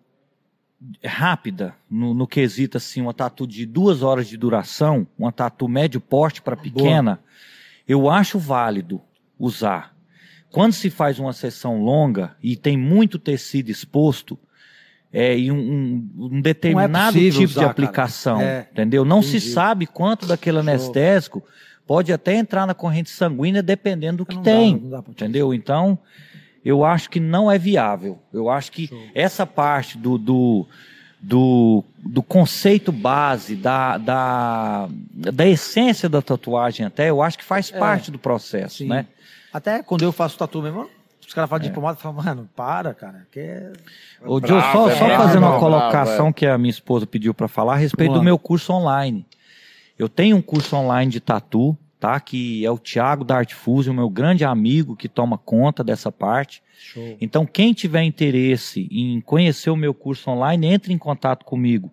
[1.05, 6.01] rápida, no, no, quesito assim, uma tatu de duas horas de duração, uma tatu médio
[6.01, 7.25] porte para pequena, Boa.
[7.87, 9.01] eu acho válido
[9.39, 9.95] usar.
[10.51, 14.39] Quando se faz uma sessão longa e tem muito tecido exposto,
[15.13, 19.05] é, e um, um, um determinado é tipo usar, de aplicação, é, entendeu?
[19.05, 19.41] Não entendi.
[19.41, 21.45] se sabe quanto daquele anestésico
[21.87, 25.53] pode até entrar na corrente sanguínea dependendo do que não tem, dá, dá entendeu?
[25.53, 25.99] Então,
[26.65, 28.19] eu acho que não é viável.
[28.33, 29.03] Eu acho que Show.
[29.15, 30.67] essa parte do, do,
[31.21, 37.71] do, do, conceito base, da, da, da essência da tatuagem até, eu acho que faz
[37.71, 38.89] é, parte do processo, sim.
[38.89, 39.07] né?
[39.53, 40.89] Até quando eu faço tatu mesmo,
[41.33, 41.71] os caras falam é.
[41.71, 43.27] pomada, falam, mano, para, cara.
[43.33, 43.73] Que é...
[44.23, 47.49] Ô, Joe, só, é só fazendo uma colocação bravo, que a minha esposa pediu para
[47.49, 49.25] falar a respeito do meu curso online.
[49.99, 52.21] Eu tenho um curso online de tatu, tá?
[52.21, 56.63] Que é o Thiago da Art Fusion, meu grande amigo que toma conta dessa parte.
[56.79, 57.17] Show.
[57.19, 61.91] Então, quem tiver interesse em conhecer o meu curso online, entre em contato comigo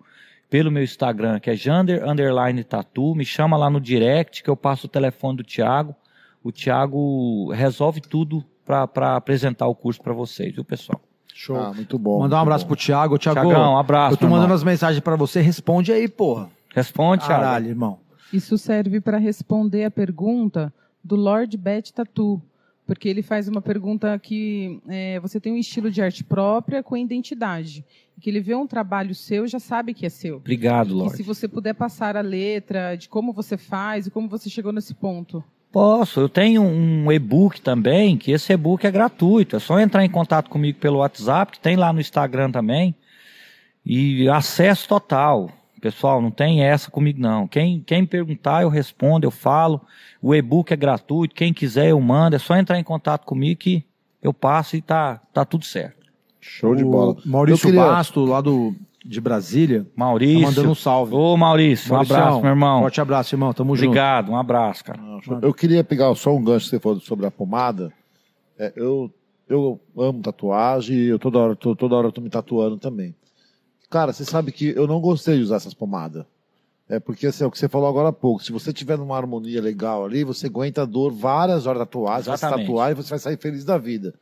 [0.50, 3.16] pelo meu Instagram, que é Jander Underline Tatu.
[3.16, 5.96] Me chama lá no direct que eu passo o telefone do Thiago.
[6.44, 8.44] O Thiago resolve tudo
[8.88, 11.02] para apresentar o curso para vocês, viu, pessoal?
[11.34, 11.56] Show.
[11.56, 12.20] Ah, muito bom.
[12.20, 12.70] Mandar um abraço bom.
[12.70, 13.18] pro Thiago.
[13.18, 14.14] Thiago, Thiagão, um abraço.
[14.14, 14.56] Eu tô mandando irmão.
[14.56, 16.50] as mensagens para você, responde aí, porra.
[16.76, 17.44] Responde, Thiago.
[17.44, 18.00] Caralho, irmão.
[18.32, 20.72] Isso serve para responder a pergunta
[21.04, 22.42] do Lord Bet Tatu,
[22.86, 26.96] porque ele faz uma pergunta que é, você tem um estilo de arte própria com
[26.96, 27.86] identidade.
[28.20, 30.38] Que ele vê um trabalho seu já sabe que é seu.
[30.38, 31.14] Obrigado, Lord.
[31.14, 34.74] E se você puder passar a letra de como você faz e como você chegou
[34.74, 35.42] nesse ponto.
[35.72, 39.56] Posso, eu tenho um e-book também, que esse e-book é gratuito.
[39.56, 42.96] É só entrar em contato comigo pelo WhatsApp, que tem lá no Instagram também.
[43.86, 45.52] E acesso total.
[45.80, 47.48] Pessoal, não tem essa comigo não.
[47.48, 49.80] Quem, quem perguntar, eu respondo, eu falo.
[50.22, 52.36] O e-book é gratuito, quem quiser eu mando.
[52.36, 53.86] É só entrar em contato comigo que
[54.22, 56.08] eu passo e tá, tá tudo certo.
[56.42, 57.16] Show de bola.
[57.24, 57.82] O Maurício queria...
[57.82, 58.76] Basto, lá do
[59.10, 59.88] de Brasília.
[59.96, 60.42] Maurício.
[60.42, 61.16] Tá mandando um salve.
[61.16, 62.82] Ô, Maurício, um abraço, meu irmão.
[62.82, 63.52] Forte abraço, irmão.
[63.52, 63.88] Tamo junto.
[63.88, 65.00] Obrigado, um abraço, cara.
[65.42, 67.92] Eu queria pegar só um gancho que você falou sobre a pomada.
[68.58, 69.12] É, eu,
[69.48, 73.16] eu amo tatuagem e eu toda hora, tô, toda hora tô me tatuando também.
[73.90, 76.24] Cara, você sabe que eu não gostei de usar essas pomadas.
[76.88, 78.44] É porque assim, é o que você falou agora há pouco.
[78.44, 82.26] Se você tiver numa harmonia legal ali, você aguenta a dor várias horas da tatuagem,
[82.26, 84.14] vai se tatuar e você vai sair feliz da vida.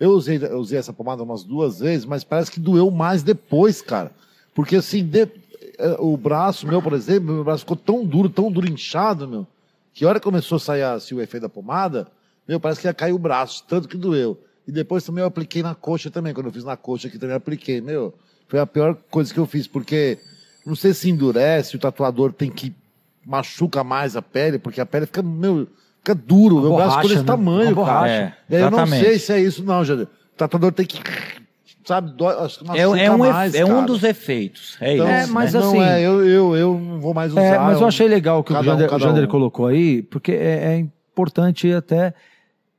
[0.00, 3.82] Eu usei, eu usei essa pomada umas duas vezes, mas parece que doeu mais depois,
[3.82, 4.10] cara.
[4.54, 5.28] Porque assim, de,
[5.78, 9.46] é, o braço meu, por exemplo, meu braço ficou tão duro, tão duro, inchado, meu,
[9.92, 12.08] que a hora que começou a sair assim, o efeito da pomada,
[12.48, 14.38] meu, parece que ia cair o braço, tanto que doeu.
[14.66, 17.36] E depois também eu apliquei na coxa também, quando eu fiz na coxa aqui também
[17.36, 18.14] apliquei, meu.
[18.48, 20.18] Foi a pior coisa que eu fiz, porque
[20.64, 22.74] não sei se endurece, o tatuador tem que
[23.24, 25.68] machuca mais a pele, porque a pele fica, meu,
[26.00, 27.26] Fica duro, o meu braço ficou desse né?
[27.26, 28.34] tamanho, cara.
[28.48, 30.06] É, eu não sei se é isso, não, Jader.
[30.06, 30.98] O tatuador tem que.
[31.84, 32.34] Sabe, dói,
[32.74, 34.76] é, é, um, mais, é um dos efeitos.
[34.80, 35.14] É então, isso.
[35.14, 35.60] É, mas né?
[35.60, 35.76] assim.
[35.76, 37.42] Não é, eu, eu, eu não vou mais é, usar.
[37.42, 39.28] É, mas eu, achei legal o que o Jander, um, o Jander um.
[39.28, 42.14] colocou aí, porque é, é importante até.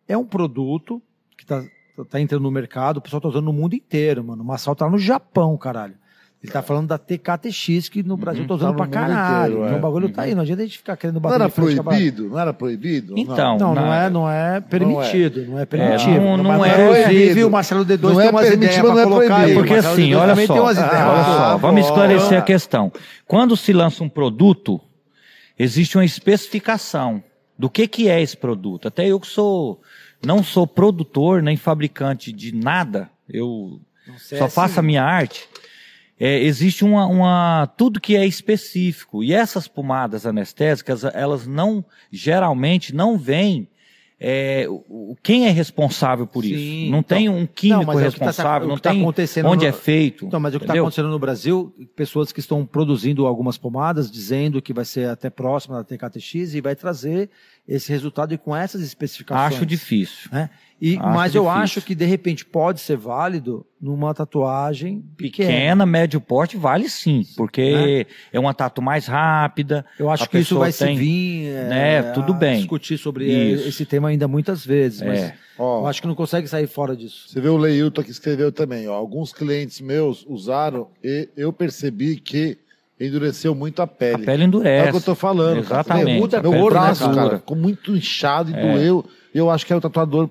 [0.07, 1.01] É um produto
[1.37, 1.63] que tá,
[2.09, 4.43] tá entrando no mercado, o pessoal tá usando no mundo inteiro, mano.
[4.43, 5.95] O Massal tá no Japão, caralho.
[6.43, 9.51] Ele tá falando da TKTX, que no Brasil tá usando Tá pra caralho.
[9.53, 9.77] inteiro, então é.
[9.77, 11.75] o bagulho tá aí, não adianta a gente ficar querendo Não bater era de frente
[11.75, 11.97] com a barra.
[11.97, 12.29] proibido?
[12.29, 13.13] Não era proibido?
[13.15, 16.19] Então, Não, não na- é, não é permitido, não é permitido.
[16.19, 17.47] não- não Mas, é Inclusive, proibido.
[17.47, 19.53] o Marcelo D2 Não tem é umas permitido, ideias mas pra não é colocar aí.
[19.53, 19.59] proibido.
[19.59, 20.61] Porque assim, D2 olha só, ideias.
[20.79, 22.91] olha só, Ah, vamos esclarecer a questão.
[23.27, 24.81] Quando se lança um produto,
[25.59, 27.23] existe uma especificação
[27.55, 28.87] do que, que é esse produto.
[28.87, 29.79] Até eu que sou,
[30.25, 33.79] não sou produtor nem fabricante de nada, eu
[34.17, 35.47] só faço a minha arte.
[36.23, 42.93] É, existe uma, uma- tudo que é específico e essas pomadas anestésicas elas não geralmente
[42.93, 43.67] não vêm
[44.23, 44.67] é,
[45.23, 47.17] quem é responsável por Sim, isso não então.
[47.17, 49.03] tem um químico é o que tá- responsável o não tá tem
[49.43, 52.63] onde no- é feito Então, mas o que está acontecendo no Brasil, pessoas que estão
[52.63, 57.31] produzindo algumas pomadas, dizendo que vai ser até próxima da TKTX e vai trazer
[57.67, 59.55] esse resultado e com essas especificações.
[59.55, 60.51] acho difícil né?
[60.81, 61.61] E, Acho mas eu difícil.
[61.63, 65.47] acho que de repente pode ser válido numa tatuagem pequena.
[65.49, 69.85] pequena, médio porte, vale sim, porque é uma tatu mais rápida.
[69.99, 72.57] Eu acho que isso vai tem- se vir é, né, tudo a bem.
[72.57, 73.67] discutir sobre é, Isso.
[73.69, 75.35] esse tema ainda muitas vezes, mas É.
[75.59, 77.25] Ó, eu acho que não consegue sair fora disso.
[77.29, 78.93] Você vê o Leilton que escreveu também, ó.
[78.95, 82.57] Alguns clientes meus usaram e eu percebi que
[82.99, 84.25] endureceu muito a A pele.
[84.25, 84.87] pele É endurece.
[84.89, 85.61] o que eu tô falando.
[85.63, 85.81] cara.
[85.81, 86.19] Exatamente.
[86.19, 89.05] Muda A meu pele braço, cara, ficou muito inchado e doeu.
[89.33, 90.29] E eu acho que aí o tatuador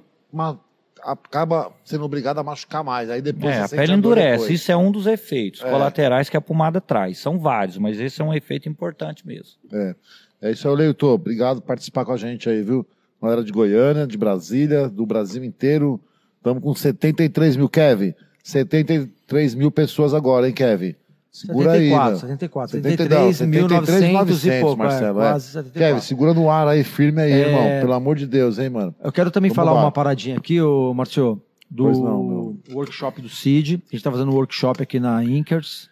[1.03, 3.09] acaba sendo obrigado a machucar mais.
[3.11, 4.31] Aí depois É, a pele dor endurece.
[4.43, 4.51] depois.
[4.51, 5.71] Isso é um dos efeitos É.
[5.71, 7.19] colaterais que a pomada traz.
[7.19, 9.55] São vários, mas esse é um efeito importante mesmo.
[9.73, 9.95] É.
[10.43, 11.09] É isso aí, Leilton.
[11.13, 12.87] Obrigado por participar com a gente aí, viu?
[13.23, 16.01] Galera de Goiânia, de Brasília, do Brasil inteiro.
[16.39, 18.15] Estamos com 73 mil, Kevin.
[18.43, 20.95] 73 mil pessoas agora, hein, Kevin?
[21.33, 22.19] Segura 74, aí, né?
[22.21, 25.21] 74, 73, 73.900 e pouco, Marcelo.
[25.21, 25.31] é, é.
[25.31, 25.73] quase 74.
[25.95, 27.49] Kevin, segura no ar aí, firme aí, É.
[27.49, 27.63] irmão.
[27.81, 28.95] Pelo amor de Deus, hein, mano.
[29.03, 29.85] Eu quero também Vamos falar lá.
[29.85, 31.41] uma paradinha aqui, ô Marcio,
[31.71, 33.75] do não, workshop do CID.
[33.75, 35.89] A gente está fazendo um workshop aqui na Inkers.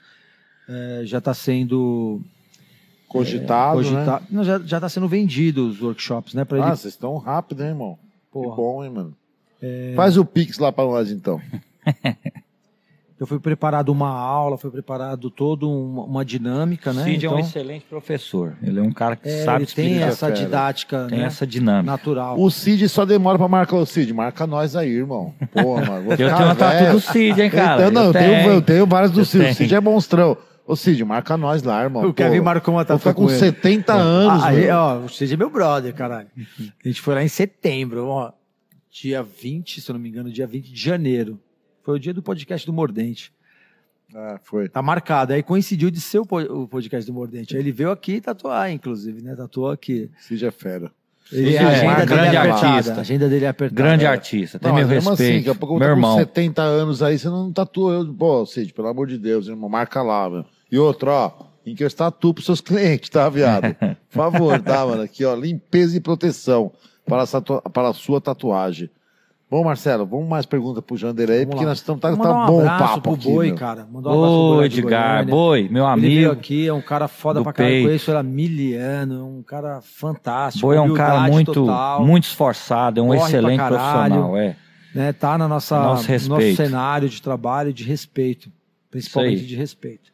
[0.69, 2.21] É, já está sendo
[3.07, 3.85] Cogitado, né?
[4.05, 6.45] cogita- Não, já já está sendo vendido os workshops, né?
[6.45, 6.77] Para Ah, ele.
[6.77, 7.97] vocês estão rápido, hein, irmão?
[8.31, 8.51] Porra.
[8.51, 9.17] Que bom, hein, mano.
[9.97, 11.41] Faz o Pix lá pra nós, então.
[13.21, 17.03] Eu fui preparado uma aula, foi preparado toda uma, uma dinâmica, né?
[17.03, 18.57] Cid é um Então, excelente professor.
[18.63, 21.25] Ele é um cara que é, sabe ele tem essa didática, Tem né?
[21.25, 21.91] essa dinâmica.
[21.91, 22.39] natural.
[22.41, 24.13] O Cid só demora pra marcar o Cid.
[24.15, 25.35] Marca nós aí, irmão.
[25.53, 26.11] Porra, mano.
[26.13, 27.83] Eu tenho uma tatu do Cid, hein, cara?
[27.89, 29.39] Então, não, eu, tenho, eu tenho várias do Eu Cid.
[29.41, 29.55] O tenho.
[29.57, 30.37] Cid é monstrão.
[30.65, 32.07] Ô, Cid, marca nós lá, irmão.
[32.07, 33.39] O Kevin marcou uma Vou tatu ficar com com ele.
[33.39, 36.29] 70 anos, Ah, aí, ó, o Cid é meu brother, caralho.
[36.85, 38.31] A gente foi lá em setembro, ó.
[38.93, 41.41] Dia 20, se eu não me engano, dia 20 de janeiro.
[41.89, 43.33] Foi o dia do podcast do Mordente.
[44.15, 44.69] Ah, foi.
[44.69, 45.33] Tá marcado.
[45.33, 47.57] Aí coincidiu de ser o po- o podcast do Mordente.
[47.57, 49.35] Aí ele veio aqui tatuar, inclusive, né?
[49.35, 50.11] Tatuou aqui.
[50.21, 50.93] Cid é fera.
[51.33, 52.67] Ele, Cid a é agenda dele grande é apertada.
[52.69, 52.93] artista.
[52.93, 53.83] A agenda dele é apertada.
[53.83, 54.59] Grande artista.
[54.59, 55.31] Tem Não, meu mesmo respeito.
[55.33, 56.13] assim, daqui a pouco eu meu irmão.
[56.13, 57.95] com 70 anos aí, você não tatua.
[57.95, 60.45] Eu, pô, Cid, pelo amor de Deus, irmão, marca lá, meu.
[60.71, 61.33] E outro, ó,
[61.65, 63.75] encostar tu pros seus clientes, tá, viado?
[63.75, 65.01] Por favor, tá, mano?
[65.01, 66.71] Aqui, ó, limpeza e proteção
[67.07, 68.91] para a, para a sua tatuagem.
[69.51, 71.71] Bom, Marcelo, vamos mais pergunta pro Jander aí, Vamos porque lá.
[71.71, 73.57] nós estamos tá, tá um bom o papo pro aqui, Boi, meu.
[73.57, 73.87] cara.
[73.91, 76.33] Mandar um abraço pro Boi Edgar, boi, meu Ele veio amigo.
[76.33, 77.85] aqui, é um cara foda pra caralho.
[77.85, 80.67] Conheço ele há miliano, é um cara fantástico.
[80.67, 84.15] Boi é um cara muito, total, muito esforçado, é um excelente caralho.
[84.15, 84.37] profissional.
[84.37, 84.57] É.
[84.95, 88.53] né, tá na nossa Nosso nosso cenário de trabalho de respeito,
[88.91, 90.11] principalmente de respeito.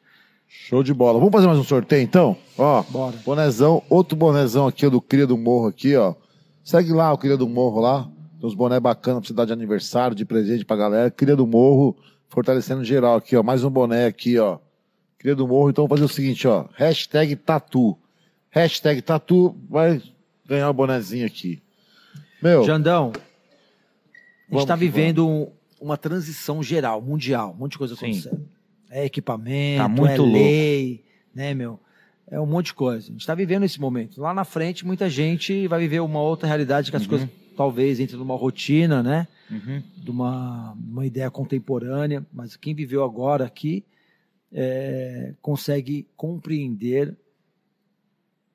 [0.47, 1.19] Show de bola.
[1.19, 2.37] Vamos fazer mais um sorteio, então?
[2.57, 3.17] Ó, Bora.
[3.27, 6.15] bonezão, outro bonezão aqui, ó, do Cria do Morro aqui, ó.
[6.63, 8.09] Segue lá o Cria do Morro lá.
[8.45, 11.11] Tem uns boné bacanas pra você dar de aniversário, de presente pra galera.
[11.11, 11.97] Cria do Morro,
[12.29, 13.43] fortalecendo geral aqui, ó.
[13.43, 14.59] Mais um boné aqui, ó.
[15.19, 15.71] Cria do Morro.
[15.71, 16.67] Então vamos fazer o seguinte, ó.
[16.75, 17.97] Hashtag tatu.
[18.51, 20.03] Hashtag tatu vai
[20.47, 21.63] ganhar o bonezinho aqui.
[22.43, 23.13] Meu, Jandão,
[24.51, 25.51] a gente tá que vivendo um-
[25.81, 28.05] uma transição geral, mundial, um monte de coisa Sim.
[28.11, 28.47] acontecendo.
[28.91, 30.33] É equipamento, Tá muito é louco.
[30.35, 31.03] lei,
[31.35, 31.81] né, meu?
[32.31, 33.09] É um monte de coisa.
[33.09, 34.21] A gente tá vivendo esse momento.
[34.21, 37.27] Lá na frente, muita gente vai viver uma outra realidade que as coisas
[37.57, 39.27] talvez entrem numa rotina, né?
[39.51, 39.83] Uhum.
[39.97, 43.85] de uma, uma ideia contemporânea, mas quem viveu agora aqui
[44.51, 47.15] é, consegue compreender,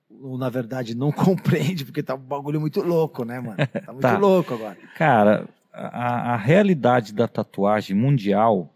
[0.09, 3.57] ou na verdade não compreende, porque tá um bagulho muito louco, né, mano?
[3.57, 4.17] Tá muito Tá.
[4.17, 4.77] louco agora.
[4.97, 8.73] Cara, a, a realidade da tatuagem mundial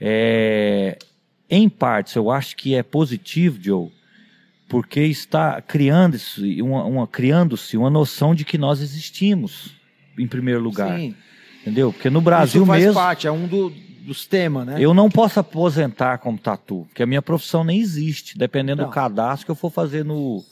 [0.00, 0.98] é,
[1.50, 3.90] em partes, eu acho que é positivo, Joe,
[4.68, 9.74] porque está criando-se uma, uma, criando-se uma noção de que nós existimos,
[10.18, 10.98] em primeiro lugar.
[10.98, 11.14] Sim,
[11.62, 11.92] Entendeu?
[11.92, 12.94] Porque no Brasil isso faz mesmo.
[12.94, 13.70] parte, é um do-
[14.02, 14.76] dos temas, né?
[14.78, 18.88] Eu não posso aposentar como tatu, porque a minha profissão nem existe, dependendo Não.
[18.88, 20.42] do cadastro que eu for fazer no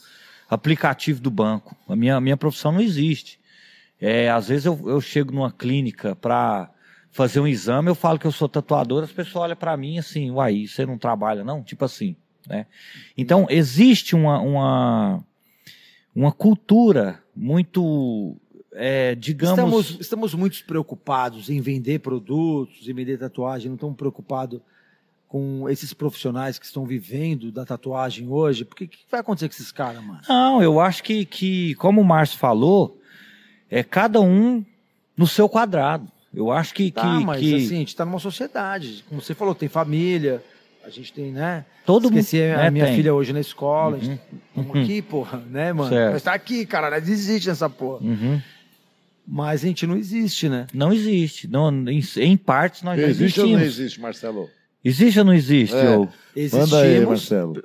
[0.49, 1.75] aplicativo do banco.
[1.87, 3.39] A minha, a minha profissão não existe.
[3.99, 6.69] É, às vezes eu, eu chego numa clínica para
[7.11, 10.29] fazer um exame, eu falo que eu sou tatuador, as pessoas olham para mim assim,
[10.29, 11.63] uai, você não trabalha não?
[11.63, 12.15] Tipo assim,
[12.45, 12.65] né?
[13.17, 15.23] Então, existe uma, uma,
[16.15, 18.35] uma cultura muito,
[18.73, 19.57] é, digamos...
[19.57, 24.61] Estamos, estamos muito preocupados em vender produtos, em vender tatuagem, não estamos preocupados
[25.27, 28.63] com esses profissionais que estão vivendo da tatuagem hoje.
[28.63, 30.21] Porque o que vai acontecer com esses caras, mano?
[30.27, 32.99] Não, eu acho que, que como o Márcio falou,
[33.69, 34.63] é cada um
[35.15, 36.09] no seu quadrado.
[36.33, 36.91] Eu acho que.
[36.91, 39.03] Tá, que, mas que assim, a gente está numa sociedade.
[39.09, 40.43] Como você falou, tem família,
[40.87, 41.65] a gente tem, né?
[41.85, 42.17] todo mundo.
[42.19, 42.95] Esqueci a né, minha tem.
[42.95, 43.97] filha hoje na escola.
[43.97, 44.39] A gente Uhum.
[44.49, 44.81] estamos Uhum.
[44.83, 45.89] aqui, porra, né, mano?
[45.89, 46.13] Certo.
[46.13, 48.03] Nós tá aqui, cara, nós existe nessa porra.
[48.03, 48.41] Uhum.
[49.27, 50.67] Mas a gente não existe, né?
[50.73, 51.47] Não existe.
[51.49, 53.79] Não, em, em partes nós já Existe ou não existimos.
[53.79, 54.49] existe, Marcelo?
[54.83, 55.81] Existe ou não existe, É.
[55.81, 56.05] Diogo?
[56.53, 57.63] Manda aí, Existimos Marcelo.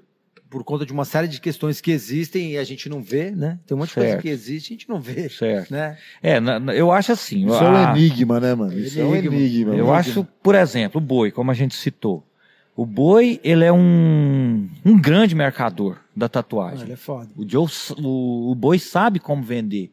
[0.50, 3.58] por conta de uma série de questões que existem e a gente não vê, né?
[3.64, 4.22] Tem um monte de coisa Certo.
[4.22, 5.70] que existe e a gente não vê, Certo.
[5.72, 5.96] né?
[6.20, 7.46] É, na- na- eu acho assim.
[7.46, 8.76] Isso é um a- enigma, né, mano?
[8.76, 9.36] Isso é um Enigma.
[9.36, 9.74] enigma.
[9.74, 9.92] Eu mano.
[9.98, 12.26] acho, por exemplo, o boi, como a gente citou.
[12.74, 16.84] O boi, ele é um, um grande mercador da Ah, tatuagem.
[16.84, 17.28] ele é foda.
[17.36, 17.66] O, Joe,
[17.98, 19.92] o, o boi sabe como vender.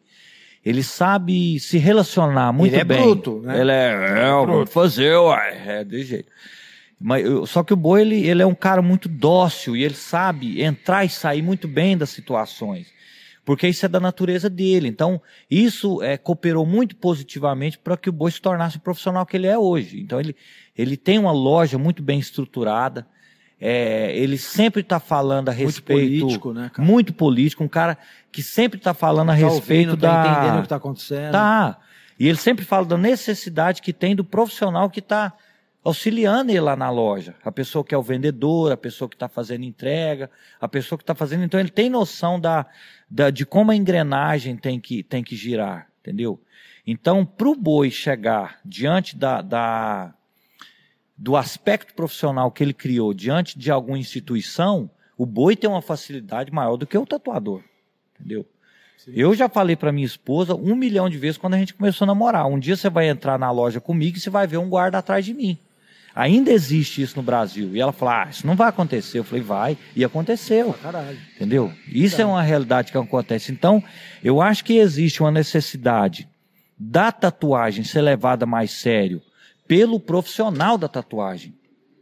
[0.65, 3.01] Ele sabe se relacionar muito Ele é bem.
[3.01, 3.59] bruto, né?
[3.59, 6.31] Ele é, é eu vou fazer, uai, é desse jeito.
[6.99, 10.61] Mas, só que o boi, ele, ele é um cara muito dócil e ele sabe
[10.61, 12.87] entrar e sair muito bem das situações.
[13.45, 14.87] Porque isso é da natureza dele.
[14.89, 15.19] Então,
[15.49, 19.47] isso é, cooperou muito positivamente para que o boi se tornasse o profissional que ele
[19.47, 19.99] é hoje.
[20.01, 20.35] Então, ele,
[20.81, 23.05] ele tem uma loja muito bem estruturada.
[23.61, 26.87] é, ele sempre está falando a Muito respeito político, né, cara?
[26.87, 27.97] muito político, um cara
[28.31, 30.31] que sempre está falando a Tá respeito ouvindo, tá da.
[30.31, 31.31] entendendo o que tá acontecendo.
[31.33, 31.77] Tá.
[32.17, 35.33] E ele sempre fala da necessidade que tem do profissional que está
[35.83, 37.35] auxiliando ele lá na loja.
[37.43, 40.29] A pessoa que é o vendedor, a pessoa que está fazendo entrega,
[40.59, 41.43] a pessoa que está fazendo.
[41.43, 42.65] Então ele tem noção da,
[43.09, 46.41] da, de como a engrenagem tem que, tem que girar, entendeu?
[46.87, 50.13] Então, para o boi chegar diante da, da,
[51.19, 56.49] do aspecto profissional que ele criou diante de alguma instituição, o boi tem uma facilidade
[56.49, 57.61] maior do que o tatuador,
[58.15, 58.45] entendeu?
[59.07, 62.07] Eu já falei para minha esposa um milhão de vezes quando a gente começou a
[62.07, 62.45] namorar.
[62.47, 65.25] Um dia você vai entrar na loja comigo e você vai ver um guarda atrás
[65.25, 65.57] de mim.
[66.15, 67.75] Ainda existe isso no Brasil.
[67.75, 69.19] E ela falou: ah, isso não vai acontecer.
[69.19, 69.77] Eu falei: vai.
[69.95, 70.73] E aconteceu.
[70.73, 71.17] Caralho.
[71.35, 71.71] Entendeu?
[71.87, 73.51] Isso é uma realidade que acontece.
[73.51, 73.81] Então,
[74.21, 76.27] eu acho que existe uma necessidade
[76.77, 79.21] da tatuagem ser levada mais sério
[79.69, 81.55] pelo profissional da tatuagem.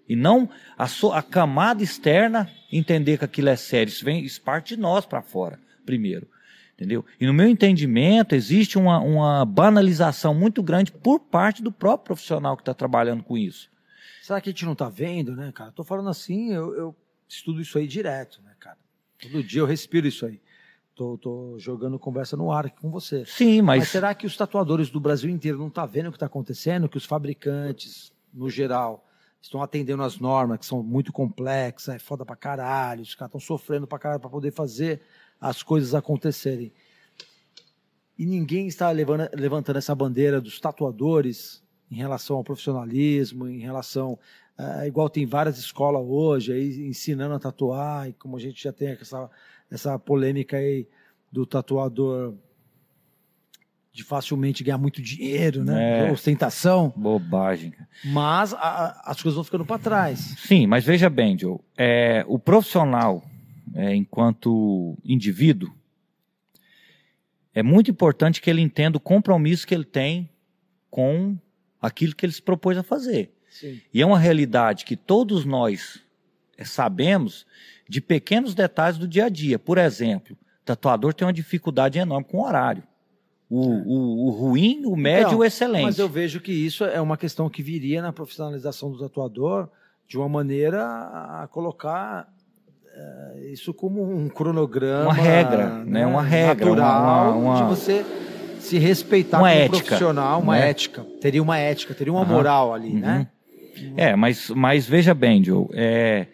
[0.08, 3.90] E não a, so- a camada externa entender que aquilo é sério.
[3.92, 6.30] Isso vem, isso parte de nós para fora, primeiro.
[6.76, 7.04] Entendeu?
[7.20, 12.56] E no meu entendimento, existe uma, uma banalização muito grande por parte do próprio profissional
[12.56, 13.70] que está trabalhando com isso.
[14.22, 15.72] Será que a gente não tá vendo, né, cara?
[15.72, 16.96] Tô falando assim, eu, eu
[17.28, 18.78] estudo isso aí direto, né, cara?
[19.22, 20.40] Todo dia eu respiro isso aí.
[20.98, 23.24] Tô, tô jogando conversa no ar aqui com você.
[23.28, 26.18] Sim, Mas, mas, será que os tatuadores do Brasil inteiro não tá vendo o que
[26.18, 26.90] tá acontecendo?
[26.90, 29.06] Que os fabricantes, no geral,
[29.40, 33.40] estão atendendo as normas, que são muito complexas, é foda pra caralho, os caras estão
[33.40, 35.02] sofrendo pra caralho pra poder fazer
[35.40, 36.74] as coisas acontecerem.
[38.18, 44.18] E ninguém está levando- levantando essa bandeira dos tatuadores em relação ao profissionalismo, em relação.
[44.60, 48.74] ah, igual tem várias escolas hoje aí ensinando a tatuar, e como a gente já
[48.74, 49.30] tem essa,
[49.72, 50.88] essa polêmica aí
[51.32, 52.34] do tatuador
[53.92, 56.08] de facilmente ganhar muito dinheiro, né?
[56.08, 56.12] É.
[56.12, 56.94] Ostentação.
[56.96, 57.74] bobagem.
[58.06, 60.20] Mas a- as coisas vão ficando para trás.
[60.38, 63.26] Sim, mas veja bem, Joe, é, o profissional,
[63.74, 65.74] é, enquanto indivíduo,
[67.54, 70.30] é muito importante que ele entenda o compromisso que ele tem
[70.92, 71.36] com
[71.82, 73.34] aquilo que ele se propôs a fazer.
[73.50, 73.82] Sim.
[73.92, 76.00] E é uma realidade que todos nós
[76.64, 77.48] sabemos
[77.90, 79.58] de pequenos detalhes do dia a dia.
[79.58, 82.84] Por exemplo, o tatuador tem uma dificuldade enorme com o horário.
[83.50, 85.84] O, o- o ruim, o médio e Então, o excelente.
[85.84, 89.70] Mas eu vejo que isso é uma questão que viria na profissionalização do tatuador
[90.08, 92.28] de uma maneira a colocar
[92.94, 95.04] eh, isso como um cronograma.
[95.06, 96.06] Uma regra, né?
[96.06, 98.06] Uma regra, natural uma- uma- de você
[98.60, 100.70] se respeitar Uma como ética, profissional, uma né?
[100.70, 101.06] ética.
[101.22, 102.34] Teria uma ética, teria uma Aham.
[102.34, 103.00] moral ali, Uhum.
[103.00, 103.28] né?
[103.96, 106.26] É, mas, mas veja bem, Joe, é,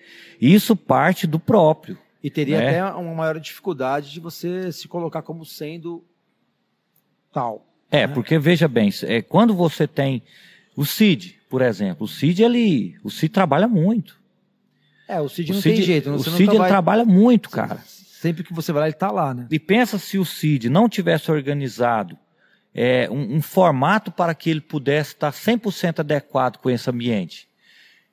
[0.52, 1.98] isso parte do próprio.
[2.24, 2.70] E teria né?
[2.70, 6.04] até uma maior dificuldade de você se colocar como sendo
[7.32, 7.66] tal.
[7.92, 8.14] É, né?
[8.14, 10.24] porque veja bem, é, quando você tem
[10.76, 14.22] o Cid, por exemplo, o Cid ele, o Cid trabalha muito.
[15.08, 16.10] É, o Cid o não Cid, tem jeito.
[16.10, 16.70] o Você Cid vai...
[16.70, 17.78] trabalha muito, cara.
[17.86, 19.48] Sempre que você vai lá, ele tá lá, né?
[19.52, 22.18] E pensa se o Cid não tivesse organizado
[22.74, 27.48] é, um, um formato para que ele pudesse estar 100% adequado com esse ambiente.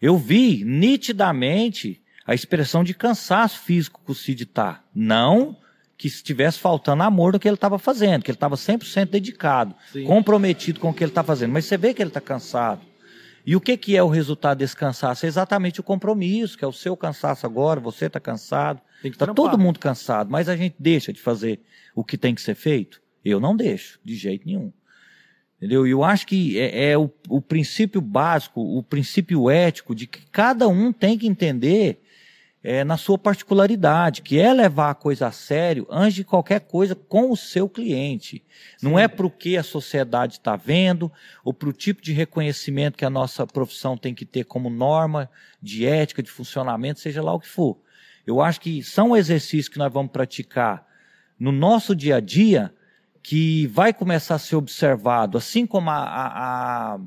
[0.02, 4.84] Eu vi nitidamente a expressão de cansaço físico que o Cid está.
[4.94, 5.56] Não
[5.98, 9.74] que estivesse faltando amor no que ele estava fazendo, que ele estava 100% dedicado,
[10.06, 11.50] comprometido com o que ele está fazendo.
[11.50, 12.82] Mas você vê que ele está cansado.
[13.44, 15.26] E o que, que é o resultado desse cansaço?
[15.26, 19.58] É exatamente o compromisso, que é o seu cansaço agora, você está cansado, está todo
[19.58, 21.58] mundo cansado, mas a gente deixa de fazer
[21.96, 23.02] o que tem que ser feito?
[23.24, 24.72] Eu não deixo, de jeito nenhum.
[25.56, 25.84] Entendeu?
[25.84, 30.20] E eu acho que é, é o, o princípio básico, o princípio ético de que
[30.30, 31.99] cada um tem que entender
[32.62, 36.94] é, na sua particularidade, que é levar a coisa a sério antes de qualquer coisa
[36.94, 38.44] com o seu cliente.
[38.82, 41.10] Não é para o que a sociedade está vendo,
[41.42, 45.30] ou para o tipo de reconhecimento que a nossa profissão tem que ter como norma
[45.60, 47.78] de ética, de funcionamento, seja lá o que for.
[48.26, 50.86] Eu acho que são exercícios que nós vamos praticar
[51.38, 52.72] no nosso dia a dia
[53.22, 56.98] que vai começar a ser observado, assim como a, a, a,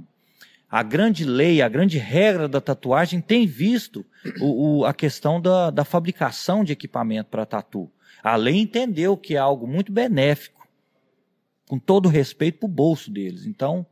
[0.76, 4.04] a grande lei, a grande regra da tatuagem tem visto
[4.42, 7.92] o, o- a questão da, da fabricação de equipamento para tatu.
[8.24, 10.68] A lei entendeu que é algo muito benéfico,
[11.68, 13.46] com todo respeito para o bolso deles.
[13.46, 13.86] Então,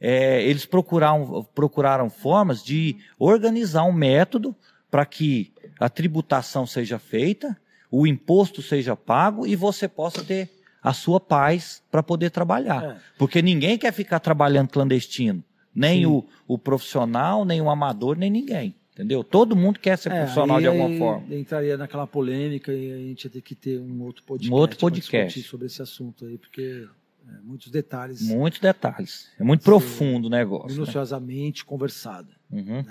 [0.00, 4.52] é, eles procuraram, procuraram formas de organizar um método
[4.90, 7.56] para que a tributação seja feita,
[7.88, 10.50] o imposto seja pago e você possa ter
[10.82, 12.82] a sua paz para poder trabalhar.
[12.84, 12.96] É.
[13.16, 15.44] Porque ninguém quer ficar trabalhando clandestino.
[15.76, 18.74] Nem o, o profissional, nem o amador, nem ninguém.
[18.94, 19.22] Entendeu?
[19.22, 21.34] Todo mundo quer ser É, profissional aí- de alguma aí forma.
[21.34, 24.52] Entraria naquela polêmica e a gente ia ter que ter um outro podcast.
[24.54, 25.26] outro pra podcast.
[25.26, 26.86] discutir sobre esse assunto aí, porque
[27.28, 29.28] é, muitos detalhes Muitos detalhes.
[29.38, 30.68] É muito profundo o negócio.
[30.68, 30.72] né?
[30.74, 32.28] minuciosamente conversado.
[32.50, 32.82] Uhum.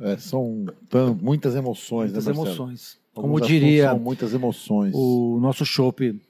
[0.00, 0.66] É, são
[1.22, 2.98] muitas emoções, Muitas né, emoções.
[3.14, 4.92] Como diria São muitas emoções.
[4.94, 6.20] o nosso chopp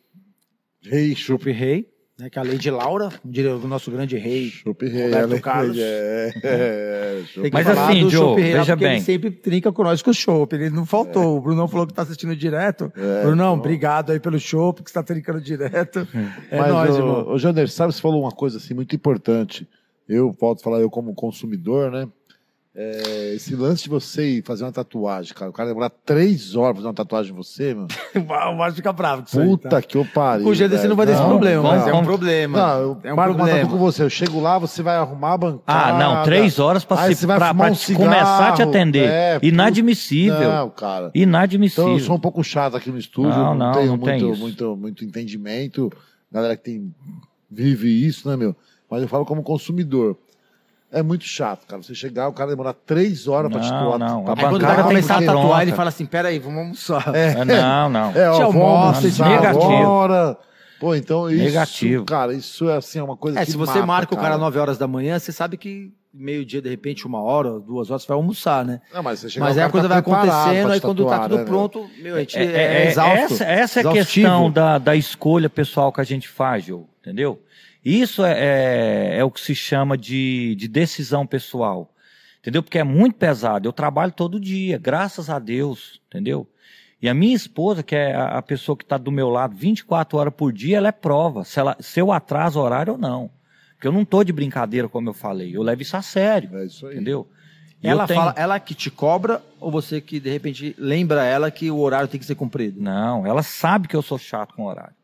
[0.82, 1.88] Rei Chopp Rei,
[2.18, 4.48] né, que é a Lady Laura, o nosso grande rei.
[4.48, 5.04] Chopp Rei.
[5.04, 5.76] Roberto Carlos.
[5.78, 8.94] É, é, Chopp Tem que Mas falar assim, do Joe, lá, veja porque bem.
[8.94, 10.54] Ele sempre trinca com nós com o chopp.
[10.54, 11.36] Ele não faltou.
[11.36, 12.92] O Brunão falou que tá assistindo direto.
[13.22, 16.06] Brunão, obrigado aí pelo chopp, que você tá trincando direto.
[16.50, 17.28] É Mas, nóis, ô, irmão.
[17.30, 19.68] ô, Jander, sabe, você falou uma coisa assim muito importante.
[20.08, 22.06] Eu volto a falar, eu como consumidor, né?
[22.76, 25.48] É, esse lance de você ir fazer uma tatuagem, cara.
[25.48, 27.86] O cara demorar três horas pra fazer uma tatuagem em você, meu.
[28.50, 29.80] O Márcio fica bravo com isso aí, Puta tá?
[29.82, 30.44] que eu pariu.
[30.44, 32.58] Com o GDC não vai ter esse Não, problema, vamos- mas é um problema.
[32.58, 33.76] Não, eu é um uma tatu com problema.
[33.76, 34.02] você.
[34.02, 35.62] Eu chego lá, você vai arrumar a bancada.
[35.94, 39.08] Ah, não, três horas você vai fumar um cigarro, começar a te atender.
[39.08, 40.50] é, Inadmissível.
[40.50, 41.12] Não, cara.
[41.14, 41.84] Inadmissível.
[41.84, 44.18] Então eu sou um pouco chato aqui no estúdio, Não, não, não, tenho não tem
[44.20, 44.40] muito, isso.
[44.42, 45.92] muito, muito entendimento.
[46.32, 46.92] Galera que tem,
[47.48, 48.56] vive isso, né, meu?
[48.90, 50.16] Mas eu falo como consumidor.
[50.94, 51.82] É muito chato, cara.
[51.82, 53.98] Você chegar, o cara demorar três horas pra te Não, colar.
[53.98, 54.26] não.
[54.26, 57.04] A Aí quando bancada vai tem começar a tatuar, ele fala assim, peraí, vamos almoçar.
[57.14, 58.12] É, Não, não.
[58.12, 60.38] É, ó, vamos agora.
[60.78, 62.04] Pô, então isso, Negativo.
[62.04, 64.36] cara, isso é assim, é uma coisa É, que se você mata, marca o cara
[64.36, 68.08] 9 horas da manhã, você sabe que meio-dia, de repente, uma hora, duas horas, você
[68.08, 68.80] vai almoçar, né?
[68.92, 71.04] Não, mas você chega, Mas o aí a cara coisa tá vai acontecendo, aí quando
[71.04, 73.34] tá tatuar, tudo né, pronto, meu, a gente é, É, é, exausto.
[73.34, 77.40] essa, essa é a questão da, da escolha pessoal que a gente faz, Joe, entendeu?
[77.84, 78.32] Isso é,
[79.14, 81.92] é, é o que se chama de, de decisão pessoal,
[82.40, 82.62] entendeu?
[82.62, 83.68] Porque é muito pesado.
[83.68, 86.48] Eu trabalho todo dia, graças a Deus, entendeu?
[87.02, 90.16] E a minha esposa, que é a, a pessoa que está do meu lado 24
[90.16, 93.30] horas por dia, ela é prova se, ela, se eu atraso horário ou não.
[93.74, 95.54] Porque eu não tô de brincadeira, como eu falei.
[95.54, 96.94] Eu levo isso a sério, É isso aí.
[96.94, 97.28] entendeu?
[97.82, 101.50] E Ela tenho- fala, ela que te cobra ou você que de repente lembra ela
[101.50, 102.80] que o horário tem que ser cumprido?
[102.80, 104.94] Não, ela sabe que eu sou chato com horário.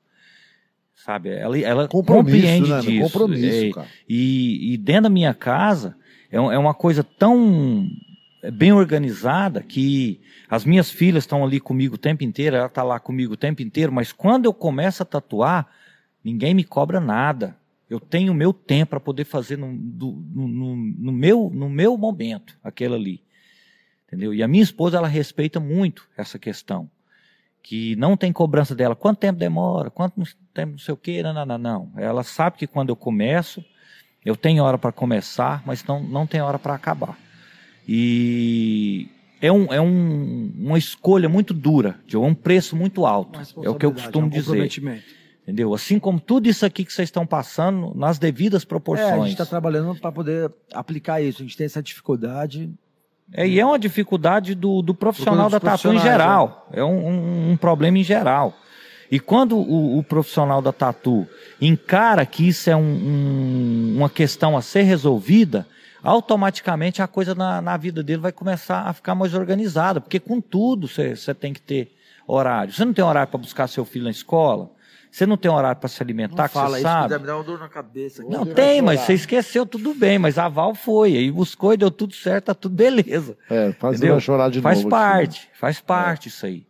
[1.05, 1.31] Sabe?
[1.31, 3.12] Ela, ela compreende né, disso.
[3.12, 3.86] Compromisso, É, cara.
[4.09, 5.97] E, e dentro da minha casa
[6.31, 7.89] é, é uma coisa tão
[8.52, 12.98] bem organizada que as minhas filhas estão ali comigo o tempo inteiro, ela está lá
[12.98, 15.66] comigo o tempo inteiro, mas quando eu começo a tatuar,
[16.24, 17.56] ninguém me cobra nada.
[17.89, 21.97] Eu tenho o meu tempo para poder fazer no, do- no- no- meu, no meu
[21.98, 23.20] momento aquilo ali.
[24.06, 24.32] Entendeu?
[24.35, 26.90] E a minha esposa, ela respeita muito essa questão.
[27.62, 28.97] Que não tem cobrança dela.
[28.97, 29.90] Quanto tempo demora?
[29.90, 30.22] Quanto
[30.52, 31.22] tempo não sei o quê?
[31.22, 31.93] Não, não, não, não.
[31.97, 33.64] Ela sabe que quando eu começo,
[34.24, 37.16] eu tenho hora para começar, mas não, não tem hora para acabar.
[37.93, 39.09] E
[39.40, 43.40] é, um, é um, uma escolha muito dura, de um preço muito alto.
[43.64, 44.70] É o que eu costumo um dizer.
[45.43, 45.74] Entendeu?
[45.74, 49.22] Assim como tudo isso aqui que vocês estão passando, nas devidas É, a proporções.
[49.22, 51.43] gente está trabalhando para poder aplicar isso.
[51.43, 52.70] A gente tem essa dificuldade.
[53.32, 56.68] É, e é uma dificuldade do, do profissional da tatu em geral.
[56.72, 58.55] É um, um- um problema em geral.
[59.11, 61.27] E quando o, o profissional da tatu
[61.61, 65.66] encara que isso é um- um- uma questão a ser resolvida,
[66.03, 70.01] automaticamente a coisa na, na vida dele vai começar a ficar mais organizada.
[70.01, 71.93] Porque com tudo você tem que ter
[72.27, 72.73] horário.
[72.73, 74.70] Você não tem horário para buscar seu filho na escola?
[75.11, 77.19] Você não tem horário para se alimentar, Não que fala você isso, sabe?
[77.19, 78.23] me dá uma dor na cabeça.
[78.23, 81.91] Não, tem, mas você esqueceu, tudo bem, mas a Val foi, aí buscou e deu
[81.91, 83.37] tudo certo, tá tudo beleza.
[83.51, 84.20] É, faz Entendeu?
[84.20, 84.89] chorar de faz novo.
[84.91, 86.65] parte, faz parte isso aí.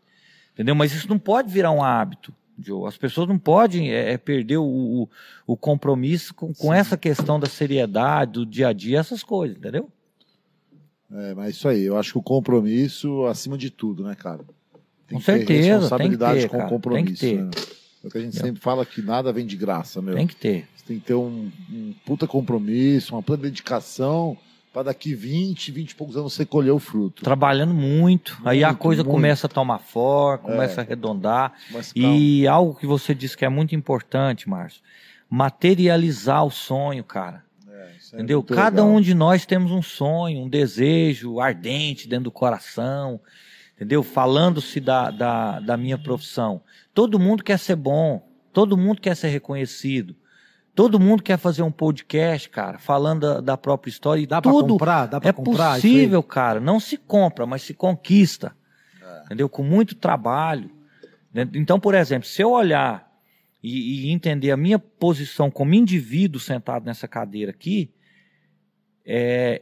[0.60, 0.74] Entendeu?
[0.74, 2.34] Mas isso não pode virar um hábito.
[2.62, 2.86] Joe.
[2.86, 5.08] As pessoas não podem é, é, perder o, o,
[5.46, 9.88] o compromisso com, com essa questão da seriedade, do dia a dia, essas coisas, entendeu?
[11.10, 14.44] É, mas isso aí, eu acho que o compromisso acima de tudo, né, cara?
[15.08, 17.06] Tem Com que ter certeza, responsabilidade tem que ter, com cara, compromisso.
[17.06, 17.42] tem que ter.
[17.42, 17.50] Né?
[18.04, 20.14] É o que a gente sempre fala que nada vem de graça, meu.
[20.14, 20.68] Tem que ter.
[20.76, 24.36] Você tem que ter um, um puta compromisso, uma puta dedicação
[24.72, 27.22] para daqui 20, 20 e poucos anos você colher o fruto.
[27.24, 29.12] Trabalhando muito, aí a Muito, coisa muito.
[29.14, 30.52] começa a tomar forma, É.
[30.52, 31.52] começa a arredondar.
[31.70, 31.92] Mas.
[31.96, 34.80] E algo que você disse que é muito importante, Márcio,
[35.28, 37.42] materializar o sonho, cara.
[37.68, 38.38] É, é Entendeu?
[38.38, 38.96] muito Cada legal.
[38.96, 43.20] um de nós temos um sonho, um desejo ardente dentro do coração,
[43.76, 44.02] entendeu?
[44.02, 46.62] Falando-se da, da, da minha profissão.
[46.94, 50.14] Todo mundo quer ser bom, todo mundo quer ser reconhecido,
[50.82, 54.22] todo mundo quer fazer um podcast, cara, falando da, da própria história.
[54.22, 55.06] E Dá pra tudo comprar?
[55.06, 55.80] Dá pra é comprar aí?
[55.82, 56.58] possível, cara.
[56.58, 58.56] Não se compra, mas se conquista.
[59.02, 59.24] É.
[59.26, 59.46] Entendeu?
[59.46, 60.70] Com muito trabalho.
[61.34, 61.46] né?
[61.54, 63.12] Então, por exemplo, se eu olhar
[63.62, 67.90] e, e entender a minha posição como indivíduo sentado nessa cadeira aqui,
[69.04, 69.60] é,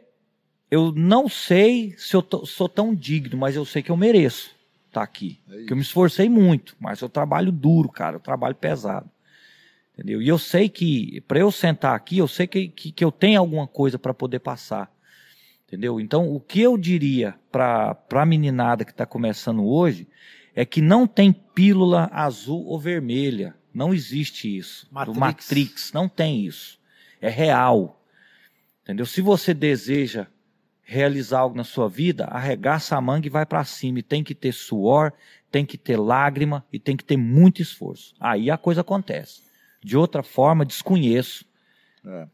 [0.71, 4.55] eu não sei se eu tô- sou tão digno, mas eu sei que eu mereço
[4.87, 5.41] estar aqui.
[5.51, 9.11] É que eu me esforcei muito, mas eu trabalho duro, cara, eu trabalho pesado.
[9.99, 10.23] Entendeu?
[10.23, 13.41] E eu sei que, para eu sentar aqui, eu sei que, que, que eu tenho
[13.41, 14.89] alguma coisa para poder passar.
[15.67, 16.01] Entendeu?
[16.01, 20.07] Então, o que eu diria para a meninada que está começando hoje
[20.55, 23.57] é que não tem pílula azul ou vermelha.
[23.75, 24.87] Não existe isso.
[24.89, 25.15] Matrix.
[25.15, 26.79] Do Matrix, não tem isso.
[27.21, 28.01] É real.
[28.85, 29.05] Entendeu?
[29.05, 30.29] Se você deseja
[30.81, 33.99] realizar algo na sua vida, arregaça a manga e vai para cima.
[33.99, 35.13] E tem que ter suor,
[35.51, 38.15] tem que ter lágrima e tem que ter muito esforço.
[38.21, 39.48] Aí a coisa acontece.
[39.89, 41.47] De outra forma, desconheço.
[42.05, 42.27] É.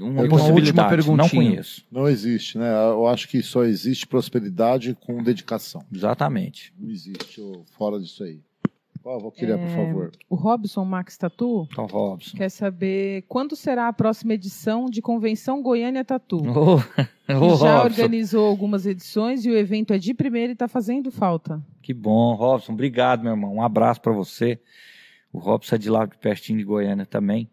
[0.00, 1.28] Uma uma última Não perguntinha.
[1.28, 1.84] conheço.
[1.92, 2.72] Não existe, né?
[2.72, 5.84] Eu acho que só existe prosperidade com dedicação.
[5.92, 6.72] Exatamente.
[6.78, 7.40] Não existe
[7.76, 8.40] fora disso aí.
[9.04, 10.12] Ó, vou querer, por É, favor.
[10.30, 12.36] O Robson Max Tatu Então, Robson.
[12.36, 16.38] quer saber quando será a próxima edição de Convenção Goiânia Tatu.
[17.26, 17.84] Que ô, já Robson.
[17.84, 21.62] organizou algumas edições e o evento é de primeira e está fazendo falta.
[21.82, 22.72] Que bom, Robson.
[22.72, 23.54] Obrigado, meu irmão.
[23.54, 24.58] Um abraço para você.
[25.32, 27.48] O Robson é de lá de pertinho de Goiânia também.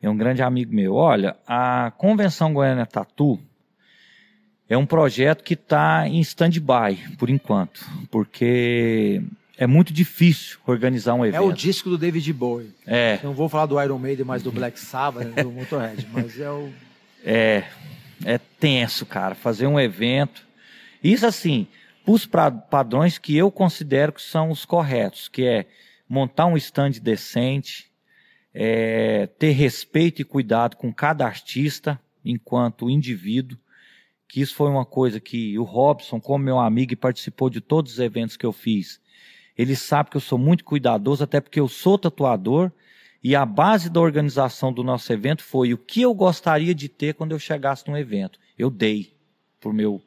[0.00, 0.94] É um grande amigo meu.
[0.94, 3.40] Olha, a Convenção Goiânia Tatu
[4.68, 7.84] é um projeto que está em stand-by, por enquanto.
[8.10, 9.22] Porque
[9.56, 11.44] é muito difícil organizar um É evento.
[11.46, 12.72] o disco do David Bowie.
[12.86, 16.06] É, não vou falar do Iron Maiden, mas do Black Sabbath, do Motorhead.
[16.12, 16.70] Mas é o.
[17.24, 17.64] É,
[18.24, 20.46] é tenso, cara, fazer um evento.
[21.02, 21.66] Isso assim,
[22.06, 25.66] os padrões que eu considero que são os corretos, que é
[26.08, 27.90] montar um stand decente,
[28.52, 33.58] é, ter respeito e cuidado com cada artista enquanto indivíduo,
[34.28, 37.92] que isso foi uma coisa que o Robson, como meu amigo e participou de todos
[37.92, 39.00] os eventos que eu fiz,
[39.56, 42.70] ele sabe que eu sou muito cuidadoso, até porque eu sou tatuador,
[43.22, 47.14] e a base da organização do nosso evento foi o que eu gostaria de ter
[47.14, 48.38] quando eu chegasse num evento.
[48.56, 49.16] Eu dei
[49.58, 50.02] pro meu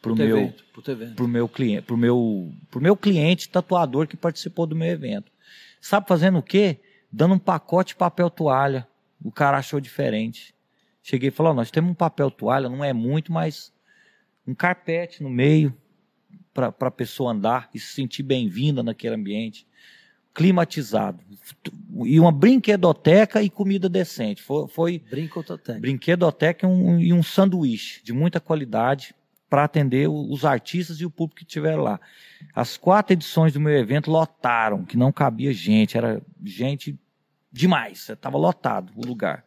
[0.00, 1.14] pro Puto meu evento, puto evento.
[1.14, 5.30] pro meu cliente, pro meu pro meu cliente tatuador que participou do meu evento.
[5.80, 6.78] Sabe fazendo o quê?
[7.10, 8.86] Dando um pacote de papel toalha.
[9.22, 10.54] O cara achou diferente.
[11.02, 13.72] Cheguei e falei, ó, nós temos um papel toalha, não é muito, mas
[14.46, 15.74] um carpete no meio
[16.52, 19.66] para a pessoa andar e se sentir bem-vinda naquele ambiente.
[20.34, 21.18] Climatizado.
[22.04, 24.42] E uma brinquedoteca e comida decente.
[24.42, 25.80] Foi, foi Brinco Totec.
[25.80, 29.14] brinquedoteca e um, e um sanduíche de muita qualidade
[29.48, 32.00] para atender os artistas e o público que estiver lá.
[32.54, 36.98] As quatro edições do meu evento lotaram, que não cabia gente, era gente
[37.50, 39.44] demais, estava lotado o lugar.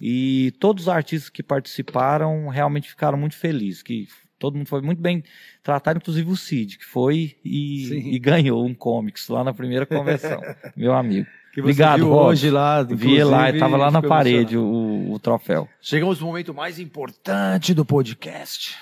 [0.00, 4.08] E todos os artistas que participaram realmente ficaram muito felizes, que
[4.38, 5.22] todo mundo foi muito bem
[5.62, 10.40] tratado, inclusive o Cid, que foi e, e ganhou um comics lá na primeira convenção,
[10.76, 11.26] meu amigo.
[11.54, 12.82] Que você Obrigado, hoje lá.
[12.82, 15.68] Vi lá, estava lá na parede o, o troféu.
[15.80, 18.76] Chegamos no momento mais importante do podcast.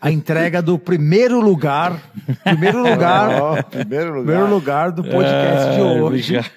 [0.00, 2.00] A entrega do primeiro lugar.
[2.42, 3.42] Primeiro lugar.
[3.42, 4.24] Ó, primeiro lugar.
[4.24, 6.02] primeiro lugar do podcast de Ah, hoje.
[6.38, 6.50] obrigado.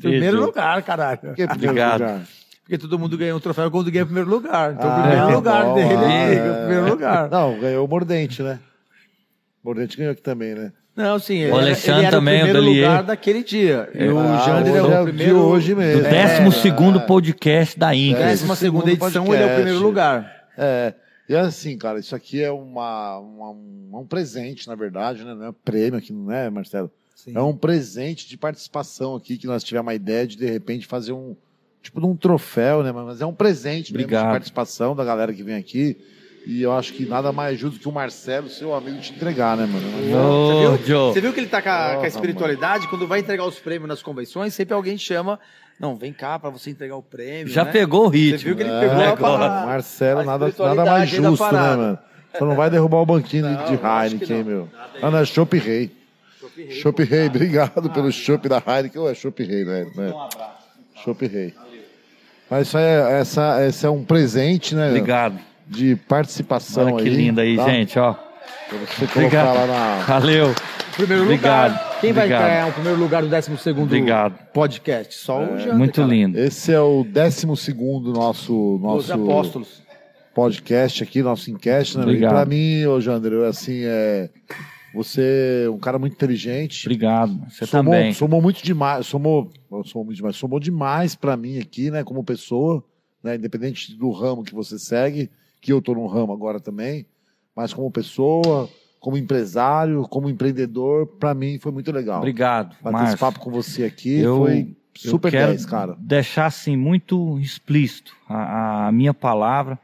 [0.00, 0.46] Primeiro Beijo.
[0.46, 1.18] lugar, caralho.
[1.18, 2.00] Por que primeiro Obrigado.
[2.00, 2.22] lugar?
[2.62, 4.74] Porque todo mundo ganhou um troféu quando ganha o primeiro lugar.
[4.74, 6.64] Então, o Ah, primeiro tá lugar bom, dele ah, é é.
[6.66, 7.28] primeiro lugar.
[7.28, 8.60] Não, ganhou o Mordente, né?
[9.64, 10.72] Mordente ganhou aqui também, né?
[10.96, 13.88] Não, sim, O era- Alexandre ele era também, o o primeiro lugar daquele dia.
[13.94, 15.38] E o Ah, Jander é é o o de primeiro.
[15.38, 16.02] hoje mesmo.
[16.02, 17.06] Do É, décimo segundo é.
[17.06, 18.18] podcast da Inca.
[18.18, 19.62] Décima segunda segundo edição, ele é o podcast.
[19.62, 20.44] primeiro lugar.
[20.58, 20.94] É,
[21.28, 23.50] e assim, cara, isso aqui é uma, uma-
[24.00, 25.34] um, presente, na verdade, né?
[25.34, 26.90] Não é um prêmio aqui, não é, Marcelo?
[27.14, 27.32] Sim.
[27.34, 31.12] É um presente de participação aqui, que nós tivemos uma ideia de, de repente, fazer
[31.12, 31.36] um,
[31.82, 32.92] tipo de um troféu, né?
[32.92, 34.32] Mas é um presente mesmo de Obrigado.
[34.32, 35.96] participação da galera que vem aqui.
[36.46, 39.66] E eu acho que nada mais justo que o Marcelo, seu amigo, te entregar, né,
[39.66, 39.86] mano?
[40.16, 41.12] Ô, Você viu?
[41.12, 42.88] Você viu que ele tá com a, com a espiritualidade?
[42.88, 45.38] Quando vai entregar os prêmios nas convenções, sempre alguém chama.
[45.78, 47.48] Não, vem cá pra você entregar o prêmio.
[47.52, 47.70] Já né?
[47.72, 48.38] pegou o ritmo.
[48.38, 49.66] Você viu que ele É, pegou a cara, palavra.
[49.66, 51.98] Marcelo, a nada, nada mais justo, né, mano?
[52.32, 54.44] Você não vai derrubar o banquinho de- de Não, que Heineken, não.
[54.44, 54.68] meu.
[55.02, 55.90] Ah, não, é Chopp Rei.
[56.70, 59.00] Chopp Rei, obrigado pelo chopp da Heineken.
[59.02, 59.86] Ou é Chopp Rei, né?
[59.96, 61.54] Um Chopp Rei.
[62.50, 64.88] Mas isso aí é, essa, esse é um presente, né?
[64.88, 65.38] Obrigado.
[65.70, 67.14] De participação Olha que aí.
[67.14, 67.64] lindo aí, tá?
[67.70, 68.12] gente, ó.
[68.14, 69.56] Pra você colocar Obrigado.
[69.56, 70.04] lá na...
[70.04, 70.54] Valeu.
[70.96, 71.70] Primeiro Obrigado.
[71.72, 72.00] lugar.
[72.00, 72.48] Quem vai Obrigado.
[72.48, 74.38] ganhar o primeiro lugar do 12 segundo Obrigado.
[74.52, 75.14] podcast?
[75.14, 76.08] Só o Jander, Muito cara.
[76.08, 76.38] lindo.
[76.38, 79.82] Esse é o 12 segundo nosso, Os nosso apóstolos.
[80.34, 82.02] podcast aqui, nosso enquete, né?
[82.02, 82.30] Obrigado.
[82.32, 84.28] E pra mim, ô Jander, assim, é...
[84.92, 86.84] Você é um cara muito inteligente.
[86.86, 87.40] Obrigado.
[87.48, 88.12] Você somou, também.
[88.12, 89.48] somou muito demais, somou,
[89.84, 92.82] somou muito demais, somou demais pra mim aqui, né, como pessoa,
[93.22, 95.30] né, independente do ramo que você segue,
[95.60, 97.06] que eu tô num ramo agora também,
[97.54, 98.68] mas como pessoa,
[98.98, 102.18] como empresário, como empreendedor, pra mim foi muito legal.
[102.18, 105.96] Obrigado, Bater esse papo com você aqui Eu- foi Eu super quero 10, cara.
[105.98, 109.78] deixar assim muito explícito a, a minha palavra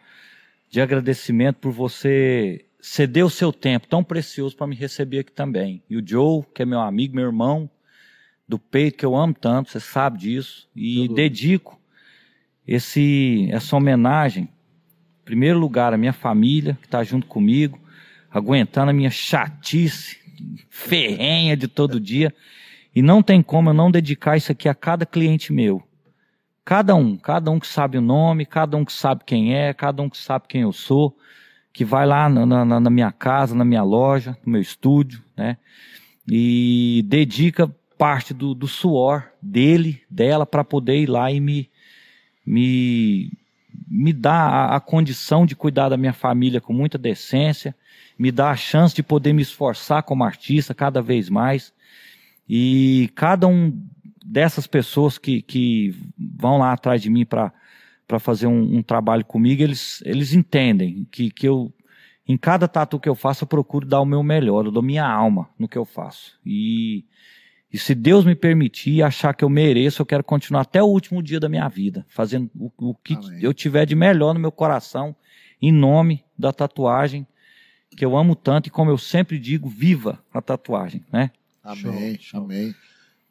[0.69, 5.83] de agradecimento por você ceder o seu tempo tão precioso para me receber aqui também.
[5.89, 7.69] E o Joe, que é meu amigo, meu irmão
[8.49, 11.81] do peito, que eu amo tanto, você sabe disso, e dedico
[12.67, 14.49] esse essa homenagem, em
[15.27, 17.79] primeiro lugar, à minha família, que está junto comigo,
[18.31, 20.17] aguentando a minha chatice
[20.71, 22.33] ferrenha de todo dia.
[22.95, 25.83] E não tem como eu não dedicar isso aqui a cada cliente meu.
[26.65, 30.01] Cada um, cada um que sabe o nome, cada um que sabe quem é, cada
[30.03, 31.17] um que sabe quem eu sou,
[31.73, 35.59] que vai lá na, na- na minha casa, na minha loja, no meu estúdio, né?
[36.29, 41.71] E dedica parte do, do suor dele, dela, para poder ir lá e me,
[42.45, 43.31] me,
[43.87, 47.75] me dar a, a condição de cuidar da minha família com muita decência,
[48.19, 51.73] me dar a chance de poder me esforçar como artista cada vez mais.
[52.49, 53.73] E cada um
[54.25, 57.53] dessas pessoas que, que vão lá atrás de mim para
[58.19, 61.73] fazer um, um trabalho comigo, eles, eles entendem que, que eu,
[62.27, 65.07] em cada tatu que eu faço, eu procuro dar o meu melhor, eu dou minha
[65.07, 66.39] alma no que eu faço.
[66.45, 67.05] E,
[67.77, 70.87] e se Deus me permitir e achar que eu mereço, eu quero continuar até o
[70.87, 73.39] último dia da minha vida, fazendo o, o que Amém.
[73.43, 75.15] eu tiver de melhor no meu coração,
[75.61, 77.27] em nome da tatuagem,
[77.95, 81.31] que eu amo tanto e como eu sempre digo, viva a tatuagem, né?
[81.63, 82.75] Amém, amém.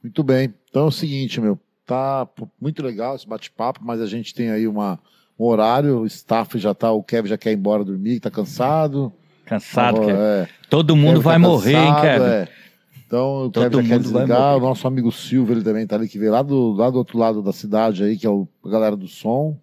[0.03, 0.53] Muito bem.
[0.69, 2.27] Então é o seguinte, meu, tá
[2.61, 4.99] muito legal esse bate-papo, mas a gente tem aí uma,
[5.39, 9.11] um horário, o staff já tá, o Kevin já quer ir embora dormir, tá cansado.
[9.43, 10.19] Cansado, Kevin.
[10.19, 10.47] é.
[10.69, 12.25] Todo mundo Kevin vai tá morrer, hein, cansado, Kevin?
[12.25, 12.64] é.
[13.05, 14.57] Então o Todo Kevin já quer desligar.
[14.57, 17.17] O nosso amigo Silvio, ele também tá ali que veio lá do, lá do outro
[17.17, 19.57] lado da cidade aí, que é o, a galera do som.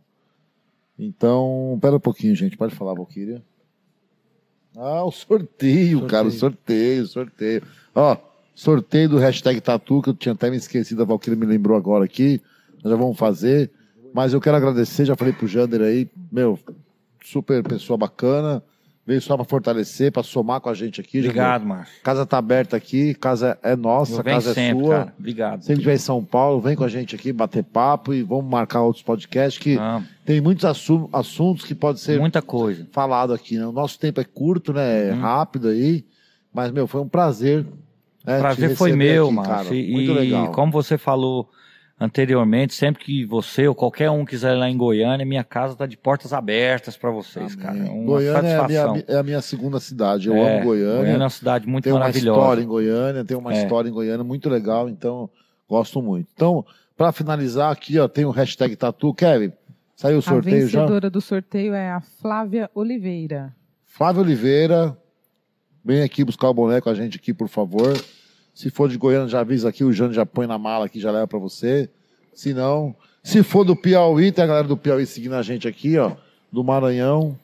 [0.98, 2.56] Então, pera um pouquinho, gente.
[2.56, 3.42] Pode falar, Valkyria.
[4.76, 7.62] Ah, o sorteio, cara, o sorteio, sorteio.
[7.94, 8.16] Ó,
[8.54, 12.04] sorteio do hashtag Tatu, que eu tinha até me esquecido, a Valkyria me lembrou agora
[12.04, 12.40] aqui.
[12.82, 13.70] Nós já vamos fazer.
[14.14, 16.58] Mas eu quero agradecer, já falei pro Jander aí, meu,
[17.24, 18.62] super pessoa bacana.
[19.04, 21.18] Veio só pra fortalecer, pra somar com a gente aqui.
[21.18, 21.92] Obrigado, Márcio.
[22.04, 24.94] Casa tá aberta aqui, casa é nossa, casa é sempre, sua.
[24.98, 25.14] cara.
[25.18, 25.62] Obrigado.
[25.62, 28.80] Sempre tiver em São Paulo, vem com a gente aqui bater papo e vamos marcar
[28.82, 30.06] outros podcasts que Amo.
[30.24, 32.86] tem muitos assu- assuntos que pode ser Muita coisa.
[32.92, 33.56] falado aqui.
[33.58, 33.66] Né?
[33.66, 35.08] O nosso tempo é curto, né?
[35.08, 36.04] É rápido aí,
[36.54, 37.66] mas meu, foi um prazer.
[38.24, 39.52] né, prazer foi meu, aqui, Márcio.
[39.64, 39.74] cara.
[39.74, 40.52] E, Muito legal.
[40.52, 41.50] como você falou
[42.00, 45.86] anteriormente, sempre que você ou qualquer um quiser ir lá em Goiânia, minha casa está
[45.86, 47.78] de portas abertas para vocês, cara.
[47.78, 48.92] É uma Goiânia é a, satisfação.
[48.92, 50.28] minha, é a minha segunda cidade.
[50.28, 50.94] Eu É, amo Goiânia.
[50.96, 52.38] Goiânia é uma cidade muito tem uma maravilhosa.
[52.40, 53.62] história em Goiânia, tem uma É.
[53.62, 55.30] história em Goiânia muito legal, então
[55.68, 56.28] gosto muito.
[56.34, 56.64] Então,
[56.96, 59.14] para finalizar aqui, ó, tem o hashtag Tatu.
[59.14, 59.52] Kevin,
[59.96, 60.80] saiu o A sorteio já?
[60.80, 63.54] vencedora do sorteio é a Flávia Oliveira.
[63.86, 64.96] Flávio Oliveira,
[65.84, 67.92] vem aqui buscar o boneco a gente aqui, por favor.
[68.54, 71.10] Se for de Goiânia, já avisa aqui, o Jânio já põe na mala aqui, já
[71.10, 71.88] leva para você.
[72.34, 75.96] Se não, se for do Piauí, tem a galera do Piauí seguindo a gente aqui,
[75.98, 76.12] ó,
[76.50, 77.38] do Maranhão.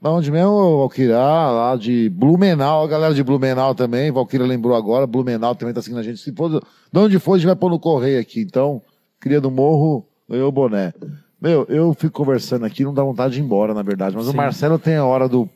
[0.00, 1.18] Da onde mesmo, Valquíria?
[1.18, 5.82] Ah, lá de Blumenau, a galera de Blumenau também, Valquíria lembrou agora, Blumenau também tá
[5.82, 6.20] seguindo a gente.
[6.20, 6.60] Se for do,
[6.92, 8.40] de onde for, a gente vai pôr no correio aqui.
[8.40, 8.80] Então,
[9.18, 10.94] cria do Morro, ganhou o boné.
[11.40, 14.30] Meu, eu fico conversando aqui, não dá vontade de ir embora, na verdade, mas o
[14.30, 14.36] Sim.
[14.36, 15.48] Marcelo tem a hora do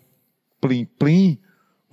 [0.61, 1.39] plim plim.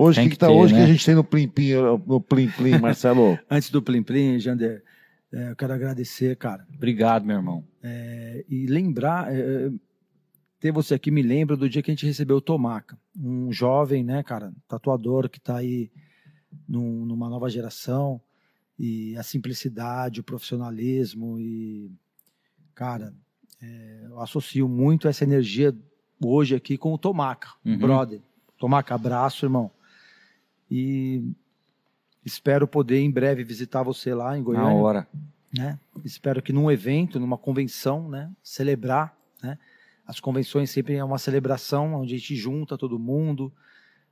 [0.01, 0.85] Hoje, que, que que tá ter, hoje que né?
[0.85, 1.73] a gente tem no plim plim,
[2.07, 3.37] no plim plim, Marcelo?
[3.49, 4.81] Antes do Plim Plim, Jander,
[5.31, 6.65] é, eu quero agradecer, cara.
[6.73, 7.63] Obrigado, meu irmão.
[7.83, 9.69] É, e lembrar, é,
[10.59, 14.03] ter você aqui me lembra do dia que a gente recebeu o Tomaca, um jovem,
[14.03, 15.91] né, cara, tatuador que está aí
[16.67, 18.21] num- numa nova geração
[18.77, 21.91] e a simplicidade, o profissionalismo e,
[22.73, 23.13] cara,
[23.61, 25.75] é, eu associo muito essa energia
[26.23, 27.77] hoje aqui com o Tomaca, Uhum.
[27.77, 28.21] brother.
[28.57, 29.69] Tomaca, abraço, irmão.
[30.69, 31.23] E
[32.25, 35.07] espero poder em breve visitar você lá em Na Goiânia hora.
[35.55, 35.79] né?
[36.03, 38.31] Espero que num evento, numa convenção, né?
[38.43, 39.57] Celebrar, né?
[40.05, 43.53] As convenções sempre é uma celebração onde a gente junta todo mundo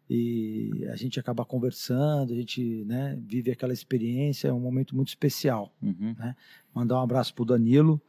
[0.10, 3.18] e a gente acaba conversando, a gente, né?
[3.26, 5.74] Vive aquela experiência, é um momento muito especial.
[5.82, 6.16] Uhum.
[6.74, 8.02] Mandar um abraço pro Danilo,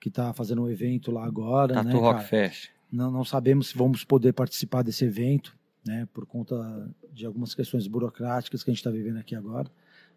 [0.00, 2.24] que está fazendo um evento lá agora, Tatu né, Rock?
[2.24, 2.70] Fest.
[2.90, 5.57] Não, não sabemos se vamos poder participar desse evento,
[5.88, 6.06] né?
[6.12, 9.68] Por conta de algumas questões burocráticas que a gente está vivendo aqui agora.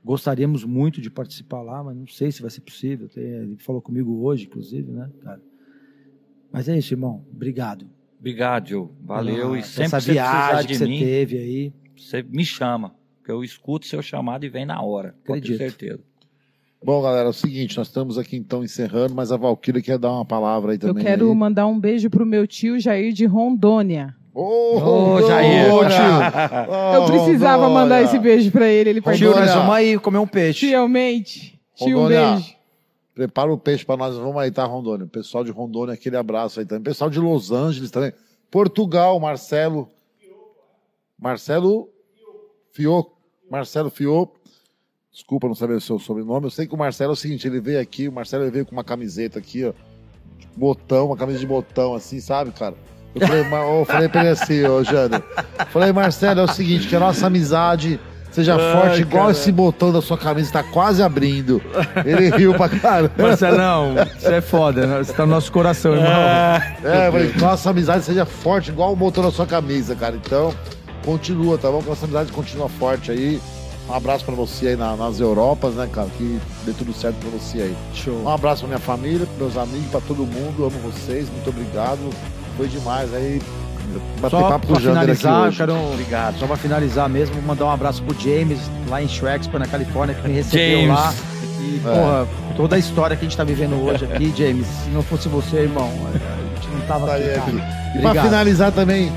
[0.03, 3.09] Gostaríamos muito de participar lá, mas não sei se vai ser possível.
[3.15, 5.41] Ele falou comigo hoje, inclusive, né, cara?
[6.51, 7.23] Mas é isso, irmão.
[7.31, 7.87] Obrigado.
[8.19, 8.89] Obrigado, Joe.
[9.03, 9.35] Valeu.
[9.35, 11.73] Pela- e sempre essa que você precisar viagem de que você mim, teve aí.
[11.97, 12.93] você me chama.
[13.23, 15.15] Que eu escuto seu chamado e vem na hora.
[15.23, 15.57] Acredito.
[15.57, 15.99] certeza.
[16.83, 20.11] Bom, galera, é o seguinte, nós estamos aqui então encerrando, mas a Valkyria quer dar
[20.11, 21.03] uma palavra aí Eu também.
[21.03, 21.35] quero aí.
[21.35, 24.15] mandar um beijo pro meu tio Jair de Rondônia.
[24.33, 25.69] Ô, Ô, Jair.
[25.69, 25.97] Rondônia!
[26.95, 27.81] Eu Ô, precisava Rondônia!
[27.83, 29.01] mandar esse beijo pra ele, ele.
[29.01, 30.67] Tio, nós vamos aí comer um peixe.
[30.67, 31.59] Fielmente.
[31.75, 32.31] Tio, um Rondônia.
[32.35, 32.55] beijo.
[33.13, 35.05] Prepara o peixe pra nós, vamos aí, tá, Rondônia?
[35.05, 36.83] Pessoal de Rondônia, aquele abraço aí também.
[36.83, 38.13] Pessoal de Los Angeles também.
[38.49, 39.89] Portugal, Marcelo.
[41.19, 41.89] Marcelo
[42.71, 43.05] Fio.
[43.49, 44.31] Marcelo Fio.
[45.11, 46.45] Desculpa não saber o seu sobrenome.
[46.45, 48.71] Eu sei que o Marcelo é o seguinte, ele veio aqui, o Marcelo veio com
[48.71, 49.73] uma camiseta aqui, ó.
[50.55, 52.75] Botão, uma camisa de botão, assim, sabe, cara?
[53.13, 53.41] Eu falei,
[53.79, 55.21] eu falei pra ele assim, ô Jânio.
[55.71, 57.99] Falei, Marcelo, é o seguinte, que a nossa amizade
[58.31, 61.61] seja forte, igual esse botão da sua camisa tá quase abrindo.
[62.05, 63.11] Ele riu pra caramba.
[63.17, 64.87] Marcelão, você é foda.
[64.87, 64.97] né?
[65.03, 66.09] Você tá no nosso coração, irmão.
[66.11, 70.15] É, eu falei, nossa amizade seja forte, igual o botão da sua camisa, cara.
[70.15, 70.53] Então,
[71.03, 71.81] continua, tá bom?
[71.81, 73.41] Que nossa amizade continua forte aí.
[73.89, 76.07] Um abraço pra você aí na- nas Europas, né, cara?
[76.17, 77.75] Que dê tudo certo pra você aí.
[77.93, 78.21] Show.
[78.23, 80.63] Um abraço pra minha família, pros meus amigos, pra todo mundo.
[80.63, 81.99] Amo vocês, muito obrigado.
[82.57, 83.41] Foi demais aí.
[84.21, 85.57] Bater Só papo com pra o Jander aqui finalizar, eu hoje.
[85.57, 86.39] quero, obrigado.
[86.39, 90.27] Só pra finalizar mesmo, mandar um abraço pro James, lá em Shrexpo, na Califórnia, que
[90.27, 90.95] me recebeu James.
[90.95, 91.13] lá.
[91.59, 95.01] E, porra, toda a história que a gente tá vivendo hoje aqui, James, se não
[95.03, 97.27] fosse você, irmão, a gente não tava Tá aqui.
[97.27, 98.25] E pra Obrigado.
[98.25, 99.11] finalizar também,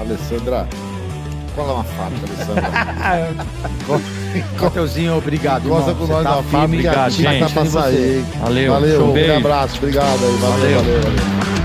[0.00, 0.66] Alessandra,
[1.54, 2.26] cola uma fábrica,
[3.06, 3.46] Alessandra.
[4.60, 5.68] Mateuzinho, obrigado.
[5.68, 8.24] Gosta com nós tá da fábrica, obrigado, a gente tá pra sair.
[8.40, 8.72] Valeu.
[8.72, 9.14] Valeu, Show.
[9.16, 10.76] um abraço, obrigado aí, valeu, Valeu.
[10.82, 11.00] valeu.
[11.02, 11.57] valeu.